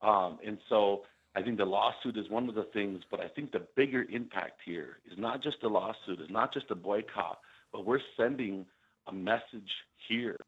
Um, 0.00 0.38
and 0.46 0.58
so 0.68 1.02
I 1.34 1.42
think 1.42 1.58
the 1.58 1.64
lawsuit 1.64 2.16
is 2.16 2.28
one 2.30 2.48
of 2.48 2.54
the 2.54 2.66
things, 2.72 3.02
but 3.10 3.20
I 3.20 3.28
think 3.28 3.52
the 3.52 3.66
bigger 3.76 4.06
impact 4.10 4.60
here 4.64 4.98
is 5.10 5.18
not 5.18 5.42
just 5.42 5.56
a 5.62 5.68
lawsuit, 5.68 6.20
it's 6.20 6.30
not 6.30 6.52
just 6.52 6.70
a 6.70 6.74
boycott, 6.74 7.38
but 7.72 7.84
we're 7.84 8.00
sending 8.16 8.64
a 9.06 9.12
message 9.12 9.70
here 10.08 10.38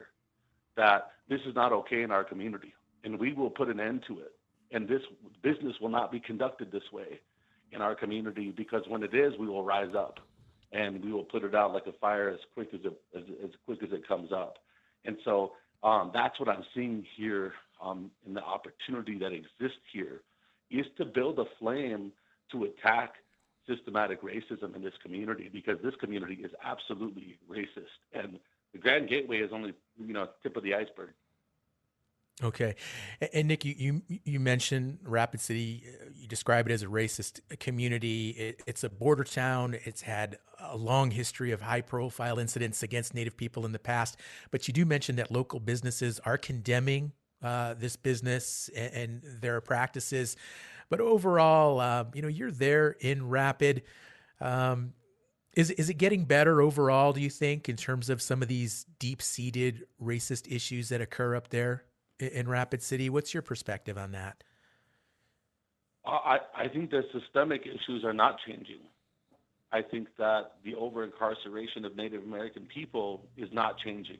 that 0.76 1.12
this 1.28 1.40
is 1.46 1.54
not 1.54 1.72
okay 1.72 2.02
in 2.02 2.10
our 2.10 2.24
community, 2.24 2.74
and 3.04 3.18
we 3.18 3.32
will 3.32 3.50
put 3.50 3.68
an 3.68 3.80
end 3.80 4.02
to 4.08 4.20
it. 4.20 4.32
And 4.72 4.88
this 4.88 5.02
business 5.42 5.74
will 5.80 5.88
not 5.88 6.12
be 6.12 6.20
conducted 6.20 6.70
this 6.70 6.92
way 6.92 7.20
in 7.72 7.80
our 7.80 7.94
community 7.94 8.52
because 8.56 8.82
when 8.88 9.02
it 9.02 9.14
is, 9.14 9.32
we 9.38 9.46
will 9.46 9.64
rise 9.64 9.94
up 9.96 10.20
and 10.72 11.04
we 11.04 11.12
will 11.12 11.24
put 11.24 11.42
it 11.44 11.54
out 11.54 11.72
like 11.72 11.86
a 11.86 11.92
fire 11.92 12.28
as 12.28 12.38
quick 12.54 12.68
as 12.72 12.80
it 12.84 13.00
as, 13.16 13.22
as 13.44 13.50
quick 13.66 13.82
as 13.82 13.90
it 13.92 14.06
comes 14.06 14.32
up. 14.32 14.58
And 15.04 15.16
so 15.24 15.52
um, 15.82 16.10
that's 16.12 16.38
what 16.38 16.48
I'm 16.48 16.64
seeing 16.74 17.04
here 17.16 17.52
um, 17.82 18.10
in 18.26 18.34
the 18.34 18.42
opportunity 18.42 19.18
that 19.18 19.32
exists 19.32 19.82
here 19.92 20.22
is 20.70 20.86
to 20.98 21.04
build 21.04 21.38
a 21.38 21.44
flame 21.58 22.12
to 22.52 22.64
attack 22.64 23.14
systematic 23.66 24.22
racism 24.22 24.74
in 24.74 24.82
this 24.82 24.94
community 25.02 25.48
because 25.52 25.78
this 25.82 25.94
community 26.00 26.34
is 26.34 26.50
absolutely 26.64 27.38
racist 27.50 27.98
and 28.12 28.38
the 28.72 28.78
Grand 28.78 29.08
Gateway 29.08 29.38
is 29.38 29.50
only 29.52 29.74
you 29.98 30.12
know 30.12 30.28
tip 30.42 30.56
of 30.56 30.62
the 30.62 30.74
iceberg. 30.74 31.10
Okay, 32.42 32.74
and, 33.34 33.48
Nick, 33.48 33.66
you, 33.66 33.74
you 33.76 34.02
you 34.24 34.40
mentioned 34.40 35.00
Rapid 35.04 35.40
City. 35.40 35.84
You 36.16 36.26
describe 36.26 36.70
it 36.70 36.72
as 36.72 36.82
a 36.82 36.86
racist 36.86 37.40
community. 37.58 38.30
It, 38.30 38.62
it's 38.66 38.82
a 38.82 38.88
border 38.88 39.24
town. 39.24 39.76
It's 39.84 40.00
had 40.00 40.38
a 40.58 40.74
long 40.74 41.10
history 41.10 41.52
of 41.52 41.60
high-profile 41.60 42.38
incidents 42.38 42.82
against 42.82 43.12
Native 43.14 43.36
people 43.36 43.66
in 43.66 43.72
the 43.72 43.78
past. 43.78 44.16
But 44.50 44.66
you 44.68 44.72
do 44.72 44.86
mention 44.86 45.16
that 45.16 45.30
local 45.30 45.60
businesses 45.60 46.18
are 46.20 46.38
condemning 46.38 47.12
uh, 47.42 47.74
this 47.74 47.96
business 47.96 48.70
and, 48.74 48.94
and 48.94 49.22
their 49.42 49.60
practices. 49.60 50.34
But 50.88 51.00
overall, 51.00 51.78
uh, 51.78 52.04
you 52.14 52.22
know, 52.22 52.28
you're 52.28 52.50
there 52.50 52.96
in 53.00 53.28
Rapid. 53.28 53.82
Um, 54.40 54.94
is 55.54 55.70
is 55.72 55.90
it 55.90 55.98
getting 55.98 56.24
better 56.24 56.62
overall? 56.62 57.12
Do 57.12 57.20
you 57.20 57.28
think 57.30 57.68
in 57.68 57.76
terms 57.76 58.08
of 58.08 58.22
some 58.22 58.40
of 58.40 58.48
these 58.48 58.86
deep-seated 58.98 59.84
racist 60.02 60.50
issues 60.50 60.88
that 60.88 61.02
occur 61.02 61.36
up 61.36 61.50
there 61.50 61.84
in 62.20 62.48
Rapid 62.48 62.82
City? 62.82 63.10
What's 63.10 63.34
your 63.34 63.42
perspective 63.42 63.98
on 63.98 64.12
that? 64.12 64.42
I, 66.06 66.38
I 66.56 66.68
think 66.68 66.90
the 66.90 67.02
systemic 67.12 67.62
issues 67.62 68.04
are 68.04 68.12
not 68.12 68.36
changing. 68.46 68.80
I 69.72 69.82
think 69.82 70.08
that 70.18 70.52
the 70.64 70.74
over 70.74 71.04
incarceration 71.04 71.84
of 71.84 71.96
Native 71.96 72.22
American 72.22 72.66
people 72.66 73.26
is 73.36 73.48
not 73.52 73.78
changing. 73.78 74.18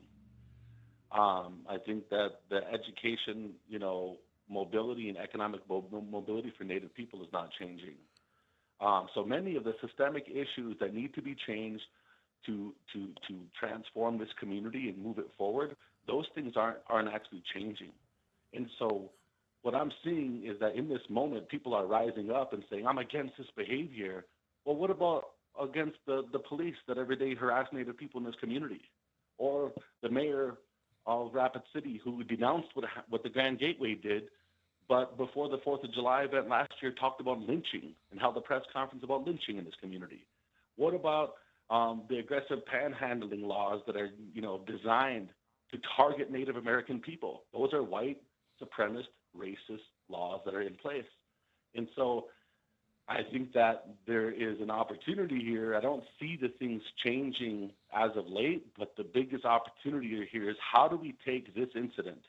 Um, 1.11 1.59
I 1.67 1.77
think 1.85 2.07
that 2.09 2.29
the 2.49 2.61
education, 2.71 3.51
you 3.67 3.79
know, 3.79 4.17
mobility 4.49 5.09
and 5.09 5.17
economic 5.17 5.61
mobility 5.67 6.53
for 6.57 6.63
Native 6.63 6.93
people 6.93 7.21
is 7.21 7.27
not 7.33 7.49
changing. 7.59 7.95
Um, 8.79 9.07
so 9.13 9.23
many 9.23 9.55
of 9.55 9.63
the 9.63 9.73
systemic 9.85 10.25
issues 10.29 10.77
that 10.79 10.93
need 10.93 11.13
to 11.15 11.21
be 11.21 11.35
changed 11.47 11.83
to 12.45 12.73
to 12.93 13.07
to 13.27 13.39
transform 13.59 14.17
this 14.17 14.29
community 14.39 14.89
and 14.89 14.97
move 14.97 15.19
it 15.19 15.29
forward, 15.37 15.75
those 16.07 16.25
things 16.35 16.53
aren't 16.55 16.77
aren't 16.87 17.09
actually 17.09 17.43
changing. 17.53 17.91
And 18.53 18.67
so 18.79 19.11
what 19.61 19.75
I'm 19.75 19.91
seeing 20.03 20.43
is 20.45 20.59
that 20.59 20.75
in 20.75 20.89
this 20.89 21.01
moment, 21.09 21.47
people 21.49 21.73
are 21.73 21.85
rising 21.85 22.31
up 22.31 22.53
and 22.53 22.63
saying, 22.69 22.87
I'm 22.87 22.97
against 22.97 23.37
this 23.37 23.47
behavior. 23.55 24.25
Well, 24.65 24.75
what 24.75 24.89
about 24.89 25.29
against 25.59 25.97
the, 26.07 26.23
the 26.31 26.39
police 26.39 26.75
that 26.87 26.97
every 26.97 27.15
day 27.15 27.35
harass 27.35 27.67
Native 27.71 27.97
people 27.97 28.19
in 28.19 28.25
this 28.25 28.35
community? 28.39 28.81
Or 29.37 29.71
the 30.01 30.09
mayor 30.09 30.57
of 31.05 31.33
Rapid 31.33 31.63
City 31.73 32.01
who 32.03 32.23
denounced 32.23 32.69
what, 32.73 32.85
what 33.09 33.23
the 33.23 33.29
Grand 33.29 33.59
Gateway 33.59 33.95
did, 33.95 34.29
but 34.87 35.17
before 35.17 35.49
the 35.49 35.57
4th 35.59 35.83
of 35.83 35.93
July 35.93 36.23
event 36.23 36.49
last 36.49 36.73
year 36.81 36.91
talked 36.91 37.21
about 37.21 37.39
lynching 37.39 37.93
and 38.11 38.19
held 38.19 38.37
a 38.37 38.41
press 38.41 38.61
conference 38.73 39.03
about 39.03 39.25
lynching 39.25 39.57
in 39.57 39.65
this 39.65 39.73
community? 39.79 40.25
What 40.75 40.93
about 40.93 41.35
um, 41.69 42.03
the 42.09 42.17
aggressive 42.17 42.59
panhandling 42.71 43.43
laws 43.45 43.81
that 43.87 43.95
are, 43.95 44.09
you 44.33 44.41
know, 44.41 44.61
designed 44.65 45.29
to 45.71 45.79
target 45.95 46.31
Native 46.31 46.55
American 46.55 46.99
people? 46.99 47.43
Those 47.53 47.73
are 47.73 47.83
white 47.83 48.21
supremacist, 48.61 49.07
racist 49.37 49.87
laws 50.09 50.41
that 50.45 50.53
are 50.53 50.61
in 50.61 50.75
place. 50.75 51.05
And 51.75 51.87
so 51.95 52.27
I 53.07 53.23
think 53.31 53.53
that 53.53 53.87
there 54.05 54.31
is 54.31 54.59
an 54.61 54.69
opportunity 54.69 55.43
here. 55.43 55.75
I 55.75 55.81
don't 55.81 56.03
see 56.19 56.37
the 56.39 56.49
things 56.59 56.81
changing 57.03 57.71
as 57.93 58.11
of 58.15 58.27
late, 58.27 58.67
but 58.77 58.95
the 58.97 59.03
biggest 59.03 59.45
opportunity 59.45 60.27
here 60.31 60.49
is 60.49 60.55
how 60.59 60.87
do 60.87 60.95
we 60.95 61.15
take 61.25 61.53
this 61.55 61.69
incident 61.75 62.21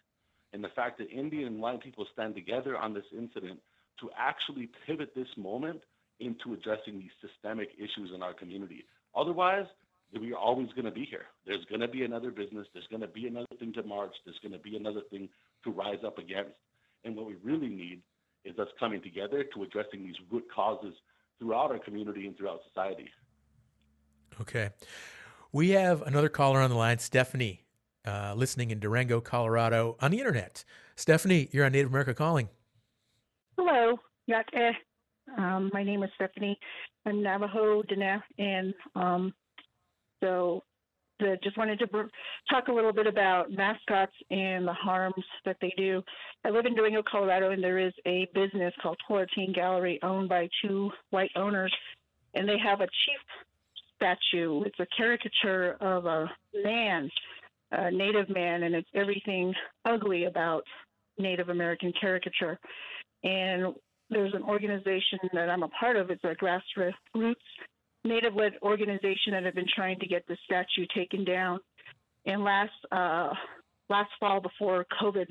and 0.53 0.62
the 0.62 0.68
fact 0.68 0.99
that 0.99 1.11
Indian 1.11 1.47
and 1.47 1.61
white 1.61 1.80
people 1.80 2.07
stand 2.12 2.34
together 2.34 2.76
on 2.76 2.95
this 2.95 3.05
incident 3.16 3.61
to 4.01 4.11
actually 4.18 4.70
pivot 4.86 5.14
this 5.14 5.28
moment 5.36 5.82
into 6.20 6.53
addressing 6.53 6.99
these 6.99 7.11
systemic 7.20 7.70
issues 7.78 8.11
in 8.14 8.22
our 8.22 8.34
community. 8.34 8.84
Otherwise, 9.14 9.66
we 10.20 10.32
are 10.32 10.38
always 10.38 10.68
going 10.70 10.84
to 10.84 10.90
be 10.90 11.04
here. 11.04 11.24
There's 11.46 11.64
going 11.66 11.80
to 11.80 11.88
be 11.88 12.04
another 12.04 12.30
business. 12.30 12.66
There's 12.72 12.86
going 12.88 13.00
to 13.00 13.08
be 13.08 13.26
another 13.26 13.46
thing 13.58 13.72
to 13.74 13.82
march. 13.82 14.14
There's 14.24 14.38
going 14.40 14.52
to 14.52 14.58
be 14.58 14.76
another 14.76 15.00
thing 15.10 15.28
to 15.64 15.70
rise 15.70 15.98
up 16.04 16.18
against. 16.18 16.52
And 17.04 17.16
what 17.16 17.26
we 17.26 17.36
really 17.42 17.68
need 17.68 18.02
is 18.44 18.58
us 18.58 18.68
coming 18.78 19.00
together 19.02 19.44
to 19.54 19.62
addressing 19.62 20.04
these 20.04 20.16
root 20.30 20.44
causes 20.54 20.94
throughout 21.38 21.70
our 21.70 21.78
community 21.78 22.26
and 22.26 22.36
throughout 22.36 22.60
society. 22.68 23.08
Okay. 24.40 24.70
We 25.52 25.70
have 25.70 26.02
another 26.02 26.28
caller 26.28 26.60
on 26.60 26.70
the 26.70 26.76
line, 26.76 26.98
Stephanie, 26.98 27.64
uh, 28.06 28.34
listening 28.36 28.70
in 28.70 28.80
Durango, 28.80 29.20
Colorado, 29.20 29.96
on 30.00 30.10
the 30.10 30.18
internet. 30.18 30.64
Stephanie, 30.96 31.48
you're 31.52 31.64
on 31.64 31.72
Native 31.72 31.90
America 31.90 32.14
Calling. 32.14 32.48
Hello, 33.58 33.96
Yake. 34.28 34.72
Um, 35.38 35.70
my 35.72 35.82
name 35.82 36.02
is 36.02 36.10
Stephanie. 36.14 36.58
I'm 37.06 37.22
Navajo, 37.22 37.82
Diné, 37.82 38.20
and 38.38 38.74
um, 38.94 39.32
so 40.23 40.62
the, 41.18 41.37
just 41.43 41.57
wanted 41.57 41.79
to 41.81 41.87
br- 41.87 42.03
talk 42.51 42.68
a 42.68 42.73
little 42.73 42.93
bit 42.93 43.07
about 43.07 43.51
mascots 43.51 44.12
and 44.31 44.66
the 44.66 44.73
harms 44.73 45.25
that 45.45 45.57
they 45.61 45.73
do. 45.77 46.03
I 46.45 46.51
live 46.51 46.66
in 46.66 46.75
Durango, 46.75 47.03
Colorado, 47.09 47.51
and 47.51 47.62
there 47.62 47.79
is 47.79 47.93
a 48.07 48.29
business 48.35 48.73
called 48.83 48.99
Toh-Atin 49.07 49.53
Gallery 49.53 49.99
owned 50.03 50.29
by 50.29 50.49
two 50.64 50.91
white 51.11 51.31
owners, 51.37 51.73
and 52.35 52.49
they 52.49 52.59
have 52.59 52.81
a 52.81 52.87
chief 52.87 53.20
statue. 53.97 54.62
It's 54.64 54.81
a 54.81 54.87
caricature 54.97 55.77
of 55.81 56.07
a 56.07 56.31
man, 56.64 57.09
a 57.70 57.91
native 57.91 58.29
man, 58.29 58.64
and 58.64 58.75
it's 58.75 58.89
everything 58.95 59.55
ugly 59.85 60.25
about 60.25 60.64
Native 61.18 61.51
American 61.51 61.93
caricature. 62.01 62.59
And 63.23 63.75
there's 64.11 64.35
an 64.35 64.43
organization 64.43 65.18
that 65.33 65.49
I'm 65.49 65.62
a 65.62 65.68
part 65.68 65.97
of. 65.97 66.11
It's 66.11 66.25
a 66.25 66.35
grassroots 66.35 67.35
Native 68.05 68.34
led 68.34 68.55
organization 68.62 69.32
that 69.32 69.44
have 69.44 69.55
been 69.55 69.66
trying 69.74 69.98
to 70.00 70.07
get 70.07 70.26
the 70.26 70.36
statue 70.44 70.86
taken 70.94 71.24
down. 71.24 71.61
And 72.26 72.42
last 72.42 72.72
uh, 72.90 73.30
last 73.88 74.11
fall, 74.18 74.40
before 74.40 74.86
COVID 75.00 75.26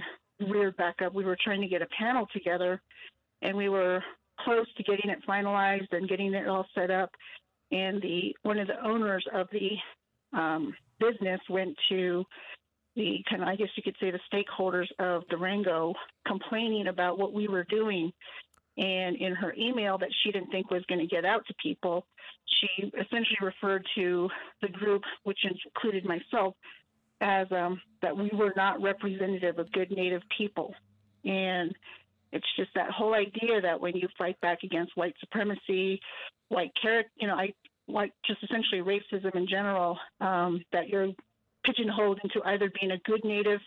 reared 0.50 0.78
back 0.78 0.96
up, 1.04 1.14
we 1.14 1.26
were 1.26 1.38
trying 1.42 1.62
to 1.62 1.68
get 1.68 1.82
a 1.82 1.88
panel 1.98 2.28
together, 2.34 2.82
and 3.42 3.56
we 3.56 3.70
were 3.70 4.04
close 4.40 4.68
to 4.78 4.84
getting 4.84 5.10
it 5.10 5.20
finalized 5.28 5.92
and 5.92 6.10
getting 6.10 6.34
it 6.34 6.48
all 6.48 6.66
set 6.74 6.92
up. 6.92 7.12
And 7.72 8.02
the 8.02 8.36
one 8.44 8.60
of 8.60 8.68
the 8.68 8.86
owners 8.86 9.26
of 9.34 9.48
the 9.52 10.38
um, 10.38 10.74
business 11.00 11.40
went 11.50 11.76
to 11.90 12.26
the 12.96 13.24
kind 13.30 13.42
of, 13.42 13.48
I 13.48 13.56
guess 13.56 13.70
you 13.76 13.84
could 13.84 13.96
say, 14.00 14.12
the 14.12 14.20
stakeholders 14.32 14.88
of 15.00 15.24
Durango, 15.30 15.94
complaining 16.28 16.88
about 16.88 17.18
what 17.18 17.34
we 17.34 17.48
were 17.48 17.66
doing. 17.66 18.12
And 18.82 19.16
in 19.16 19.36
her 19.36 19.54
email 19.56 20.00
that 20.00 20.10
she 20.24 20.32
didn't 20.32 20.50
think 20.50 20.72
was 20.72 20.84
going 20.90 21.00
to 21.00 21.06
get 21.06 21.24
out 21.24 21.46
to 21.48 21.54
people, 21.62 22.08
she 22.48 22.88
essentially 22.88 23.38
referred 23.40 23.86
to 23.94 24.28
the 24.64 24.70
group, 24.70 25.04
which 25.24 25.38
included 25.66 26.04
myself, 26.04 26.56
as 27.22 27.46
um, 27.52 27.80
that 28.02 28.18
we 28.18 28.32
were 28.34 28.54
not 28.56 28.82
representative 28.82 29.60
of 29.60 29.72
good 29.72 29.92
Native 29.92 30.24
people. 30.36 30.74
And 31.24 31.76
it's 32.32 32.48
just 32.56 32.72
that 32.74 32.90
whole 32.90 33.14
idea 33.14 33.62
that 33.62 33.80
when 33.80 33.96
you 33.96 34.08
fight 34.18 34.42
back 34.42 34.64
against 34.64 34.98
white 34.98 35.14
supremacy, 35.20 36.02
white 36.50 36.72
character, 36.82 37.12
you 37.20 37.28
know, 37.28 37.36
I 37.36 37.54
like 37.88 38.14
just 38.26 38.42
essentially 38.44 38.82
racism 38.82 39.36
in 39.36 39.48
general, 39.48 40.00
um, 40.22 40.64
that 40.72 40.90
you're 40.90 41.10
pigeonholed 41.64 42.20
into 42.24 42.42
either 42.48 42.72
being 42.80 42.94
a 42.94 42.98
good 43.00 43.24
Native, 43.24 43.60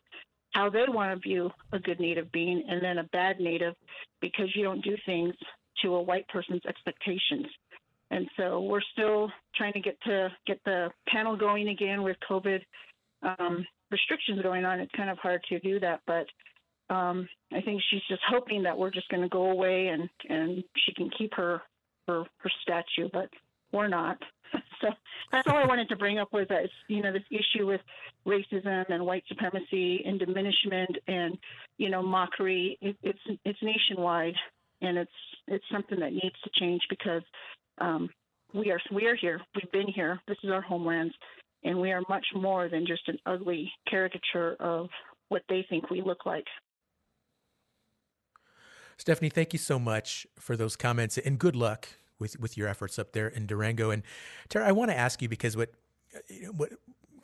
how 0.55 0.71
they 0.71 0.85
want 0.89 1.13
to 1.13 1.29
view 1.29 1.51
a 1.73 1.79
good 1.79 2.01
Native 2.01 2.31
being, 2.33 2.63
and 2.69 2.83
then 2.83 2.99
a 2.99 3.05
bad 3.05 3.41
Native 3.41 3.75
because 4.21 4.47
you 4.55 4.63
don't 4.63 4.83
do 4.85 4.97
things 5.05 5.35
to 5.83 5.95
a 5.95 6.03
white 6.03 6.27
person's 6.29 6.63
expectations. 6.67 7.47
And 8.11 8.29
so 8.37 8.61
we're 8.61 8.81
still 8.93 9.31
trying 9.57 9.73
to 9.73 9.81
get 9.81 10.01
to 10.03 10.29
get 10.47 10.61
the 10.65 10.91
panel 11.09 11.37
going 11.37 11.69
again 11.69 12.03
with 12.03 12.17
COVID 12.29 12.61
um, 13.23 13.67
restrictions 13.91 14.41
going 14.43 14.65
on. 14.65 14.81
It's 14.81 14.93
kind 14.97 15.11
of 15.11 15.19
hard 15.19 15.43
to 15.49 15.59
do 15.61 15.81
that, 15.81 16.01
but 16.07 16.27
um, 16.95 17.29
I 17.53 17.61
think 17.61 17.83
she's 17.91 18.03
just 18.09 18.23
hoping 18.29 18.63
that 18.63 18.77
we're 18.77 18.91
just 18.91 19.09
going 19.09 19.23
to 19.23 19.29
go 19.29 19.51
away 19.51 19.89
and 19.89 20.09
and 20.29 20.63
she 20.77 20.93
can 20.95 21.11
keep 21.19 21.35
her 21.35 21.63
her 22.07 22.25
her 22.39 22.51
statue, 22.63 23.09
but 23.13 23.29
we're 23.73 23.89
not. 23.89 24.19
so 24.81 24.89
that's 25.33 25.49
all 25.49 25.57
I 25.57 25.67
wanted 25.67 25.89
to 25.89 25.97
bring 25.97 26.19
up 26.19 26.33
was 26.33 26.47
that 26.49 26.69
you 26.89 27.03
know 27.03 27.13
this 27.13 27.23
issue 27.31 27.67
with 27.67 27.81
racism 28.27 28.85
and 28.89 29.05
white 29.05 29.25
supremacy 29.29 30.03
and 30.07 30.19
diminishment 30.19 30.97
and 31.07 31.37
you 31.79 31.91
know 31.91 32.03
mockery. 32.03 32.79
It, 32.81 32.97
it's 33.03 33.19
it's 33.45 33.59
nationwide 33.63 34.35
and 34.81 34.99
it's 34.99 35.11
it's 35.49 35.65
something 35.71 35.99
that 36.01 36.13
needs 36.13 36.37
to 36.45 36.51
change 36.59 36.83
because 36.89 37.23
um, 37.79 38.09
we 38.53 38.71
are 38.71 38.81
we 38.93 39.07
are 39.07 39.17
here. 39.17 39.41
We've 39.55 39.73
been 39.73 39.89
here. 39.89 40.21
This 40.29 40.39
is 40.43 40.51
our 40.51 40.63
homelands, 40.63 41.15
and 41.65 41.81
we 41.81 41.93
are 41.93 42.03
much 42.09 42.27
more 42.35 42.69
than 42.69 42.87
just 42.87 43.09
an 43.09 43.19
ugly 43.27 43.71
caricature 43.89 44.57
of 44.61 44.89
what 45.29 45.43
they 45.49 45.65
think 45.69 45.91
we 45.91 46.03
look 46.03 46.27
like. 46.27 46.47
Stephanie, 48.97 49.31
thank 49.31 49.53
you 49.53 49.59
so 49.59 49.79
much 49.79 50.27
for 50.39 50.57
those 50.57 50.77
comments 50.77 51.19
and 51.19 51.39
good 51.39 51.57
luck 51.57 51.89
with, 52.19 52.39
with 52.39 52.57
your 52.57 52.69
efforts 52.69 52.99
up 52.99 53.13
there 53.13 53.29
in 53.29 53.47
Durango. 53.47 53.91
And 53.91 54.03
Tara, 54.49 54.69
I 54.69 54.73
want 54.73 54.91
to 54.91 54.97
ask 54.97 55.23
you 55.23 55.29
because 55.29 55.57
what 55.57 55.73
what 56.53 56.71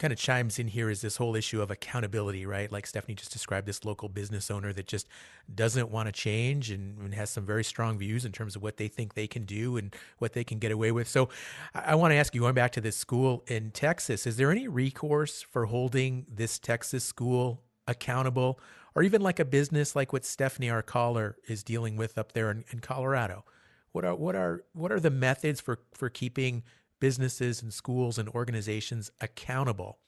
kind 0.01 0.12
of 0.14 0.18
chimes 0.18 0.59
in 0.59 0.66
here 0.66 0.88
is 0.88 1.03
this 1.03 1.18
whole 1.18 1.36
issue 1.36 1.61
of 1.61 1.70
accountability, 1.70 2.47
right? 2.47 2.72
Like 2.72 2.86
Stephanie 2.86 3.14
just 3.14 3.32
described, 3.32 3.66
this 3.66 3.84
local 3.84 4.09
business 4.09 4.51
owner 4.51 4.72
that 4.72 4.86
just 4.86 5.07
doesn't 5.55 5.91
want 5.91 6.07
to 6.07 6.12
change 6.12 6.70
and, 6.70 6.99
and 6.99 7.14
has 7.14 7.28
some 7.28 7.45
very 7.45 7.62
strong 7.62 7.99
views 7.99 8.24
in 8.24 8.32
terms 8.32 8.57
of 8.57 8.62
what 8.62 8.78
they 8.78 8.88
think 8.88 9.12
they 9.12 9.26
can 9.26 9.45
do 9.45 9.76
and 9.76 9.95
what 10.18 10.32
they 10.32 10.43
can 10.43 10.59
get 10.59 10.72
away 10.72 10.91
with. 10.91 11.07
So 11.07 11.28
I, 11.74 11.93
I 11.93 11.95
want 11.97 12.12
to 12.12 12.16
ask 12.16 12.34
you, 12.34 12.41
going 12.41 12.55
back 12.55 12.72
to 12.72 12.80
this 12.80 12.97
school 12.97 13.45
in 13.47 13.72
Texas, 13.72 14.26
is 14.26 14.38
there 14.38 14.51
any 14.51 14.66
recourse 14.68 15.43
for 15.43 15.66
holding 15.66 16.26
this 16.32 16.59
Texas 16.59 17.05
school 17.05 17.62
accountable? 17.86 18.59
Or 18.95 19.03
even 19.03 19.20
like 19.20 19.38
a 19.38 19.45
business 19.45 19.95
like 19.95 20.12
what 20.12 20.24
Stephanie, 20.24 20.70
our 20.70 20.82
caller, 20.82 21.36
is 21.47 21.62
dealing 21.62 21.97
with 21.97 22.16
up 22.16 22.32
there 22.32 22.51
in, 22.51 22.64
in 22.70 22.80
Colorado. 22.80 23.45
What 23.93 24.05
are 24.05 24.14
what 24.14 24.36
are 24.36 24.64
what 24.72 24.93
are 24.93 25.01
the 25.01 25.11
methods 25.11 25.61
for 25.61 25.80
for 25.95 26.09
keeping 26.09 26.62
businesses 27.01 27.62
and 27.62 27.72
schools 27.72 28.18
and 28.18 28.28
organizations 28.28 29.11
accountable? 29.20 29.99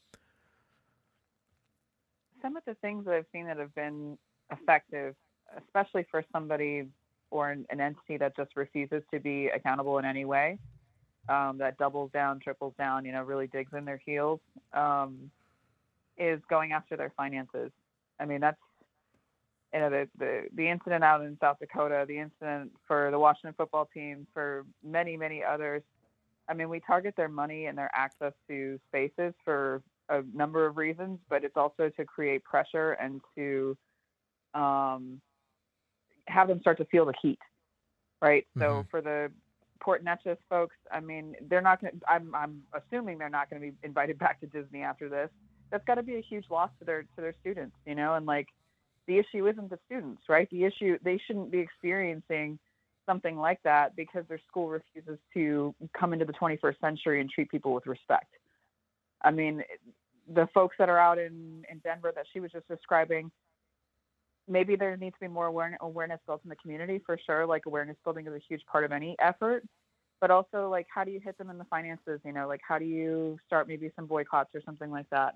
some 2.42 2.56
of 2.56 2.64
the 2.66 2.74
things 2.74 3.04
that 3.06 3.14
I've 3.14 3.26
seen 3.32 3.46
that 3.46 3.56
have 3.56 3.74
been 3.74 4.18
effective, 4.50 5.14
especially 5.56 6.04
for 6.10 6.24
somebody 6.32 6.88
or 7.30 7.50
an, 7.50 7.64
an 7.70 7.80
entity 7.80 8.18
that 8.18 8.36
just 8.36 8.54
refuses 8.56 9.02
to 9.12 9.20
be 9.20 9.46
accountable 9.46 9.98
in 9.98 10.04
any 10.04 10.26
way, 10.26 10.58
um, 11.28 11.56
that 11.58 11.78
doubles 11.78 12.10
down, 12.12 12.40
triples 12.40 12.74
down, 12.76 13.06
you 13.06 13.12
know, 13.12 13.22
really 13.22 13.46
digs 13.46 13.72
in 13.72 13.84
their 13.84 14.02
heels, 14.04 14.40
um, 14.74 15.30
is 16.18 16.40
going 16.50 16.72
after 16.72 16.96
their 16.96 17.12
finances. 17.16 17.70
I 18.20 18.26
mean, 18.26 18.40
that's 18.40 18.60
you 19.72 19.80
know 19.80 19.90
the, 19.90 20.08
the 20.18 20.42
the 20.54 20.68
incident 20.68 21.02
out 21.04 21.22
in 21.22 21.36
South 21.40 21.58
Dakota, 21.60 22.04
the 22.06 22.18
incident 22.18 22.72
for 22.86 23.10
the 23.10 23.18
Washington 23.18 23.54
football 23.56 23.88
team, 23.92 24.26
for 24.32 24.64
many 24.84 25.16
many 25.16 25.42
others. 25.42 25.82
I 26.48 26.54
mean, 26.54 26.68
we 26.68 26.80
target 26.80 27.14
their 27.16 27.28
money 27.28 27.66
and 27.66 27.78
their 27.78 27.90
access 27.94 28.32
to 28.48 28.78
spaces 28.88 29.32
for 29.44 29.82
a 30.08 30.22
number 30.34 30.66
of 30.66 30.76
reasons, 30.76 31.18
but 31.30 31.44
it's 31.44 31.56
also 31.56 31.88
to 31.96 32.04
create 32.04 32.42
pressure 32.44 32.92
and 32.92 33.20
to 33.36 33.76
um, 34.54 35.20
have 36.26 36.48
them 36.48 36.60
start 36.60 36.78
to 36.78 36.84
feel 36.86 37.06
the 37.06 37.14
heat, 37.22 37.38
right? 38.20 38.46
So 38.58 38.84
for 38.90 39.00
the 39.00 39.30
Port 39.80 40.04
Neches 40.04 40.36
folks, 40.48 40.76
I 40.90 41.00
mean, 41.00 41.34
they're 41.48 41.62
not 41.62 41.80
going. 41.80 41.98
to 41.98 42.10
I'm 42.10 42.34
I'm 42.34 42.62
assuming 42.74 43.18
they're 43.18 43.28
not 43.28 43.50
going 43.50 43.62
to 43.62 43.68
be 43.68 43.76
invited 43.82 44.18
back 44.18 44.40
to 44.40 44.46
Disney 44.46 44.82
after 44.82 45.08
this. 45.08 45.30
That's 45.70 45.84
got 45.84 45.94
to 45.94 46.02
be 46.02 46.16
a 46.16 46.20
huge 46.20 46.44
loss 46.50 46.70
to 46.78 46.84
their 46.84 47.02
to 47.02 47.20
their 47.20 47.34
students, 47.40 47.76
you 47.86 47.94
know. 47.94 48.14
And 48.14 48.26
like, 48.26 48.48
the 49.06 49.18
issue 49.18 49.48
isn't 49.48 49.70
the 49.70 49.78
students, 49.86 50.22
right? 50.28 50.48
The 50.50 50.64
issue 50.64 50.98
they 51.02 51.20
shouldn't 51.26 51.50
be 51.50 51.58
experiencing 51.58 52.58
something 53.06 53.36
like 53.36 53.60
that 53.64 53.96
because 53.96 54.24
their 54.28 54.40
school 54.48 54.68
refuses 54.68 55.18
to 55.34 55.74
come 55.98 56.12
into 56.12 56.24
the 56.24 56.32
21st 56.32 56.80
century 56.80 57.20
and 57.20 57.28
treat 57.28 57.50
people 57.50 57.74
with 57.74 57.86
respect. 57.86 58.32
I 59.22 59.30
mean, 59.30 59.62
the 60.32 60.48
folks 60.54 60.76
that 60.78 60.88
are 60.88 60.98
out 60.98 61.18
in, 61.18 61.64
in 61.70 61.78
Denver 61.78 62.12
that 62.14 62.26
she 62.32 62.40
was 62.40 62.52
just 62.52 62.68
describing, 62.68 63.30
maybe 64.48 64.76
there 64.76 64.96
needs 64.96 65.14
to 65.14 65.20
be 65.20 65.28
more 65.28 65.46
awareness, 65.46 66.20
built 66.26 66.40
in 66.44 66.50
the 66.50 66.56
community 66.56 67.00
for 67.04 67.18
sure. 67.26 67.46
Like 67.46 67.66
awareness 67.66 67.96
building 68.04 68.26
is 68.26 68.32
a 68.32 68.40
huge 68.48 68.62
part 68.70 68.84
of 68.84 68.92
any 68.92 69.16
effort, 69.20 69.64
but 70.20 70.30
also 70.30 70.68
like 70.68 70.86
how 70.92 71.04
do 71.04 71.10
you 71.10 71.20
hit 71.20 71.38
them 71.38 71.50
in 71.50 71.58
the 71.58 71.64
finances? 71.64 72.20
You 72.24 72.32
know, 72.32 72.46
like 72.46 72.60
how 72.66 72.78
do 72.78 72.84
you 72.84 73.38
start 73.46 73.68
maybe 73.68 73.90
some 73.96 74.06
boycotts 74.06 74.54
or 74.54 74.62
something 74.64 74.90
like 74.90 75.06
that? 75.10 75.34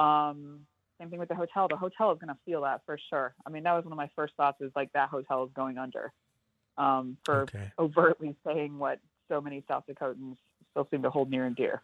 Um, 0.00 0.60
same 1.00 1.10
thing 1.10 1.18
with 1.18 1.28
the 1.28 1.34
hotel. 1.34 1.66
The 1.68 1.76
hotel 1.76 2.12
is 2.12 2.18
going 2.18 2.28
to 2.28 2.38
feel 2.44 2.62
that 2.62 2.82
for 2.84 2.98
sure. 3.08 3.34
I 3.46 3.50
mean, 3.50 3.62
that 3.62 3.72
was 3.72 3.84
one 3.84 3.92
of 3.92 3.96
my 3.96 4.10
first 4.14 4.34
thoughts 4.36 4.60
is 4.60 4.70
like 4.76 4.92
that 4.92 5.08
hotel 5.08 5.44
is 5.44 5.50
going 5.54 5.78
under 5.78 6.12
um, 6.76 7.16
for 7.24 7.42
Okay. 7.42 7.72
overtly 7.78 8.36
saying 8.44 8.78
what 8.78 9.00
so 9.28 9.40
many 9.40 9.64
South 9.66 9.84
Dakotans 9.88 10.36
still 10.70 10.86
seem 10.90 11.02
to 11.02 11.10
hold 11.10 11.30
near 11.30 11.46
and 11.46 11.56
dear. 11.56 11.82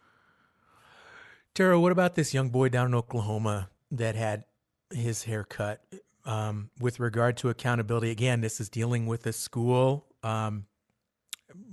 Tara, 1.55 1.79
what 1.79 1.91
about 1.91 2.15
this 2.15 2.33
young 2.33 2.49
boy 2.49 2.69
down 2.69 2.87
in 2.87 2.95
Oklahoma 2.95 3.69
that 3.91 4.15
had 4.15 4.43
his 4.91 5.23
hair 5.23 5.43
cut? 5.43 5.81
Um, 6.23 6.69
with 6.79 6.99
regard 6.99 7.37
to 7.37 7.49
accountability, 7.49 8.11
again, 8.11 8.41
this 8.41 8.59
is 8.59 8.69
dealing 8.69 9.07
with 9.07 9.25
a 9.25 9.33
school. 9.33 10.05
Um, 10.23 10.65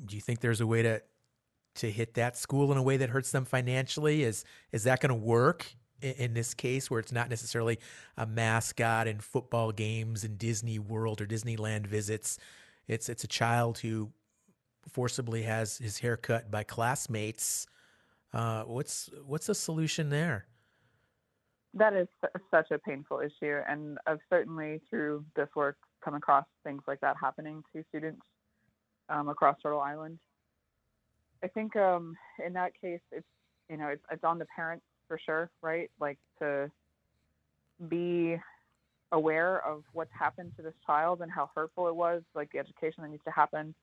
do 0.06 0.14
you 0.14 0.22
think 0.22 0.40
there's 0.40 0.60
a 0.60 0.66
way 0.66 0.82
to 0.82 1.02
to 1.76 1.90
hit 1.90 2.14
that 2.14 2.36
school 2.36 2.70
in 2.70 2.78
a 2.78 2.82
way 2.82 2.96
that 2.96 3.10
hurts 3.10 3.32
them 3.32 3.44
financially? 3.44 4.22
Is 4.22 4.44
is 4.70 4.84
that 4.84 5.00
going 5.00 5.08
to 5.08 5.14
work 5.14 5.74
in, 6.00 6.34
this 6.34 6.54
case, 6.54 6.90
where 6.90 7.00
it's 7.00 7.12
not 7.12 7.30
necessarily 7.30 7.78
a 8.16 8.26
mascot 8.26 9.06
in 9.06 9.20
football 9.20 9.72
games 9.72 10.24
and 10.24 10.38
Disney 10.38 10.78
World 10.78 11.20
or 11.20 11.26
Disneyland 11.26 11.86
visits? 11.86 12.38
It's 12.86 13.08
it's 13.08 13.24
a 13.24 13.28
child 13.28 13.78
who 13.78 14.10
forcibly 14.88 15.42
has 15.42 15.78
his 15.78 15.98
hair 15.98 16.16
cut 16.16 16.50
by 16.50 16.62
classmates. 16.62 17.66
Uh, 18.32 18.64
what's 18.64 19.10
what's 19.26 19.46
the 19.46 19.54
solution 19.54 20.10
there? 20.10 20.46
That 21.72 21.94
is 21.94 22.08
such 22.50 22.70
a 22.70 22.78
painful 22.78 23.20
issue, 23.20 23.60
and 23.68 23.98
I've 24.06 24.20
certainly 24.30 24.80
through 24.90 25.24
this 25.34 25.48
work 25.56 25.76
come 26.04 26.14
across 26.14 26.44
things 26.62 26.82
like 26.86 27.00
that 27.00 27.16
happening 27.20 27.62
to 27.74 27.82
students 27.88 28.22
um, 29.08 29.28
across 29.28 29.56
Turtle 29.62 29.80
Island. 29.80 30.18
I 31.42 31.48
think 31.48 31.76
um, 31.76 32.16
in 32.44 32.52
that 32.52 32.72
case, 32.80 33.00
it's 33.10 33.26
you 33.68 33.76
know 33.76 33.88
it's, 33.88 34.02
it's 34.10 34.24
on 34.24 34.38
the 34.38 34.46
parents 34.54 34.84
for 35.08 35.18
sure, 35.24 35.50
right? 35.62 35.90
Like 36.00 36.18
to 36.38 36.70
be 37.88 38.36
aware 39.12 39.64
of 39.66 39.82
what's 39.92 40.12
happened 40.12 40.52
to 40.56 40.62
this 40.62 40.74
child 40.86 41.20
and 41.20 41.30
how 41.30 41.50
hurtful 41.54 41.88
it 41.88 41.94
was, 41.94 42.22
like 42.34 42.50
the 42.52 42.58
education 42.58 43.02
that 43.02 43.10
needs 43.10 43.24
to 43.24 43.30
happen 43.30 43.74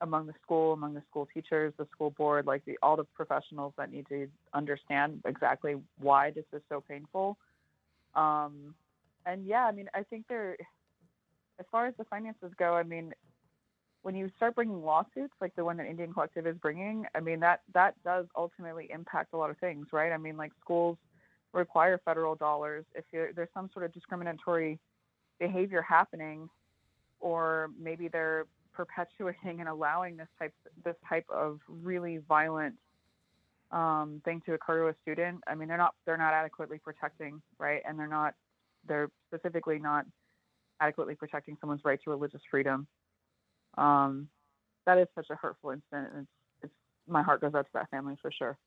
among 0.00 0.26
the 0.26 0.34
school, 0.42 0.72
among 0.72 0.94
the 0.94 1.02
school 1.08 1.28
teachers, 1.32 1.72
the 1.78 1.86
school 1.92 2.10
board, 2.10 2.46
like 2.46 2.64
the, 2.64 2.76
all 2.82 2.96
the 2.96 3.04
professionals 3.04 3.72
that 3.76 3.90
need 3.90 4.06
to 4.08 4.28
understand 4.52 5.20
exactly 5.24 5.76
why 6.00 6.30
this 6.30 6.44
is 6.52 6.60
so 6.68 6.82
painful. 6.86 7.36
Um, 8.14 8.74
and 9.24 9.46
yeah, 9.46 9.64
I 9.64 9.72
mean, 9.72 9.88
I 9.94 10.02
think 10.02 10.26
there, 10.28 10.56
as 11.60 11.66
far 11.70 11.86
as 11.86 11.94
the 11.96 12.04
finances 12.04 12.50
go, 12.58 12.74
I 12.74 12.82
mean, 12.82 13.14
when 14.02 14.14
you 14.16 14.30
start 14.36 14.54
bringing 14.54 14.84
lawsuits 14.84 15.34
like 15.40 15.54
the 15.54 15.64
one 15.64 15.76
that 15.76 15.86
NDN 15.86 16.12
Collective 16.12 16.46
is 16.46 16.56
bringing, 16.58 17.06
I 17.14 17.20
mean 17.20 17.40
that 17.40 17.62
that 17.72 17.94
does 18.04 18.26
ultimately 18.36 18.88
impact 18.92 19.32
a 19.32 19.36
lot 19.36 19.50
of 19.50 19.58
things, 19.58 19.86
right? 19.92 20.12
I 20.12 20.16
mean, 20.16 20.36
like 20.36 20.52
schools 20.60 20.98
require 21.52 22.00
federal 22.04 22.34
dollars 22.34 22.84
if 22.94 23.04
there's 23.12 23.48
some 23.54 23.70
sort 23.72 23.84
of 23.84 23.92
discriminatory 23.92 24.78
behavior 25.38 25.82
happening, 25.82 26.48
or 27.20 27.70
maybe 27.80 28.08
they're 28.08 28.46
perpetuating 28.72 29.60
and 29.60 29.68
allowing 29.68 30.16
this 30.16 30.28
type 30.38 30.54
this 30.84 30.96
type 31.08 31.26
of 31.32 31.60
really 31.68 32.18
violent 32.28 32.74
um, 33.70 34.20
thing 34.24 34.42
to 34.46 34.54
occur 34.54 34.82
to 34.82 34.88
a 34.88 34.94
student. 35.02 35.42
I 35.46 35.54
mean, 35.54 35.68
they're 35.68 35.78
not 35.78 35.94
they're 36.06 36.16
not 36.16 36.34
adequately 36.34 36.78
protecting, 36.78 37.40
right? 37.58 37.82
And 37.86 37.98
they're 37.98 38.08
not 38.08 38.34
they're 38.88 39.10
specifically 39.28 39.78
not 39.78 40.06
adequately 40.80 41.14
protecting 41.14 41.56
someone's 41.60 41.84
right 41.84 42.00
to 42.02 42.10
religious 42.10 42.40
freedom. 42.50 42.88
Um, 43.78 44.28
that 44.86 44.98
is 44.98 45.06
such 45.14 45.26
a 45.30 45.36
hurtful 45.36 45.70
incident. 45.70 46.08
And 46.14 46.22
it's, 46.22 46.30
it's 46.64 46.74
my 47.06 47.22
heart 47.22 47.40
goes 47.40 47.54
out 47.54 47.66
to 47.66 47.70
that 47.74 47.90
family 47.90 48.16
for 48.20 48.30
sure. 48.30 48.58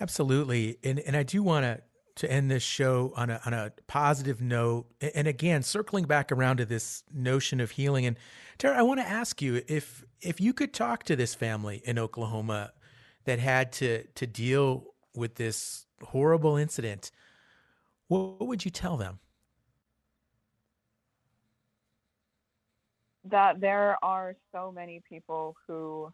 Absolutely. 0.00 0.78
And 0.82 0.98
and 1.00 1.16
I 1.16 1.22
do 1.22 1.42
want 1.42 1.64
to 1.64 1.82
to 2.14 2.30
end 2.30 2.50
this 2.50 2.62
show 2.62 3.12
on 3.16 3.30
a 3.30 3.40
on 3.46 3.54
a 3.54 3.72
positive 3.86 4.40
note. 4.40 4.86
And 5.14 5.26
again, 5.26 5.62
circling 5.62 6.04
back 6.04 6.30
around 6.30 6.58
to 6.58 6.66
this 6.66 7.04
notion 7.12 7.60
of 7.60 7.72
healing. 7.72 8.06
And 8.06 8.16
Tara, 8.58 8.78
I 8.78 8.82
want 8.82 9.00
to 9.00 9.08
ask 9.08 9.40
you 9.40 9.62
if 9.68 10.04
if 10.20 10.40
you 10.40 10.52
could 10.52 10.72
talk 10.72 11.04
to 11.04 11.16
this 11.16 11.34
family 11.34 11.82
in 11.84 11.98
Oklahoma 11.98 12.72
that 13.24 13.38
had 13.38 13.72
to 13.72 14.04
to 14.14 14.26
deal 14.26 14.94
with 15.14 15.36
this 15.36 15.86
horrible 16.02 16.56
incident, 16.56 17.10
what, 18.08 18.40
what 18.40 18.48
would 18.48 18.64
you 18.64 18.70
tell 18.70 18.96
them? 18.96 19.20
That 23.30 23.60
there 23.60 23.96
are 24.02 24.34
so 24.52 24.72
many 24.72 25.00
people 25.08 25.54
who 25.66 26.12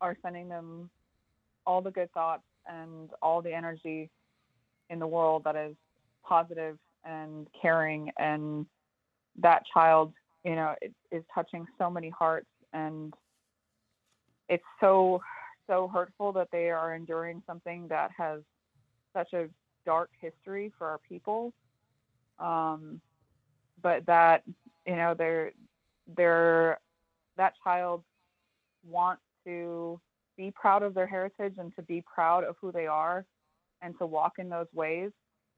are 0.00 0.16
sending 0.22 0.48
them 0.48 0.88
all 1.66 1.82
the 1.82 1.90
good 1.90 2.10
thoughts 2.12 2.42
and 2.66 3.10
all 3.20 3.42
the 3.42 3.52
energy 3.52 4.10
in 4.88 4.98
the 4.98 5.06
world 5.06 5.44
that 5.44 5.56
is 5.56 5.76
positive 6.24 6.78
and 7.04 7.46
caring 7.60 8.10
and 8.18 8.66
that 9.38 9.62
child 9.72 10.12
you 10.44 10.54
know 10.54 10.74
it, 10.82 10.92
is 11.10 11.22
touching 11.34 11.66
so 11.78 11.90
many 11.90 12.10
hearts 12.10 12.48
and 12.72 13.14
it's 14.48 14.64
so 14.80 15.20
so 15.66 15.88
hurtful 15.88 16.32
that 16.32 16.48
they 16.50 16.68
are 16.68 16.94
enduring 16.94 17.42
something 17.46 17.86
that 17.88 18.10
has 18.18 18.40
such 19.14 19.32
a 19.32 19.46
dark 19.86 20.10
history 20.20 20.72
for 20.76 20.88
our 20.88 20.98
people. 21.08 21.52
Um, 22.38 23.00
but 23.82 24.04
that 24.06 24.42
you 24.86 24.96
know 24.96 25.14
they're 25.16 25.52
they're 26.16 26.78
that 27.36 27.54
child 27.62 28.02
wants 28.88 29.22
to 29.46 30.00
be 30.36 30.52
proud 30.54 30.82
of 30.82 30.94
their 30.94 31.06
heritage 31.06 31.54
and 31.58 31.74
to 31.76 31.82
be 31.82 32.02
proud 32.12 32.44
of 32.44 32.56
who 32.60 32.72
they 32.72 32.86
are 32.86 33.24
and 33.82 33.96
to 33.98 34.06
walk 34.06 34.34
in 34.38 34.48
those 34.48 34.66
ways 34.72 35.10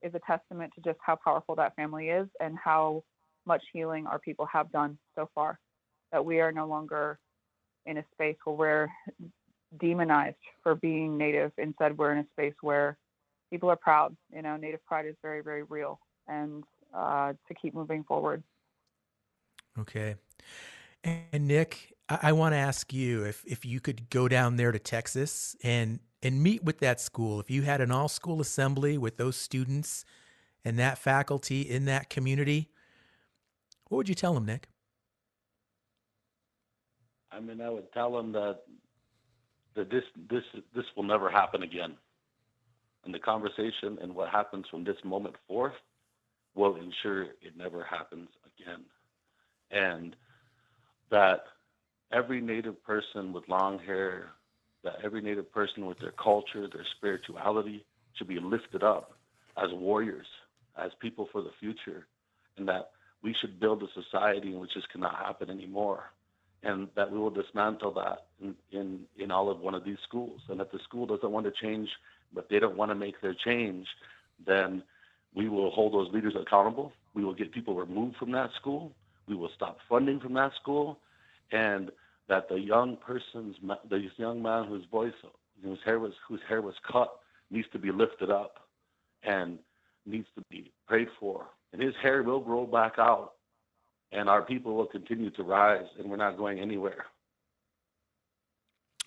is 0.03 0.15
a 0.15 0.21
testament 0.21 0.73
to 0.75 0.81
just 0.81 0.99
how 1.05 1.17
powerful 1.17 1.55
that 1.55 1.75
family 1.77 2.09
is 2.09 2.27
and 2.41 2.57
how 2.63 3.03
much 3.47 3.63
healing 3.73 4.07
our 4.07 4.19
people 4.19 4.47
have 4.47 4.71
done 4.73 4.99
so 5.15 5.29
far. 5.35 5.59
That 6.11 6.25
we 6.25 6.41
are 6.41 6.53
no 6.53 6.67
longer 6.67 7.19
in 7.87 7.97
a 7.97 8.05
space 8.13 8.37
where 8.45 8.57
we're 8.57 8.89
demonized 9.81 10.37
for 10.63 10.75
being 10.75 11.17
native. 11.17 11.53
Instead 11.59 11.97
we're 11.97 12.13
in 12.13 12.19
a 12.19 12.27
space 12.33 12.55
where 12.61 12.99
people 13.51 13.71
are 13.71 13.77
proud. 13.77 14.17
You 14.35 14.43
know 14.43 14.57
native 14.57 14.85
pride 14.85 15.07
is 15.07 15.15
very 15.23 15.43
very 15.43 15.63
real 15.63 15.99
and 16.29 16.65
uh, 16.95 17.33
to 17.49 17.55
keep 17.55 17.75
moving 17.75 18.05
forward. 18.05 18.43
Okay. 19.79 20.17
And 21.05 21.49
Nick, 21.49 21.95
I, 22.09 22.19
I 22.23 22.33
want 22.33 22.53
to 22.53 22.59
ask 22.59 22.93
you 22.93 23.25
if 23.25 23.45
if 23.47 23.65
you 23.65 23.81
could 23.81 24.11
go 24.11 24.29
down 24.29 24.57
there 24.57 24.73
to 24.73 24.79
Texas 24.79 25.57
and 25.63 26.01
and 26.23 26.43
meet 26.43 26.63
with 26.63 26.79
that 26.79 27.01
school. 27.01 27.41
If 27.41 27.51
you 27.51 27.63
had 27.63 27.81
an 27.81 27.91
all 27.91 28.09
school 28.09 28.41
assembly 28.41 28.97
with 28.97 29.17
those 29.17 29.37
students 29.37 30.05
and 30.65 30.79
that 30.79 30.99
faculty 30.99 31.63
in 31.63 31.87
that 31.87 32.09
community, 32.09 32.71
what 33.89 33.97
would 33.97 34.09
you 34.09 34.15
tell 34.15 34.35
them, 34.35 34.47
Nick? 34.47 34.69
I 37.33 37.41
mean, 37.41 37.61
I 37.61 37.71
would 37.71 37.93
tell 37.93 38.13
them 38.13 38.33
that 38.33 38.61
that 39.75 39.91
this 39.91 40.05
this 40.31 40.45
this 40.75 40.85
will 40.97 41.03
never 41.03 41.31
happen 41.31 41.63
again, 41.63 41.95
and 43.05 43.15
the 43.15 43.19
conversation 43.19 43.99
and 44.01 44.15
what 44.15 44.29
happens 44.29 44.67
from 44.71 44.85
this 44.85 44.97
moment 45.05 45.35
forth 45.49 45.75
will 46.55 46.77
ensure 46.77 47.23
it 47.23 47.57
never 47.57 47.83
happens 47.83 48.29
again, 48.47 48.83
and 49.71 50.15
that 51.13 51.45
every 52.13 52.41
Native 52.41 52.83
person 52.83 53.33
with 53.33 53.49
long 53.49 53.79
hair, 53.79 54.33
that 54.83 54.97
every 55.05 55.23
Native 55.23 55.53
person 55.53 55.87
with 55.87 56.01
their 56.01 56.13
culture, 56.13 56.67
their 56.67 56.85
spirituality, 56.97 57.85
should 58.15 58.27
be 58.27 58.41
lifted 58.41 58.83
up 58.83 59.13
as 59.57 59.71
warriors, 59.73 60.27
as 60.77 60.91
people 61.01 61.29
for 61.31 61.41
the 61.41 61.53
future, 61.61 62.09
and 62.57 62.67
that 62.67 62.91
we 63.23 63.33
should 63.41 63.61
build 63.61 63.85
a 63.85 64.03
society 64.03 64.53
in 64.53 64.59
which 64.59 64.75
this 64.75 64.85
cannot 64.93 65.15
happen 65.15 65.49
anymore 65.49 66.11
and 66.63 66.89
that 66.95 67.11
we 67.11 67.19
will 67.19 67.31
dismantle 67.31 67.93
that 67.95 68.27
in, 68.41 68.55
in, 68.71 69.01
in 69.19 69.31
all 69.31 69.51
of 69.51 69.61
one 69.61 69.75
of 69.75 69.85
these 69.85 69.99
schools. 70.07 70.41
And 70.49 70.61
if 70.61 70.71
the 70.71 70.79
school 70.85 71.07
doesn't 71.07 71.31
want 71.31 71.47
to 71.47 71.53
change, 71.53 71.89
but 72.33 72.49
they 72.49 72.59
don't 72.59 72.77
want 72.77 72.91
to 72.91 72.95
make 72.95 73.21
their 73.21 73.35
change, 73.35 73.87
then 74.47 74.83
we 75.35 75.49
will 75.49 75.71
hold 75.71 75.93
those 75.93 76.13
leaders 76.13 76.35
accountable. 76.41 76.93
We 77.15 77.25
will 77.25 77.35
get 77.35 77.53
people 77.53 77.75
removed 77.75 78.17
from 78.17 78.33
that 78.33 78.51
school. 78.61 78.93
We 79.33 79.39
will 79.39 79.51
stop 79.57 79.79
funding 79.89 80.21
from 80.21 80.35
that 80.35 80.53
school, 80.61 80.99
and 81.53 81.91
that 82.29 82.51
the 82.51 82.61
young 82.61 82.99
person's, 82.99 83.57
the 83.89 84.11
young 84.19 84.43
man 84.43 84.67
whose 84.67 84.85
voice, 84.91 85.15
whose 85.65 85.79
hair 85.87 85.99
was, 85.99 86.13
whose 86.29 86.41
hair 86.47 86.61
was 86.61 86.75
cut, 86.91 87.11
needs 87.51 87.67
to 87.73 87.79
be 87.79 87.91
lifted 87.91 88.31
up, 88.31 88.69
and 89.23 89.59
needs 90.05 90.27
to 90.35 90.43
be 90.51 90.71
prayed 90.87 91.09
for. 91.19 91.47
And 91.73 91.81
his 91.81 91.95
hair 92.03 92.23
will 92.23 92.41
grow 92.41 92.67
back 92.67 92.99
out, 92.99 93.33
and 94.13 94.29
our 94.29 94.43
people 94.43 94.75
will 94.75 94.87
continue 94.87 95.31
to 95.31 95.43
rise, 95.43 95.87
and 95.99 96.11
we're 96.11 96.19
not 96.19 96.37
going 96.37 96.61
anywhere. 96.61 97.07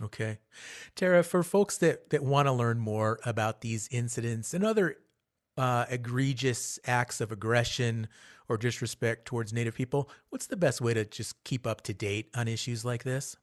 Okay. 0.02 0.40
Tara, 0.96 1.22
for 1.22 1.44
folks 1.44 1.78
that, 1.78 2.10
that 2.10 2.24
want 2.24 2.48
to 2.48 2.52
learn 2.52 2.80
more 2.80 3.20
about 3.28 3.62
these 3.62 3.88
incidents 3.92 4.56
and 4.56 4.66
other 4.66 4.96
uh, 5.58 5.86
egregious 5.89 6.80
acts 6.86 7.22
of 7.22 7.32
aggression 7.32 8.08
or 8.47 8.58
disrespect 8.58 9.26
towards 9.26 9.53
Native 9.53 9.76
people, 9.76 10.10
what's 10.30 10.47
the 10.47 10.58
best 10.58 10.82
way 10.82 10.93
to 10.93 11.06
just 11.06 11.43
keep 11.43 11.66
up 11.66 11.82
to 11.82 11.93
date 11.93 12.30
on 12.36 12.47
issues 12.47 12.86
like 12.86 13.03
this? 13.03 13.38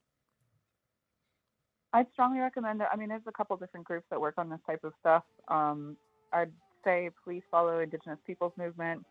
I'd 1.93 2.07
strongly 2.13 2.41
recommend 2.41 2.81
it. 2.81 2.89
I 2.91 2.97
mean, 2.97 3.09
there's 3.09 3.23
a 3.27 3.33
couple 3.33 3.57
different 3.57 3.87
groups 3.87 4.07
that 4.11 4.21
work 4.21 4.35
on 4.39 4.49
this 4.49 4.61
type 4.67 4.83
of 4.85 4.93
stuff. 5.01 5.25
Um, 5.49 5.97
I'd 6.33 6.53
say 6.85 7.11
please 7.25 7.43
follow 7.51 7.81
Indigenous 7.81 8.19
Peoples 8.27 8.53
Movement. 8.57 9.05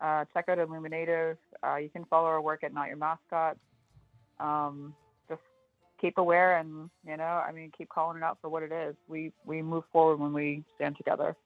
Uh, 0.00 0.24
check 0.32 0.48
out 0.48 0.58
Illuminative. 0.58 1.36
Uh, 1.62 1.76
you 1.76 1.88
can 1.88 2.04
follow 2.06 2.26
our 2.26 2.40
work 2.40 2.62
at 2.64 2.74
Not 2.74 2.88
Your 2.88 2.96
Mascot. 2.96 3.56
Um, 4.38 4.94
just 5.28 5.42
keep 6.00 6.18
aware 6.18 6.58
and, 6.58 6.90
you 7.06 7.16
know, 7.16 7.24
I 7.24 7.52
mean, 7.52 7.70
keep 7.76 7.88
calling 7.88 8.16
it 8.16 8.22
out 8.22 8.38
for 8.40 8.48
what 8.48 8.62
it 8.62 8.72
is. 8.72 8.94
We, 9.08 9.32
we 9.44 9.62
move 9.62 9.84
forward 9.92 10.18
when 10.18 10.32
we 10.32 10.64
stand 10.76 10.96
together. 10.96 11.36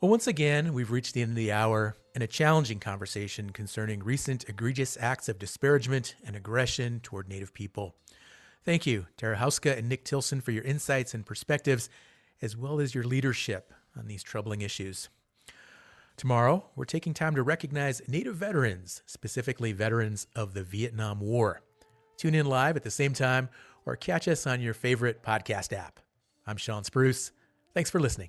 Well, 0.00 0.12
once 0.12 0.28
again, 0.28 0.74
we've 0.74 0.92
reached 0.92 1.14
the 1.14 1.22
end 1.22 1.32
of 1.32 1.36
the 1.36 1.50
hour 1.50 1.96
in 2.14 2.22
a 2.22 2.28
challenging 2.28 2.78
conversation 2.78 3.50
concerning 3.50 4.04
recent 4.04 4.48
egregious 4.48 4.96
acts 5.00 5.28
of 5.28 5.40
disparagement 5.40 6.14
and 6.24 6.36
aggression 6.36 7.00
toward 7.00 7.28
Native 7.28 7.52
people. 7.52 7.96
Thank 8.64 8.86
you, 8.86 9.06
Tara 9.16 9.36
Houska 9.36 9.76
and 9.76 9.88
Nick 9.88 10.04
Tilsen, 10.04 10.40
for 10.40 10.52
your 10.52 10.62
insights 10.62 11.14
and 11.14 11.26
perspectives, 11.26 11.90
as 12.40 12.56
well 12.56 12.78
as 12.78 12.94
your 12.94 13.02
leadership 13.02 13.72
on 13.98 14.06
these 14.06 14.22
troubling 14.22 14.60
issues. 14.60 15.08
Tomorrow, 16.16 16.66
we're 16.76 16.84
taking 16.84 17.12
time 17.12 17.34
to 17.34 17.42
recognize 17.42 18.00
Native 18.06 18.36
veterans, 18.36 19.02
specifically 19.04 19.72
veterans 19.72 20.28
of 20.36 20.54
the 20.54 20.62
Vietnam 20.62 21.18
War. 21.18 21.60
Tune 22.16 22.36
in 22.36 22.46
live 22.46 22.76
at 22.76 22.84
the 22.84 22.90
same 22.92 23.14
time 23.14 23.48
or 23.84 23.96
catch 23.96 24.28
us 24.28 24.46
on 24.46 24.60
your 24.60 24.74
favorite 24.74 25.24
podcast 25.24 25.72
app. 25.72 25.98
I'm 26.46 26.56
Shawn 26.56 26.84
Spruce. 26.84 27.32
Thanks 27.74 27.90
for 27.90 27.98
listening. 27.98 28.28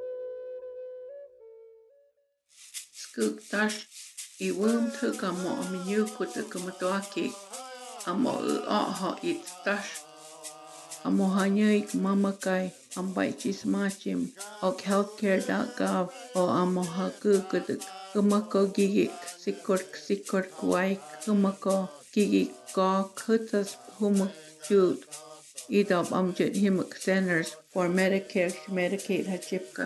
Skugtash 3.11 3.77
i 4.39 4.49
wum 4.57 4.83
tuka 4.97 5.29
mo 5.37 5.51
am 5.61 5.71
yu 5.89 6.01
kuta 6.15 6.41
kumatoaki 6.51 7.25
amo 8.11 8.31
aha 8.79 9.09
it 9.31 9.41
tash 9.65 9.89
amo 11.07 11.25
hanyik 11.35 11.87
mamakai 12.03 12.71
am 12.97 13.07
bai 13.15 13.31
chis 13.41 13.59
machim 13.73 14.21
ok 14.67 14.77
healthcare.gov 14.89 16.05
o 16.41 16.43
amo 16.61 16.83
haku 16.97 17.33
kuta 17.51 17.75
kumako 18.13 18.61
gigik 18.75 19.11
sikor 19.43 19.79
sikor 20.05 20.43
kuai 20.59 20.91
kumako 21.25 21.75
gigik 22.13 22.49
ga 22.75 22.91
kutas 23.19 23.75
humuk 23.97 24.31
jud 24.69 24.97
idop 25.79 26.07
amjit 26.19 26.53
himuk 26.63 26.91
centers 27.07 27.49
for 27.73 27.85
Medicare 27.99 28.55
Medicaid 28.77 29.25
hachipka. 29.33 29.85